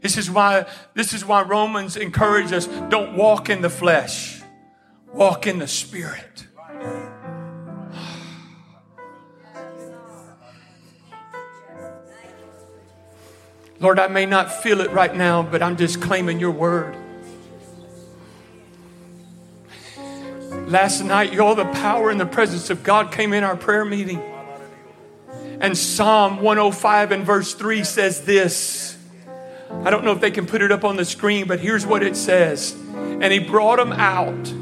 This 0.01 0.17
is 0.17 0.31
why 0.31 0.67
this 0.95 1.13
is 1.13 1.25
why 1.25 1.43
Romans 1.43 1.97
encourage 1.97 2.53
us 2.53 2.69
don't 2.89 3.17
walk 3.17 3.51
in 3.51 3.63
the 3.63 3.69
flesh. 3.69 4.41
Walk 5.13 5.49
in 5.49 5.59
the 5.59 5.67
spirit. 5.67 6.47
Lord, 13.81 13.99
I 13.99 14.07
may 14.07 14.25
not 14.25 14.63
feel 14.63 14.81
it 14.83 14.93
right 14.93 15.17
now, 15.17 15.43
but 15.43 15.65
I'm 15.65 15.77
just 15.77 16.01
claiming 16.01 16.39
your 16.39 16.53
word. 16.53 16.97
Last 20.75 21.05
night, 21.05 21.33
y'all, 21.33 21.55
the 21.55 21.67
power 21.67 22.11
and 22.11 22.19
the 22.19 22.27
presence 22.27 22.69
of 22.69 22.83
God 22.83 23.13
came 23.13 23.33
in 23.33 23.45
our 23.45 23.55
prayer 23.55 23.85
meeting. 23.85 24.21
And 25.61 25.79
Psalm 25.79 26.41
105 26.41 27.13
and 27.13 27.25
verse 27.25 27.55
3 27.55 27.85
says 27.85 28.23
this. 28.23 28.99
I 29.85 29.91
don't 29.91 30.05
know 30.05 30.11
if 30.11 30.21
they 30.21 30.33
can 30.33 30.47
put 30.47 30.63
it 30.63 30.73
up 30.73 30.83
on 30.83 30.97
the 30.97 31.05
screen, 31.05 31.47
but 31.47 31.61
here's 31.61 31.87
what 31.87 32.03
it 32.03 32.17
says. 32.17 32.75
And 32.93 33.33
he 33.33 33.39
brought 33.39 33.77
them 33.77 33.93
out. 33.93 34.53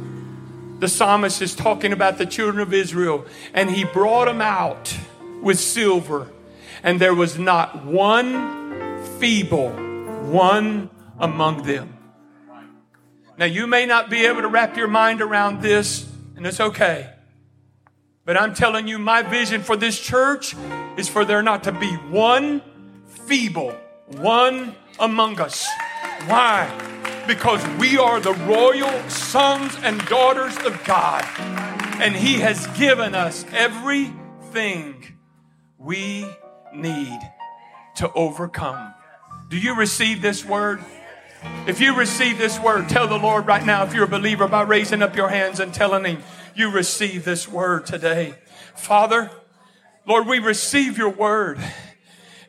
The 0.80 0.88
psalmist 0.88 1.40
is 1.40 1.54
talking 1.54 1.94
about 1.94 2.18
the 2.18 2.26
children 2.26 2.60
of 2.60 2.74
Israel. 2.74 3.24
And 3.54 3.70
he 3.70 3.84
brought 3.84 4.26
them 4.26 4.42
out 4.42 4.94
with 5.40 5.58
silver. 5.58 6.30
And 6.82 7.00
there 7.00 7.14
was 7.14 7.38
not 7.38 7.86
one 7.86 9.02
feeble 9.18 9.70
one 9.70 10.90
among 11.18 11.62
them. 11.62 11.91
Now, 13.42 13.46
you 13.46 13.66
may 13.66 13.86
not 13.86 14.08
be 14.08 14.26
able 14.26 14.42
to 14.42 14.46
wrap 14.46 14.76
your 14.76 14.86
mind 14.86 15.20
around 15.20 15.62
this, 15.62 16.08
and 16.36 16.46
it's 16.46 16.60
okay. 16.60 17.10
But 18.24 18.36
I'm 18.36 18.54
telling 18.54 18.86
you, 18.86 19.00
my 19.00 19.22
vision 19.22 19.64
for 19.64 19.74
this 19.74 19.98
church 19.98 20.54
is 20.96 21.08
for 21.08 21.24
there 21.24 21.42
not 21.42 21.64
to 21.64 21.72
be 21.72 21.90
one 21.92 22.62
feeble, 23.04 23.76
one 24.06 24.76
among 25.00 25.40
us. 25.40 25.68
Why? 26.26 26.70
Because 27.26 27.66
we 27.80 27.98
are 27.98 28.20
the 28.20 28.32
royal 28.32 29.10
sons 29.10 29.76
and 29.82 30.00
daughters 30.06 30.56
of 30.58 30.80
God, 30.84 31.24
and 32.00 32.14
He 32.14 32.34
has 32.34 32.68
given 32.78 33.16
us 33.16 33.44
everything 33.52 35.04
we 35.78 36.28
need 36.72 37.18
to 37.96 38.12
overcome. 38.12 38.94
Do 39.48 39.58
you 39.58 39.74
receive 39.74 40.22
this 40.22 40.44
word? 40.44 40.80
If 41.66 41.80
you 41.80 41.96
receive 41.96 42.38
this 42.38 42.58
word, 42.58 42.88
tell 42.88 43.06
the 43.06 43.18
Lord 43.18 43.46
right 43.46 43.64
now, 43.64 43.84
if 43.84 43.94
you're 43.94 44.04
a 44.04 44.08
believer, 44.08 44.48
by 44.48 44.62
raising 44.62 45.02
up 45.02 45.16
your 45.16 45.28
hands 45.28 45.60
and 45.60 45.72
telling 45.72 46.04
Him 46.04 46.22
you 46.54 46.70
receive 46.70 47.24
this 47.24 47.48
word 47.48 47.86
today. 47.86 48.34
Father, 48.74 49.30
Lord, 50.06 50.26
we 50.26 50.38
receive 50.38 50.98
your 50.98 51.10
word 51.10 51.58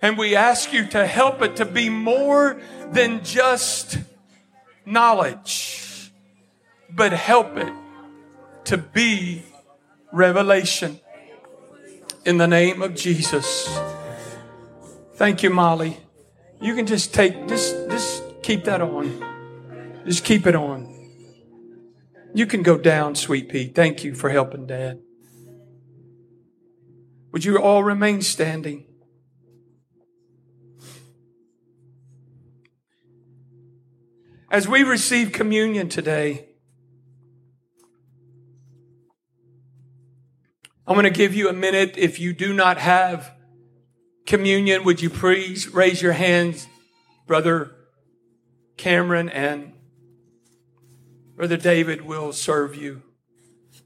and 0.02 0.18
we 0.18 0.36
ask 0.36 0.74
you 0.74 0.86
to 0.88 1.06
help 1.06 1.42
it 1.42 1.56
to 1.58 1.66
be 1.66 1.90
more 1.90 2.60
than 2.92 3.24
just 3.24 4.00
knowledge, 4.86 6.12
but 6.90 7.14
help 7.14 7.56
it 7.58 7.72
to 8.66 8.78
be 8.78 9.44
revelation. 10.12 11.00
In 12.26 12.38
the 12.38 12.48
name 12.48 12.82
of 12.82 12.96
Jesus. 12.96 13.78
Thank 15.16 15.44
you, 15.44 15.50
Molly. 15.50 15.98
You 16.62 16.74
can 16.76 16.86
just 16.86 17.14
take, 17.14 17.48
just, 17.48 17.76
just 17.90 18.23
Keep 18.44 18.66
that 18.66 18.82
on. 18.82 20.04
Just 20.06 20.26
keep 20.26 20.46
it 20.46 20.54
on. 20.54 20.90
You 22.34 22.46
can 22.46 22.62
go 22.62 22.78
down, 22.78 23.16
sweet 23.16 23.48
pea. 23.48 23.68
Thank 23.68 24.04
you 24.04 24.14
for 24.14 24.30
helping 24.30 24.68
dad. 24.68 25.00
Would 27.32 27.46
you 27.46 27.58
all 27.58 27.86
remain 27.86 28.22
standing? 28.22 28.86
As 34.52 34.68
we 34.68 34.84
receive 34.84 35.32
communion 35.32 35.88
today, 35.88 36.50
I'm 40.86 40.96
going 40.96 41.06
to 41.06 41.10
give 41.10 41.34
you 41.34 41.48
a 41.48 41.54
minute. 41.54 41.96
If 41.98 42.20
you 42.20 42.34
do 42.34 42.52
not 42.52 42.78
have 42.78 43.32
communion, 44.26 44.84
would 44.84 45.02
you 45.02 45.10
please 45.10 45.70
raise 45.70 46.02
your 46.02 46.12
hands, 46.12 46.68
Brother 47.26 47.83
Cameron 48.78 49.30
and 49.30 49.74
Brother 51.36 51.58
David 51.58 52.02
will 52.02 52.32
serve 52.32 52.76
you. 52.76 53.02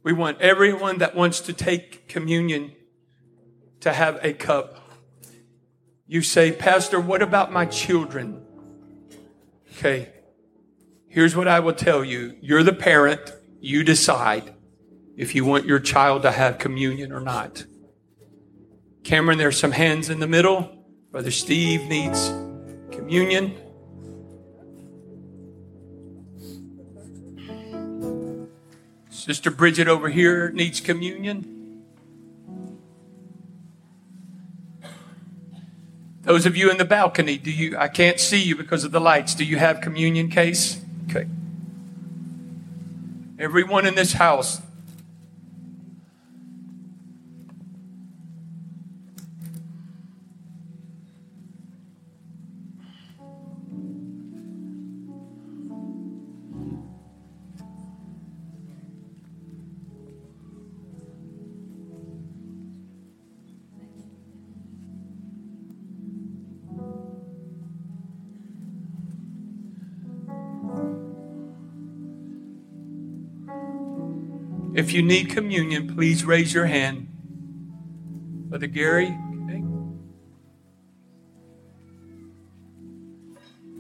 We 0.04 0.14
want 0.14 0.42
everyone 0.42 1.00
that 1.00 1.16
wants 1.16 1.40
to 1.42 1.54
take 1.54 2.08
communion 2.08 2.74
to 3.82 3.94
have 3.94 4.20
a 4.24 4.34
cup. 4.34 4.80
You 6.06 6.22
say, 6.22 6.52
Pastor, 6.52 7.00
what 7.00 7.22
about 7.22 7.52
my 7.52 7.66
children? 7.66 8.46
Okay, 9.72 10.12
here's 11.08 11.36
what 11.36 11.48
I 11.48 11.60
will 11.60 11.74
tell 11.74 12.04
you. 12.04 12.38
You're 12.42 12.64
the 12.64 12.74
parent. 12.74 13.34
You 13.60 13.84
decide 13.84 14.54
if 15.16 15.36
you 15.36 15.46
want 15.46 15.66
your 15.66 15.80
child 15.80 16.22
to 16.24 16.32
have 16.32 16.58
communion 16.58 17.12
or 17.12 17.20
not. 17.20 17.66
Cameron, 19.04 19.38
there's 19.38 19.60
some 19.60 19.72
hands 19.72 20.10
in 20.10 20.20
the 20.20 20.28
middle. 20.28 20.86
Brother 21.12 21.32
Steve 21.32 21.88
needs 21.88 22.30
communion. 22.92 23.56
Sister 29.28 29.51
Bridget 29.51 29.89
over 29.89 30.07
here 30.07 30.51
needs 30.51 30.80
communion. 30.80 31.84
Those 36.21 36.45
of 36.45 36.55
you 36.55 36.71
in 36.71 36.78
the 36.78 36.86
balcony, 36.86 37.38
do 37.38 37.51
you 37.51 37.75
I 37.78 37.89
can't 37.89 38.21
see 38.21 38.41
you 38.41 38.55
because 38.55 38.86
of 38.86 38.93
the 38.93 39.01
lights. 39.01 39.36
Do 39.36 39.43
you 39.43 39.57
have 39.57 39.82
communion 39.82 40.30
case? 40.30 40.82
Okay. 41.09 41.28
Everyone 43.38 43.86
in 43.86 43.95
this 43.95 44.13
house 44.13 44.61
If 74.78 74.93
you 74.93 75.01
need 75.01 75.32
communion, 75.32 75.95
please 75.95 76.23
raise 76.23 76.53
your 76.53 76.67
hand. 76.67 77.07
Brother 78.47 78.67
Gary. 78.67 79.17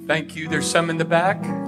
Thank 0.07 0.35
you. 0.35 0.47
There's 0.47 0.65
some 0.65 0.89
in 0.89 0.97
the 0.97 1.05
back. 1.05 1.66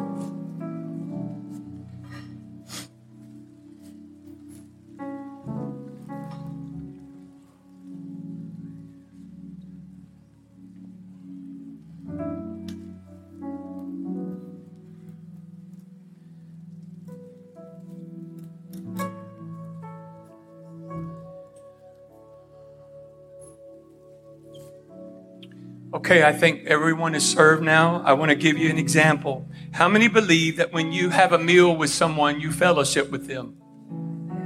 Okay, 26.10 26.24
I 26.24 26.34
think 26.34 26.66
everyone 26.66 27.14
is 27.14 27.24
served 27.24 27.62
now. 27.62 28.02
I 28.04 28.14
want 28.14 28.30
to 28.30 28.36
give 28.36 28.58
you 28.58 28.68
an 28.72 28.80
example. 28.80 29.48
How 29.74 29.88
many 29.88 30.08
believe 30.08 30.58
that 30.58 30.74
when 30.74 30.92
you 30.92 31.12
have 31.12 31.34
a 31.34 31.38
meal 31.38 31.76
with 31.76 31.92
someone, 31.92 32.40
you 32.40 32.52
fellowship 32.52 33.12
with 33.12 33.28
them? 33.28 33.56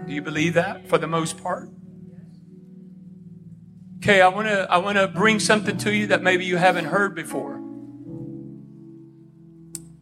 Do 0.06 0.12
you 0.12 0.22
believe 0.22 0.56
that 0.56 0.90
for 0.90 0.98
the 0.98 1.08
most 1.08 1.42
part? 1.42 1.70
Okay, 4.00 4.20
I 4.20 4.28
want 4.28 4.50
to 4.50 4.70
I 4.70 4.80
want 4.80 4.98
to 4.98 5.08
bring 5.08 5.40
something 5.40 5.78
to 5.78 5.96
you 5.96 6.08
that 6.08 6.22
maybe 6.22 6.44
you 6.44 6.58
haven't 6.58 6.84
heard 6.84 7.16
before. 7.16 7.56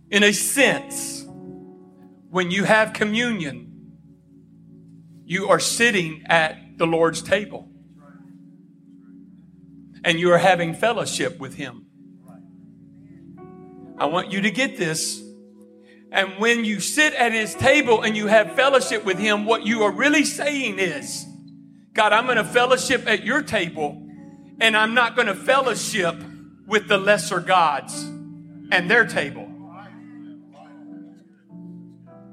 In 0.10 0.24
a 0.24 0.34
sense, 0.34 1.28
when 2.32 2.50
you 2.50 2.64
have 2.64 2.94
communion, 2.94 4.00
you 5.26 5.48
are 5.48 5.60
sitting 5.60 6.24
at 6.26 6.80
the 6.80 6.88
Lord's 6.88 7.22
table 7.22 7.71
and 10.04 10.20
you 10.20 10.32
are 10.32 10.38
having 10.38 10.74
fellowship 10.74 11.40
with 11.40 11.56
Him. 11.56 11.86
I 13.98 14.06
want 14.06 14.32
you 14.32 14.42
to 14.42 14.52
get 14.52 14.78
this. 14.78 15.22
And 16.12 16.40
when 16.40 16.66
you 16.66 16.80
sit 16.80 17.14
at 17.14 17.32
His 17.32 17.54
table 17.56 18.02
and 18.02 18.18
you 18.18 18.28
have 18.28 18.56
fellowship 18.56 19.06
with 19.06 19.20
Him, 19.20 19.46
what 19.46 19.66
you 19.66 19.84
are 19.84 19.92
really 19.92 20.26
saying 20.26 20.80
is, 20.80 21.26
God, 21.94 22.14
I'm 22.14 22.26
going 22.26 22.38
to 22.38 22.44
fellowship 22.44 23.08
at 23.08 23.24
your 23.24 23.42
table 23.42 24.08
and 24.60 24.78
I'm 24.78 24.94
not 24.94 25.16
going 25.16 25.28
to 25.28 25.36
fellowship 25.36 26.16
with 26.68 26.88
the 26.88 26.98
lesser 26.98 27.40
gods 27.40 28.04
and 28.04 28.90
their 28.90 29.06
table. 29.06 29.48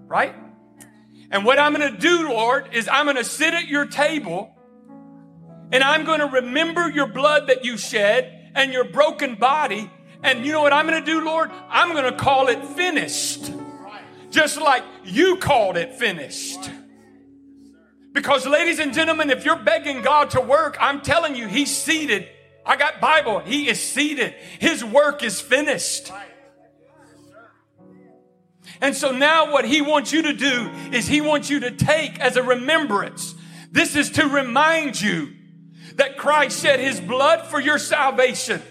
Right? 0.06 0.34
And 1.30 1.44
what 1.44 1.58
I'm 1.58 1.74
going 1.74 1.92
to 1.92 1.98
do, 1.98 2.28
Lord, 2.28 2.70
is 2.72 2.88
I'm 2.88 3.04
going 3.06 3.16
to 3.16 3.24
sit 3.24 3.52
at 3.52 3.66
your 3.66 3.84
table 3.84 4.54
and 5.70 5.82
I'm 5.84 6.04
going 6.04 6.20
to 6.20 6.26
remember 6.26 6.88
your 6.88 7.06
blood 7.06 7.48
that 7.48 7.64
you 7.64 7.76
shed 7.76 8.52
and 8.54 8.72
your 8.72 8.84
broken 8.84 9.34
body. 9.34 9.90
And 10.22 10.44
you 10.44 10.52
know 10.52 10.62
what 10.62 10.72
I'm 10.72 10.86
going 10.86 11.02
to 11.02 11.06
do, 11.06 11.24
Lord? 11.24 11.50
I'm 11.68 11.92
going 11.92 12.10
to 12.10 12.16
call 12.16 12.48
it 12.48 12.64
finished. 12.64 13.52
Just 14.30 14.60
like 14.60 14.82
you 15.04 15.36
called 15.36 15.76
it 15.76 15.94
finished. 15.94 16.58
Because, 18.12 18.46
ladies 18.46 18.78
and 18.78 18.92
gentlemen, 18.92 19.30
if 19.30 19.44
you're 19.44 19.62
begging 19.62 20.02
God 20.02 20.30
to 20.30 20.40
work, 20.40 20.76
I'm 20.80 21.02
telling 21.02 21.36
you, 21.36 21.46
He's 21.46 21.74
seated. 21.74 22.28
I 22.66 22.76
got 22.76 23.00
Bible. 23.00 23.40
He 23.40 23.68
is 23.68 23.80
seated. 23.80 24.34
His 24.58 24.84
work 24.84 25.22
is 25.22 25.40
finished. 25.40 26.10
And 28.80 28.94
so 28.94 29.10
now 29.10 29.52
what 29.52 29.64
he 29.64 29.80
wants 29.80 30.12
you 30.12 30.22
to 30.22 30.32
do 30.32 30.70
is 30.92 31.08
he 31.08 31.20
wants 31.20 31.50
you 31.50 31.60
to 31.60 31.70
take 31.70 32.20
as 32.20 32.36
a 32.36 32.42
remembrance. 32.42 33.34
This 33.72 33.96
is 33.96 34.10
to 34.12 34.26
remind 34.26 35.00
you 35.00 35.34
that 35.98 36.16
Christ 36.16 36.62
shed 36.62 36.80
his 36.80 37.00
blood 37.00 37.46
for 37.46 37.60
your 37.60 37.78
salvation 37.78 38.62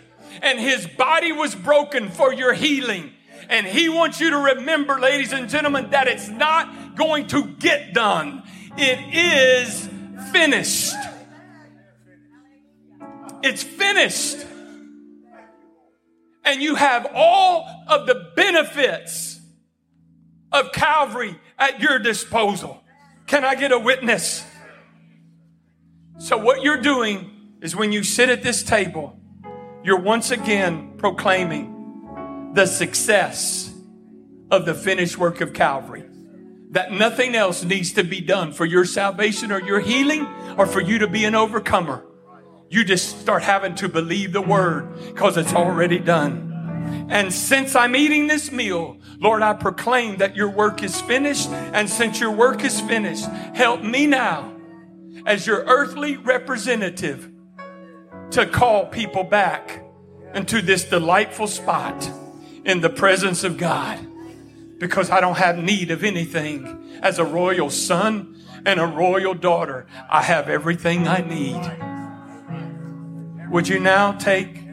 and 0.41 0.59
his 0.59 0.87
body 0.87 1.31
was 1.31 1.55
broken 1.55 2.09
for 2.09 2.33
your 2.33 2.53
healing. 2.53 3.11
And 3.49 3.65
he 3.65 3.89
wants 3.89 4.19
you 4.19 4.31
to 4.31 4.37
remember, 4.37 4.99
ladies 4.99 5.31
and 5.31 5.49
gentlemen, 5.49 5.91
that 5.91 6.07
it's 6.07 6.27
not 6.27 6.95
going 6.95 7.27
to 7.27 7.47
get 7.47 7.93
done. 7.93 8.43
It 8.77 9.13
is 9.13 9.89
finished. 10.31 10.95
It's 13.43 13.63
finished. 13.63 14.45
And 16.43 16.61
you 16.61 16.75
have 16.75 17.07
all 17.13 17.67
of 17.87 18.07
the 18.07 18.31
benefits 18.35 19.39
of 20.51 20.71
Calvary 20.71 21.37
at 21.57 21.81
your 21.81 21.99
disposal. 21.99 22.81
Can 23.27 23.43
I 23.43 23.55
get 23.55 23.71
a 23.71 23.79
witness? 23.79 24.45
So, 26.19 26.35
what 26.35 26.63
you're 26.63 26.81
doing 26.81 27.57
is 27.61 27.75
when 27.75 27.91
you 27.91 28.03
sit 28.03 28.29
at 28.29 28.41
this 28.41 28.63
table, 28.63 29.19
you're 29.83 29.99
once 29.99 30.31
again 30.31 30.93
proclaiming 30.97 32.51
the 32.53 32.65
success 32.65 33.71
of 34.49 34.65
the 34.65 34.73
finished 34.73 35.17
work 35.19 35.41
of 35.41 35.53
Calvary. 35.53 36.05
That 36.71 36.91
nothing 36.91 37.35
else 37.35 37.63
needs 37.63 37.93
to 37.93 38.03
be 38.03 38.19
done 38.19 38.51
for 38.51 38.65
your 38.65 38.83
salvation 38.83 39.51
or 39.51 39.61
your 39.61 39.79
healing 39.79 40.25
or 40.57 40.65
for 40.65 40.81
you 40.81 40.97
to 40.99 41.07
be 41.07 41.23
an 41.23 41.35
overcomer. 41.35 42.03
You 42.69 42.83
just 42.83 43.21
start 43.21 43.43
having 43.43 43.75
to 43.75 43.87
believe 43.87 44.33
the 44.33 44.41
word 44.41 44.89
because 45.05 45.37
it's 45.37 45.53
already 45.53 45.99
done. 45.99 47.05
And 47.09 47.31
since 47.31 47.75
I'm 47.75 47.95
eating 47.95 48.25
this 48.25 48.51
meal, 48.51 48.97
Lord, 49.19 49.43
I 49.43 49.53
proclaim 49.53 50.17
that 50.17 50.35
your 50.35 50.49
work 50.49 50.83
is 50.83 50.99
finished. 50.99 51.49
And 51.49 51.87
since 51.87 52.19
your 52.19 52.31
work 52.31 52.63
is 52.63 52.81
finished, 52.81 53.25
help 53.53 53.83
me 53.83 54.07
now 54.07 54.56
as 55.27 55.45
your 55.45 55.63
earthly 55.65 56.15
representative 56.15 57.29
to 58.31 58.45
call 58.45 58.85
people 58.85 59.25
back 59.25 59.83
into 60.33 60.61
this 60.61 60.85
delightful 60.85 61.47
spot 61.47 62.09
in 62.63 62.79
the 62.79 62.89
presence 62.89 63.43
of 63.43 63.57
God 63.57 63.99
because 64.79 65.09
I 65.09 65.19
don't 65.19 65.35
have 65.35 65.57
need 65.57 65.91
of 65.91 66.05
anything. 66.05 66.99
As 67.01 67.19
a 67.19 67.25
royal 67.25 67.69
son 67.69 68.41
and 68.65 68.79
a 68.79 68.85
royal 68.85 69.33
daughter, 69.33 69.85
I 70.09 70.23
have 70.23 70.47
everything 70.47 71.09
I 71.09 71.19
need. 71.19 71.61
Would 73.51 73.67
you 73.67 73.79
now 73.79 74.13
take 74.13 74.65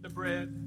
the 0.00 0.08
bread? 0.08 0.59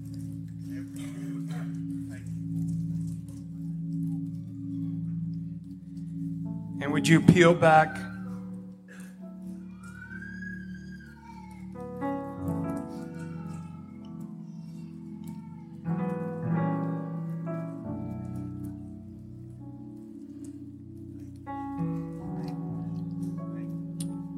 Would 6.94 7.08
you 7.08 7.20
peel 7.20 7.56
back? 7.56 7.98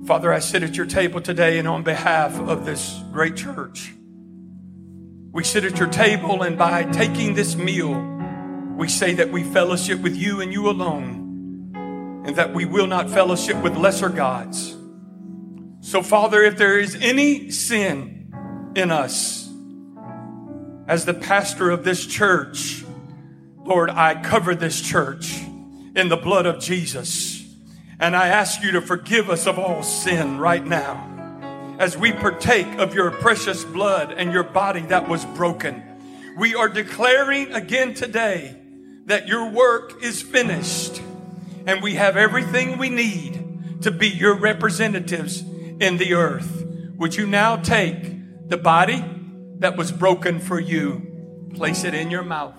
Father, 0.05 0.31
I 0.31 0.39
sit 0.39 0.63
at 0.63 0.77
your 0.77 0.85
table 0.85 1.19
today 1.19 1.59
and 1.59 1.67
on 1.67 1.83
behalf 1.83 2.39
of 2.39 2.65
this 2.65 3.01
great 3.11 3.35
church, 3.35 3.93
we 5.33 5.43
sit 5.43 5.65
at 5.65 5.77
your 5.77 5.89
table 5.89 6.41
and 6.41 6.57
by 6.57 6.83
taking 6.85 7.33
this 7.33 7.57
meal, 7.57 7.99
we 8.77 8.87
say 8.87 9.13
that 9.15 9.29
we 9.29 9.43
fellowship 9.43 9.99
with 9.99 10.15
you 10.15 10.39
and 10.39 10.53
you 10.53 10.69
alone, 10.69 11.24
and 12.25 12.35
that 12.35 12.53
we 12.53 12.65
will 12.65 12.87
not 12.87 13.09
fellowship 13.09 13.61
with 13.61 13.77
lesser 13.77 14.09
gods. 14.09 14.75
So, 15.81 16.01
Father, 16.01 16.43
if 16.43 16.57
there 16.57 16.79
is 16.79 16.95
any 16.95 17.51
sin 17.51 18.33
in 18.75 18.91
us, 18.91 19.47
as 20.87 21.05
the 21.05 21.13
pastor 21.13 21.69
of 21.69 21.83
this 21.83 22.05
church, 22.05 22.83
Lord, 23.57 23.89
I 23.89 24.21
cover 24.21 24.55
this 24.55 24.81
church 24.81 25.39
in 25.95 26.09
the 26.09 26.17
blood 26.17 26.45
of 26.45 26.59
Jesus. 26.59 27.43
And 27.99 28.15
I 28.15 28.27
ask 28.27 28.61
you 28.61 28.71
to 28.71 28.81
forgive 28.81 29.29
us 29.29 29.47
of 29.47 29.57
all 29.57 29.83
sin 29.83 30.37
right 30.37 30.65
now 30.65 31.11
as 31.79 31.97
we 31.97 32.11
partake 32.11 32.67
of 32.79 32.93
your 32.93 33.11
precious 33.11 33.63
blood 33.63 34.11
and 34.11 34.31
your 34.31 34.43
body 34.43 34.81
that 34.81 35.07
was 35.07 35.25
broken. 35.25 35.83
We 36.37 36.55
are 36.55 36.69
declaring 36.69 37.51
again 37.53 37.93
today 37.93 38.55
that 39.05 39.27
your 39.27 39.49
work 39.49 40.03
is 40.03 40.21
finished 40.21 41.01
and 41.65 41.81
we 41.81 41.95
have 41.95 42.15
everything 42.17 42.77
we 42.77 42.89
need 42.89 43.81
to 43.81 43.91
be 43.91 44.07
your 44.07 44.35
representatives 44.35 45.41
in 45.41 45.97
the 45.97 46.13
earth. 46.13 46.65
Would 46.97 47.15
you 47.15 47.27
now 47.27 47.57
take 47.57 48.49
the 48.49 48.57
body 48.57 49.03
that 49.59 49.75
was 49.75 49.91
broken 49.91 50.39
for 50.39 50.59
you, 50.59 51.49
place 51.53 51.83
it 51.83 51.93
in 51.93 52.11
your 52.11 52.23
mouth? 52.23 52.55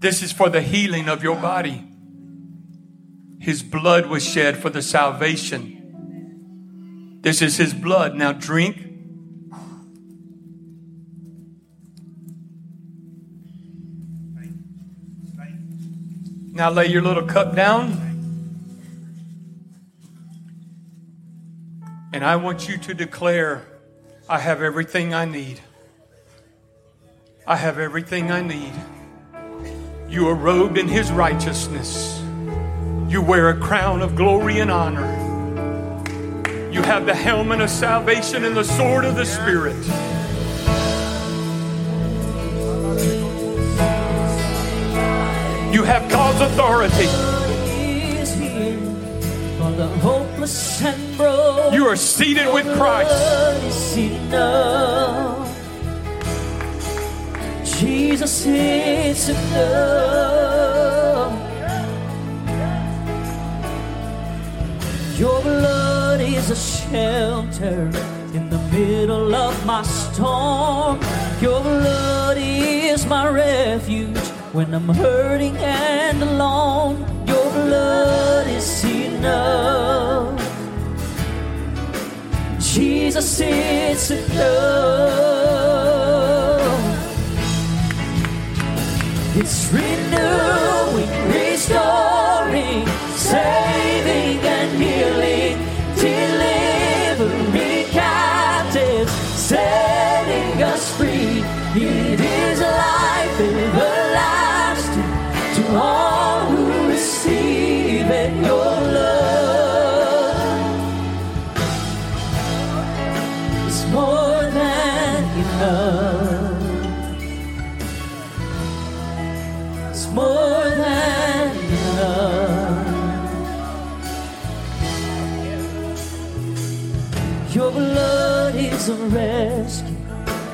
This 0.00 0.22
is 0.22 0.32
for 0.32 0.48
the 0.48 0.62
healing 0.62 1.08
of 1.10 1.22
your 1.22 1.36
body. 1.36 1.86
His 3.38 3.62
blood 3.62 4.06
was 4.06 4.26
shed 4.26 4.56
for 4.56 4.70
the 4.70 4.80
salvation. 4.80 5.76
This 7.20 7.42
is 7.42 7.58
His 7.58 7.74
blood. 7.74 8.14
Now 8.14 8.32
drink. 8.32 8.89
Now 16.52 16.70
lay 16.70 16.86
your 16.86 17.02
little 17.02 17.22
cup 17.22 17.54
down. 17.54 18.10
And 22.12 22.24
I 22.24 22.36
want 22.36 22.68
you 22.68 22.76
to 22.76 22.94
declare, 22.94 23.64
I 24.28 24.40
have 24.40 24.60
everything 24.60 25.14
I 25.14 25.24
need. 25.24 25.60
I 27.46 27.54
have 27.56 27.78
everything 27.78 28.32
I 28.32 28.42
need. 28.42 28.72
You 30.08 30.26
are 30.28 30.34
robed 30.34 30.76
in 30.76 30.88
his 30.88 31.12
righteousness. 31.12 32.20
You 33.08 33.22
wear 33.22 33.50
a 33.50 33.58
crown 33.58 34.02
of 34.02 34.16
glory 34.16 34.58
and 34.58 34.72
honor. 34.72 35.08
You 36.72 36.82
have 36.82 37.06
the 37.06 37.14
helmet 37.14 37.60
of 37.60 37.70
salvation 37.70 38.44
and 38.44 38.56
the 38.56 38.64
sword 38.64 39.04
of 39.04 39.14
the 39.14 39.24
Spirit. 39.24 39.76
You 45.72 45.84
have 45.84 46.10
God's 46.10 46.40
authority. 46.40 47.06
You 51.72 51.86
are 51.86 51.96
seated 51.96 52.52
with 52.52 52.66
Christ. 52.76 53.94
Jesus 57.78 58.46
is 58.46 59.28
enough. 59.28 60.40
Your 65.16 65.40
blood 65.42 66.20
is 66.20 66.50
a 66.50 66.56
shelter 66.56 67.90
in 68.34 68.50
the 68.50 68.58
middle 68.72 69.34
of 69.36 69.64
my 69.64 69.82
storm. 69.82 70.98
Your 71.40 71.62
blood 71.62 72.38
is 72.38 73.06
my 73.06 73.28
refuge 73.28 74.29
when 74.52 74.74
I'm 74.74 74.88
hurting 74.88 75.56
and 75.58 76.22
alone. 76.22 77.06
Your 77.26 77.50
blood 77.52 78.46
is 78.48 78.84
enough. 78.84 80.38
Jesus 82.58 83.40
is 83.40 84.10
enough. 84.10 85.30
It's 89.36 89.72
renewing, 89.72 90.69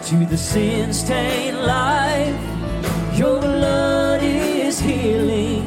to 0.06 0.24
the 0.24 0.38
sin 0.38 0.92
stained 0.92 1.58
life. 1.58 2.38
Your 3.18 3.40
blood 3.40 4.22
is 4.22 4.78
healing 4.78 5.64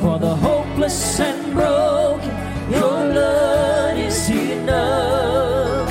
for 0.00 0.16
the 0.20 0.32
hopeless 0.36 1.18
and 1.18 1.52
broken. 1.52 2.30
Your 2.70 3.10
blood 3.10 3.98
is 3.98 4.30
enough. 4.30 5.90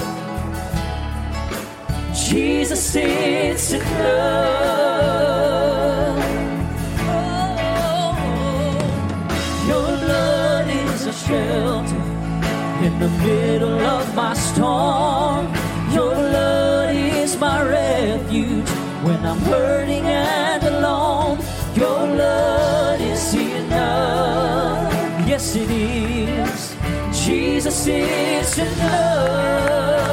Jesus, 2.29 2.95
it's 2.95 3.73
enough. 3.73 3.83
Oh, 7.11 8.15
your 9.67 9.97
blood 10.05 10.67
is 10.69 11.05
a 11.07 11.11
shelter 11.11 12.01
in 12.85 12.97
the 12.99 13.09
middle 13.25 13.79
of 13.81 14.15
my 14.15 14.33
storm. 14.35 14.92
I'm 19.25 19.39
hurting 19.39 20.05
and 20.05 20.63
alone. 20.63 21.37
Your 21.75 22.07
blood 22.07 23.01
is 23.01 23.33
enough. 23.33 24.93
Yes, 25.27 25.55
it 25.55 25.69
is. 25.69 26.75
Jesus 27.25 27.87
is 27.87 28.57
enough. 28.57 30.12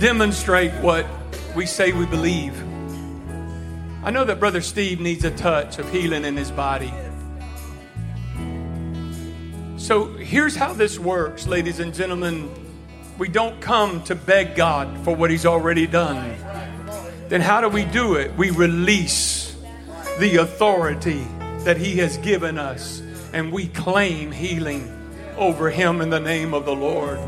Demonstrate 0.00 0.72
what 0.80 1.06
we 1.54 1.66
say 1.66 1.92
we 1.92 2.06
believe. 2.06 2.58
I 4.02 4.10
know 4.10 4.24
that 4.24 4.40
Brother 4.40 4.62
Steve 4.62 4.98
needs 4.98 5.24
a 5.24 5.30
touch 5.30 5.78
of 5.78 5.92
healing 5.92 6.24
in 6.24 6.38
his 6.38 6.50
body. 6.50 6.90
So 9.76 10.06
here's 10.06 10.56
how 10.56 10.72
this 10.72 10.98
works, 10.98 11.46
ladies 11.46 11.80
and 11.80 11.92
gentlemen. 11.92 12.50
We 13.18 13.28
don't 13.28 13.60
come 13.60 14.02
to 14.04 14.14
beg 14.14 14.54
God 14.54 15.04
for 15.04 15.14
what 15.14 15.30
He's 15.30 15.44
already 15.44 15.86
done. 15.86 16.34
Then 17.28 17.42
how 17.42 17.60
do 17.60 17.68
we 17.68 17.84
do 17.84 18.14
it? 18.14 18.34
We 18.38 18.50
release 18.50 19.54
the 20.18 20.36
authority 20.36 21.26
that 21.64 21.76
He 21.76 21.98
has 21.98 22.16
given 22.18 22.58
us 22.58 23.02
and 23.34 23.52
we 23.52 23.66
claim 23.66 24.32
healing 24.32 24.90
over 25.36 25.68
Him 25.68 26.00
in 26.00 26.08
the 26.08 26.20
name 26.20 26.54
of 26.54 26.64
the 26.64 26.74
Lord. 26.74 27.18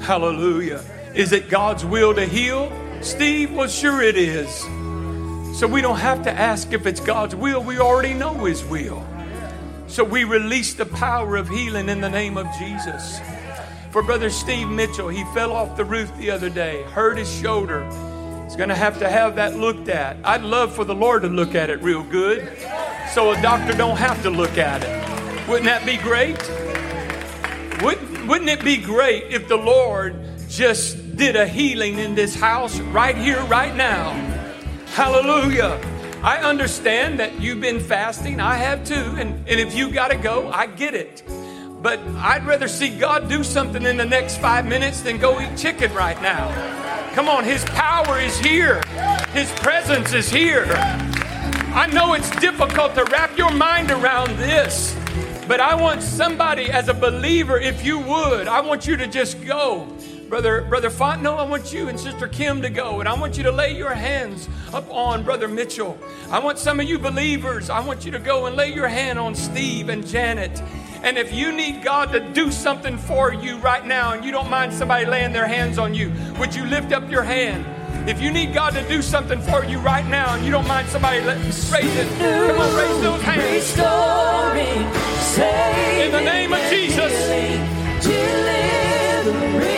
Hallelujah. 0.00 0.82
Is 1.14 1.32
it 1.32 1.48
God's 1.48 1.84
will 1.84 2.14
to 2.14 2.24
heal? 2.24 2.72
Steve, 3.00 3.52
well, 3.52 3.68
sure 3.68 4.02
it 4.02 4.16
is. 4.16 4.60
So 5.58 5.66
we 5.66 5.80
don't 5.80 5.98
have 5.98 6.22
to 6.24 6.30
ask 6.30 6.72
if 6.72 6.86
it's 6.86 7.00
God's 7.00 7.34
will. 7.34 7.62
We 7.62 7.78
already 7.78 8.14
know 8.14 8.44
His 8.44 8.64
will. 8.64 9.06
So 9.88 10.04
we 10.04 10.24
release 10.24 10.74
the 10.74 10.86
power 10.86 11.36
of 11.36 11.48
healing 11.48 11.88
in 11.88 12.00
the 12.00 12.10
name 12.10 12.36
of 12.36 12.46
Jesus. 12.58 13.20
For 13.90 14.02
Brother 14.02 14.28
Steve 14.28 14.68
Mitchell, 14.68 15.08
he 15.08 15.24
fell 15.32 15.50
off 15.50 15.76
the 15.76 15.84
roof 15.84 16.14
the 16.18 16.30
other 16.30 16.50
day, 16.50 16.82
hurt 16.82 17.16
his 17.16 17.32
shoulder. 17.40 17.84
He's 18.44 18.54
going 18.54 18.68
to 18.68 18.74
have 18.74 18.98
to 18.98 19.08
have 19.08 19.36
that 19.36 19.56
looked 19.56 19.88
at. 19.88 20.18
I'd 20.24 20.42
love 20.42 20.74
for 20.74 20.84
the 20.84 20.94
Lord 20.94 21.22
to 21.22 21.28
look 21.28 21.54
at 21.54 21.70
it 21.70 21.80
real 21.82 22.02
good 22.02 22.46
so 23.14 23.32
a 23.32 23.40
doctor 23.40 23.74
don't 23.74 23.96
have 23.96 24.22
to 24.22 24.30
look 24.30 24.58
at 24.58 24.84
it. 24.84 25.48
Wouldn't 25.48 25.64
that 25.64 25.86
be 25.86 25.96
great? 25.96 26.36
Wouldn't, 27.82 28.28
wouldn't 28.28 28.50
it 28.50 28.62
be 28.62 28.76
great 28.76 29.24
if 29.32 29.48
the 29.48 29.56
Lord 29.56 30.14
just 30.48 30.97
did 31.18 31.34
a 31.34 31.48
healing 31.48 31.98
in 31.98 32.14
this 32.14 32.36
house 32.36 32.78
right 32.78 33.16
here, 33.16 33.42
right 33.46 33.74
now? 33.74 34.12
Hallelujah. 34.94 35.80
I 36.22 36.38
understand 36.38 37.18
that 37.18 37.40
you've 37.40 37.60
been 37.60 37.80
fasting. 37.80 38.40
I 38.40 38.54
have 38.54 38.84
too. 38.84 38.94
And, 38.94 39.34
and 39.48 39.60
if 39.60 39.74
you 39.74 39.90
got 39.90 40.12
to 40.12 40.16
go, 40.16 40.48
I 40.48 40.66
get 40.66 40.94
it. 40.94 41.24
But 41.82 41.98
I'd 42.18 42.46
rather 42.46 42.68
see 42.68 42.96
God 42.96 43.28
do 43.28 43.42
something 43.42 43.82
in 43.82 43.96
the 43.96 44.04
next 44.04 44.38
five 44.38 44.64
minutes 44.64 45.00
than 45.00 45.18
go 45.18 45.40
eat 45.40 45.56
chicken 45.56 45.92
right 45.92 46.20
now. 46.22 46.48
Come 47.14 47.28
on, 47.28 47.42
His 47.42 47.64
power 47.64 48.20
is 48.20 48.38
here, 48.38 48.80
His 49.32 49.50
presence 49.56 50.12
is 50.12 50.28
here. 50.28 50.66
I 50.70 51.88
know 51.92 52.14
it's 52.14 52.30
difficult 52.36 52.94
to 52.94 53.04
wrap 53.06 53.36
your 53.36 53.50
mind 53.50 53.90
around 53.90 54.36
this, 54.38 54.96
but 55.48 55.60
I 55.60 55.74
want 55.74 56.02
somebody 56.02 56.70
as 56.70 56.88
a 56.88 56.94
believer, 56.94 57.58
if 57.58 57.84
you 57.84 57.98
would, 57.98 58.46
I 58.46 58.60
want 58.60 58.86
you 58.86 58.96
to 58.96 59.08
just 59.08 59.44
go. 59.44 59.88
Brother, 60.28 60.60
Brother 60.60 60.90
Fontenot, 60.90 61.38
I 61.38 61.42
want 61.44 61.72
you 61.72 61.88
and 61.88 61.98
Sister 61.98 62.28
Kim 62.28 62.60
to 62.60 62.68
go, 62.68 63.00
and 63.00 63.08
I 63.08 63.18
want 63.18 63.38
you 63.38 63.42
to 63.44 63.50
lay 63.50 63.74
your 63.74 63.94
hands 63.94 64.46
up 64.74 64.86
on 64.90 65.24
Brother 65.24 65.48
Mitchell. 65.48 65.98
I 66.30 66.38
want 66.38 66.58
some 66.58 66.80
of 66.80 66.86
you 66.86 66.98
believers, 66.98 67.70
I 67.70 67.80
want 67.80 68.04
you 68.04 68.10
to 68.12 68.18
go 68.18 68.44
and 68.44 68.54
lay 68.54 68.70
your 68.74 68.88
hand 68.88 69.18
on 69.18 69.34
Steve 69.34 69.88
and 69.88 70.06
Janet. 70.06 70.62
And 71.02 71.16
if 71.16 71.32
you 71.32 71.50
need 71.50 71.82
God 71.82 72.12
to 72.12 72.20
do 72.20 72.52
something 72.52 72.98
for 72.98 73.32
you 73.32 73.56
right 73.58 73.86
now 73.86 74.12
and 74.12 74.22
you 74.22 74.30
don't 74.30 74.50
mind 74.50 74.74
somebody 74.74 75.06
laying 75.06 75.32
their 75.32 75.46
hands 75.46 75.78
on 75.78 75.94
you, 75.94 76.12
would 76.38 76.54
you 76.54 76.66
lift 76.66 76.92
up 76.92 77.10
your 77.10 77.22
hand? 77.22 77.64
If 78.06 78.20
you 78.20 78.30
need 78.30 78.52
God 78.52 78.74
to 78.74 78.86
do 78.86 79.00
something 79.00 79.40
for 79.40 79.64
you 79.64 79.78
right 79.78 80.06
now 80.06 80.34
and 80.34 80.44
you 80.44 80.50
don't 80.50 80.68
mind 80.68 80.88
somebody 80.88 81.22
let, 81.22 81.38
raise 81.38 81.96
it, 81.96 82.06
come 82.18 82.60
on, 82.60 82.76
raise 82.76 83.00
those 83.00 83.22
hands. 83.22 83.52
Restoring, 83.54 84.92
saving, 85.20 86.06
In 86.06 86.12
the 86.12 86.20
name 86.20 86.52
of 86.52 86.60
Jesus. 86.68 87.28
delivering 88.04 89.77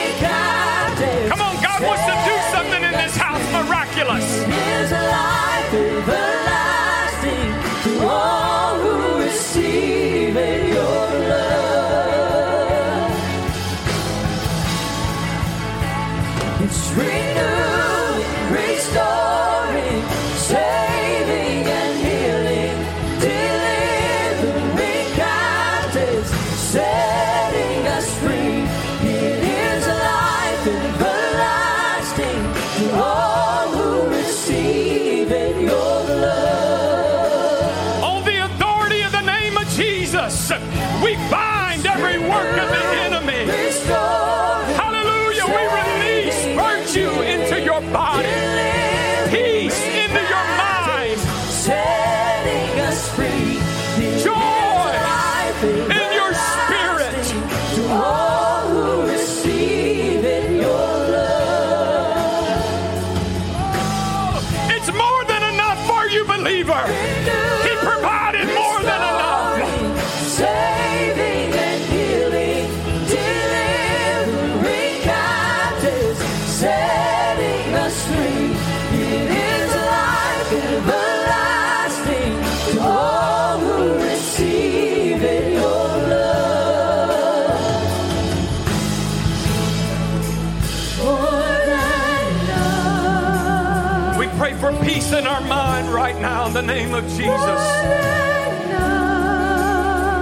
of 97.00 97.08
Jesus. 97.08 97.62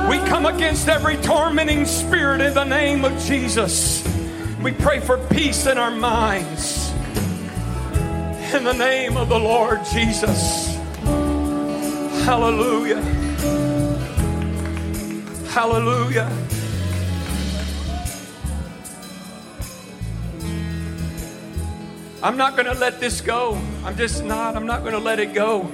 We 0.08 0.18
come 0.28 0.46
against 0.46 0.88
every 0.88 1.16
tormenting 1.16 1.84
spirit 1.84 2.40
in 2.40 2.54
the 2.54 2.64
name 2.64 3.04
of 3.04 3.20
Jesus. 3.24 4.06
We 4.62 4.70
pray 4.70 5.00
for 5.00 5.18
peace 5.28 5.66
in 5.66 5.76
our 5.76 5.90
minds. 5.90 6.92
In 8.54 8.62
the 8.62 8.74
name 8.74 9.16
of 9.16 9.28
the 9.28 9.38
Lord 9.38 9.80
Jesus. 9.92 10.76
Hallelujah. 12.24 13.02
Hallelujah. 15.48 16.30
I'm 22.22 22.36
not 22.36 22.54
going 22.54 22.66
to 22.66 22.74
let 22.74 23.00
this 23.00 23.20
go. 23.20 23.60
I'm 23.84 23.96
just 23.96 24.24
not. 24.24 24.56
I'm 24.56 24.66
not 24.66 24.80
going 24.80 24.92
to 24.92 24.98
let 24.98 25.18
it 25.18 25.34
go. 25.34 25.70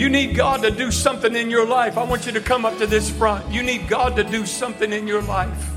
You 0.00 0.08
need 0.08 0.34
God 0.34 0.62
to 0.62 0.70
do 0.70 0.90
something 0.90 1.36
in 1.36 1.50
your 1.50 1.66
life. 1.66 1.98
I 1.98 2.04
want 2.04 2.24
you 2.24 2.32
to 2.32 2.40
come 2.40 2.64
up 2.64 2.78
to 2.78 2.86
this 2.86 3.10
front. 3.10 3.52
You 3.52 3.62
need 3.62 3.86
God 3.86 4.16
to 4.16 4.24
do 4.24 4.46
something 4.46 4.94
in 4.94 5.06
your 5.06 5.20
life. 5.20 5.70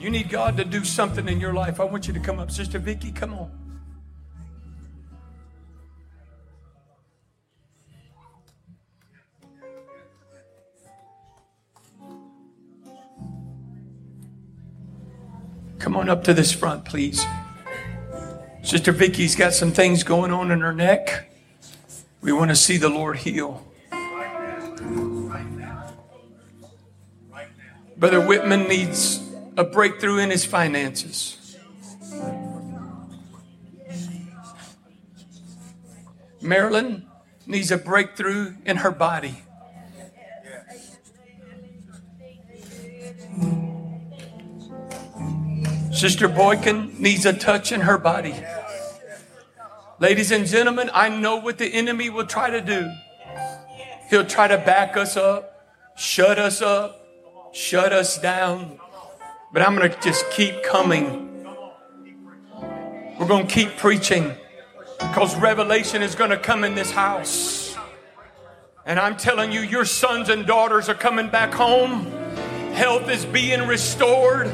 You 0.00 0.08
need 0.08 0.30
God 0.30 0.56
to 0.56 0.64
do 0.64 0.82
something 0.82 1.28
in 1.28 1.38
your 1.38 1.52
life. 1.52 1.78
I 1.78 1.84
want 1.84 2.08
you 2.08 2.14
to 2.14 2.20
come 2.20 2.38
up. 2.38 2.50
Sister 2.50 2.78
Vicky, 2.78 3.12
come 3.12 3.34
on. 3.34 3.50
Come 15.82 15.96
on 15.96 16.08
up 16.08 16.22
to 16.24 16.32
this 16.32 16.52
front, 16.52 16.84
please. 16.84 17.26
Sister 18.62 18.92
Vicky's 18.92 19.34
got 19.34 19.52
some 19.52 19.72
things 19.72 20.04
going 20.04 20.30
on 20.30 20.52
in 20.52 20.60
her 20.60 20.72
neck. 20.72 21.28
We 22.20 22.30
want 22.30 22.50
to 22.50 22.54
see 22.54 22.76
the 22.76 22.88
Lord 22.88 23.16
heal. 23.16 23.66
Brother 27.96 28.24
Whitman 28.24 28.68
needs 28.68 29.28
a 29.56 29.64
breakthrough 29.64 30.18
in 30.18 30.30
his 30.30 30.44
finances. 30.44 31.56
Marilyn 36.40 37.08
needs 37.44 37.72
a 37.72 37.76
breakthrough 37.76 38.54
in 38.64 38.76
her 38.78 38.92
body. 38.92 39.42
Sister 46.02 46.26
Boykin 46.26 47.00
needs 47.00 47.26
a 47.26 47.32
touch 47.32 47.70
in 47.70 47.82
her 47.82 47.96
body. 47.96 48.34
Ladies 50.00 50.32
and 50.32 50.48
gentlemen, 50.48 50.90
I 50.92 51.08
know 51.08 51.36
what 51.36 51.58
the 51.58 51.72
enemy 51.72 52.10
will 52.10 52.26
try 52.26 52.50
to 52.50 52.60
do. 52.60 52.92
He'll 54.10 54.26
try 54.26 54.48
to 54.48 54.58
back 54.58 54.96
us 54.96 55.16
up, 55.16 55.64
shut 55.94 56.40
us 56.40 56.60
up, 56.60 57.06
shut 57.52 57.92
us 57.92 58.18
down. 58.18 58.80
But 59.52 59.62
I'm 59.62 59.76
going 59.76 59.92
to 59.92 60.00
just 60.00 60.28
keep 60.32 60.64
coming. 60.64 61.44
We're 63.16 63.28
going 63.28 63.46
to 63.46 63.54
keep 63.54 63.76
preaching 63.76 64.32
because 64.98 65.36
revelation 65.36 66.02
is 66.02 66.16
going 66.16 66.30
to 66.30 66.36
come 66.36 66.64
in 66.64 66.74
this 66.74 66.90
house. 66.90 67.76
And 68.84 68.98
I'm 68.98 69.16
telling 69.16 69.52
you, 69.52 69.60
your 69.60 69.84
sons 69.84 70.30
and 70.30 70.46
daughters 70.48 70.88
are 70.88 70.94
coming 70.94 71.28
back 71.28 71.54
home. 71.54 72.10
Health 72.72 73.08
is 73.08 73.24
being 73.24 73.68
restored. 73.68 74.52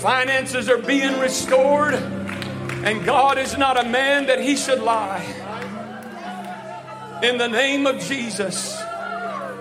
Finances 0.00 0.68
are 0.68 0.78
being 0.78 1.18
restored. 1.18 1.94
And 1.94 3.04
God 3.04 3.38
is 3.38 3.56
not 3.58 3.78
a 3.78 3.88
man 3.88 4.26
that 4.26 4.40
he 4.40 4.56
should 4.56 4.80
lie. 4.80 5.24
In 7.22 7.38
the 7.38 7.48
name 7.48 7.86
of 7.86 7.98
Jesus. 8.00 8.76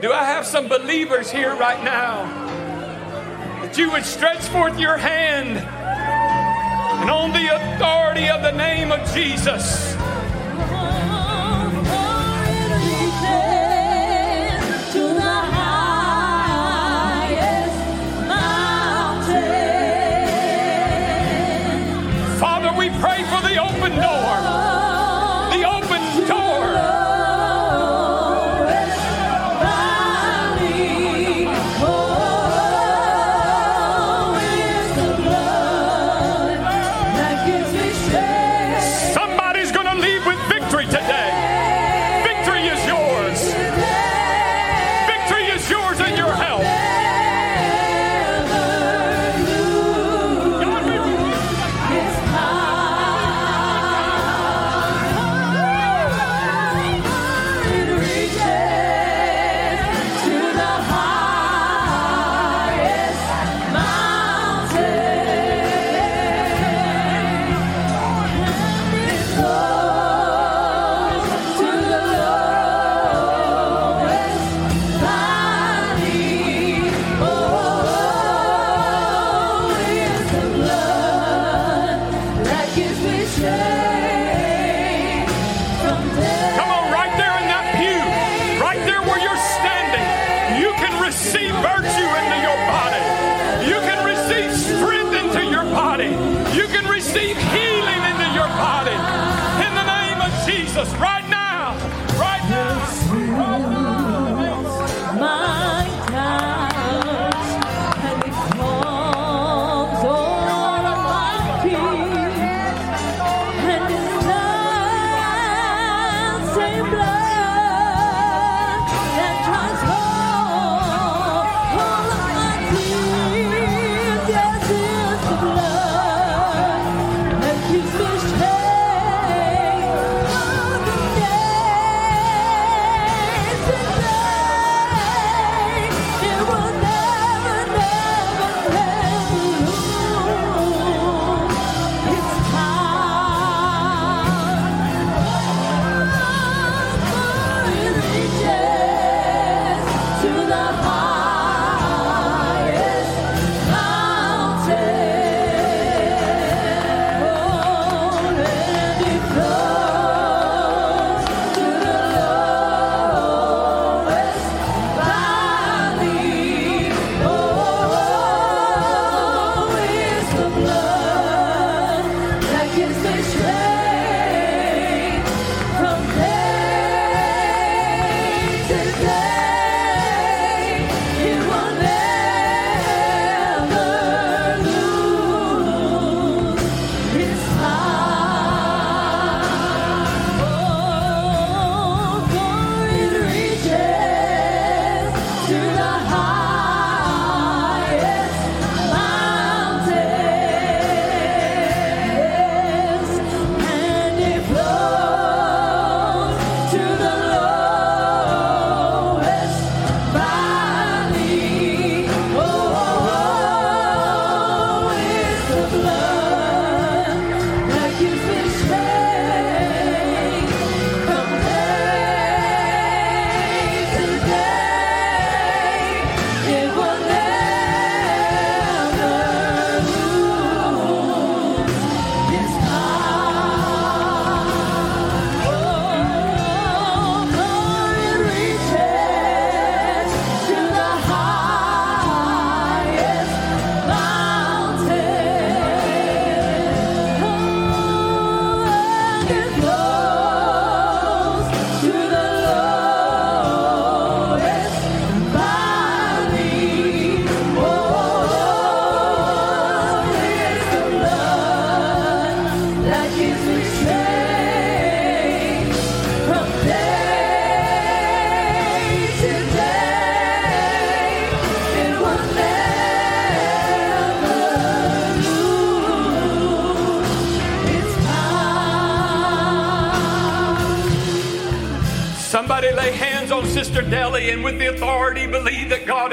Do 0.02 0.12
I 0.12 0.24
have 0.24 0.46
some 0.46 0.68
believers 0.68 1.32
here 1.32 1.56
right 1.56 1.84
now? 1.84 2.48
that 3.68 3.78
you 3.78 3.92
would 3.92 4.06
stretch 4.06 4.44
forth 4.46 4.80
your 4.80 4.96
hand 4.96 5.58
and 5.58 7.10
on 7.10 7.32
the 7.34 7.48
authority 7.54 8.30
of 8.30 8.42
the 8.42 8.52
name 8.54 8.94
of 8.94 9.14
Jesus. 9.14 9.94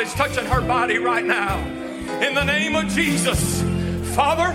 Is 0.05 0.13
touching 0.13 0.45
her 0.45 0.61
body 0.61 0.99
right 0.99 1.25
now. 1.25 1.59
In 2.21 2.35
the 2.35 2.45
name 2.45 2.77
of 2.77 2.89
Jesus. 2.89 3.63
Father, 4.15 4.55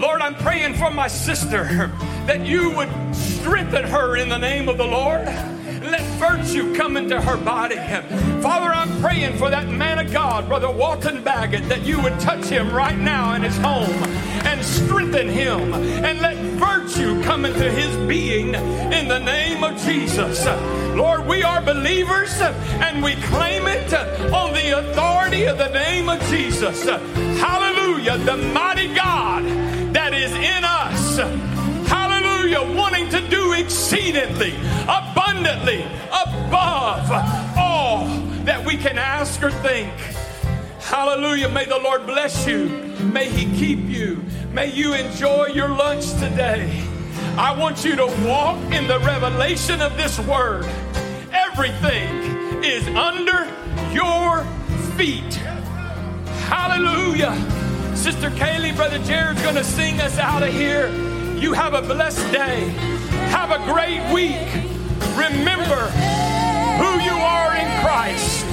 Lord, 0.00 0.20
I'm 0.20 0.34
praying 0.34 0.74
for 0.74 0.90
my 0.90 1.06
sister 1.06 1.90
that 2.26 2.44
you 2.44 2.70
would 2.70 2.90
strengthen 3.14 3.84
her 3.84 4.16
in 4.16 4.28
the 4.28 4.38
name 4.38 4.68
of 4.68 4.76
the 4.76 4.84
Lord. 4.84 5.24
Let 5.24 6.02
virtue 6.18 6.74
come 6.74 6.96
into 6.96 7.20
her 7.20 7.36
body. 7.36 7.76
Father, 8.42 8.66
I'm 8.66 9.00
praying 9.00 9.38
for 9.38 9.48
that 9.50 9.68
man 9.68 10.04
of 10.04 10.12
God, 10.12 10.48
Brother 10.48 10.70
Walton 10.70 11.22
Baggett, 11.22 11.68
that 11.68 11.82
you 11.82 12.02
would 12.02 12.18
touch 12.18 12.46
him 12.46 12.72
right 12.72 12.98
now 12.98 13.34
in 13.34 13.42
his 13.42 13.56
home 13.58 13.92
and 14.44 14.64
strengthen 14.64 15.28
him 15.28 15.74
and 15.74 16.20
let 16.20 16.36
virtue 16.58 17.22
come 17.22 17.44
into 17.44 17.70
his 17.70 17.94
being 18.08 18.54
in 18.54 19.06
the 19.06 19.20
name 19.20 19.62
of 19.62 19.80
Jesus. 19.82 20.44
Lord, 20.96 21.26
we 21.26 21.42
are 21.44 21.60
believers 21.60 22.32
and 22.40 23.02
we 23.02 23.14
claim 23.16 23.65
it 23.92 24.32
on 24.32 24.52
the 24.52 24.78
authority 24.78 25.44
of 25.44 25.58
the 25.58 25.68
name 25.68 26.08
of 26.08 26.20
Jesus. 26.24 26.84
Hallelujah. 26.84 28.18
The 28.18 28.36
mighty 28.36 28.94
God 28.94 29.44
that 29.94 30.14
is 30.14 30.32
in 30.32 30.64
us 30.64 31.56
hallelujah, 32.46 32.76
wanting 32.76 33.08
to 33.08 33.20
do 33.28 33.52
exceedingly, 33.52 34.54
abundantly, 34.82 35.82
above 36.08 37.10
all 37.56 38.06
that 38.44 38.64
we 38.64 38.76
can 38.76 38.98
ask 38.98 39.42
or 39.42 39.50
think. 39.50 39.92
Hallelujah. 40.80 41.48
May 41.48 41.64
the 41.64 41.78
Lord 41.78 42.06
bless 42.06 42.46
you. 42.46 42.68
May 43.12 43.28
He 43.28 43.44
keep 43.58 43.80
you. 43.88 44.22
May 44.52 44.70
you 44.72 44.94
enjoy 44.94 45.46
your 45.46 45.68
lunch 45.68 46.10
today. 46.12 46.84
I 47.36 47.56
want 47.58 47.84
you 47.84 47.96
to 47.96 48.06
walk 48.24 48.58
in 48.72 48.86
the 48.86 49.00
revelation 49.00 49.80
of 49.82 49.96
this 49.96 50.18
word. 50.20 50.64
Everything 51.32 52.62
is 52.64 52.86
under 52.88 53.50
your 53.96 54.44
feet. 54.94 55.34
Hallelujah. 56.52 57.34
Sister 57.96 58.28
Kaylee, 58.28 58.76
Brother 58.76 58.98
Jared's 58.98 59.40
going 59.40 59.54
to 59.54 59.64
sing 59.64 60.02
us 60.02 60.18
out 60.18 60.42
of 60.42 60.52
here. 60.52 60.88
You 61.34 61.54
have 61.54 61.72
a 61.72 61.80
blessed 61.80 62.30
day. 62.30 62.68
Have 63.30 63.50
a 63.52 63.58
great 63.64 64.02
week. 64.12 64.48
Remember 65.16 65.88
who 66.76 67.00
you 67.00 67.16
are 67.16 67.56
in 67.56 67.68
Christ. 67.82 68.45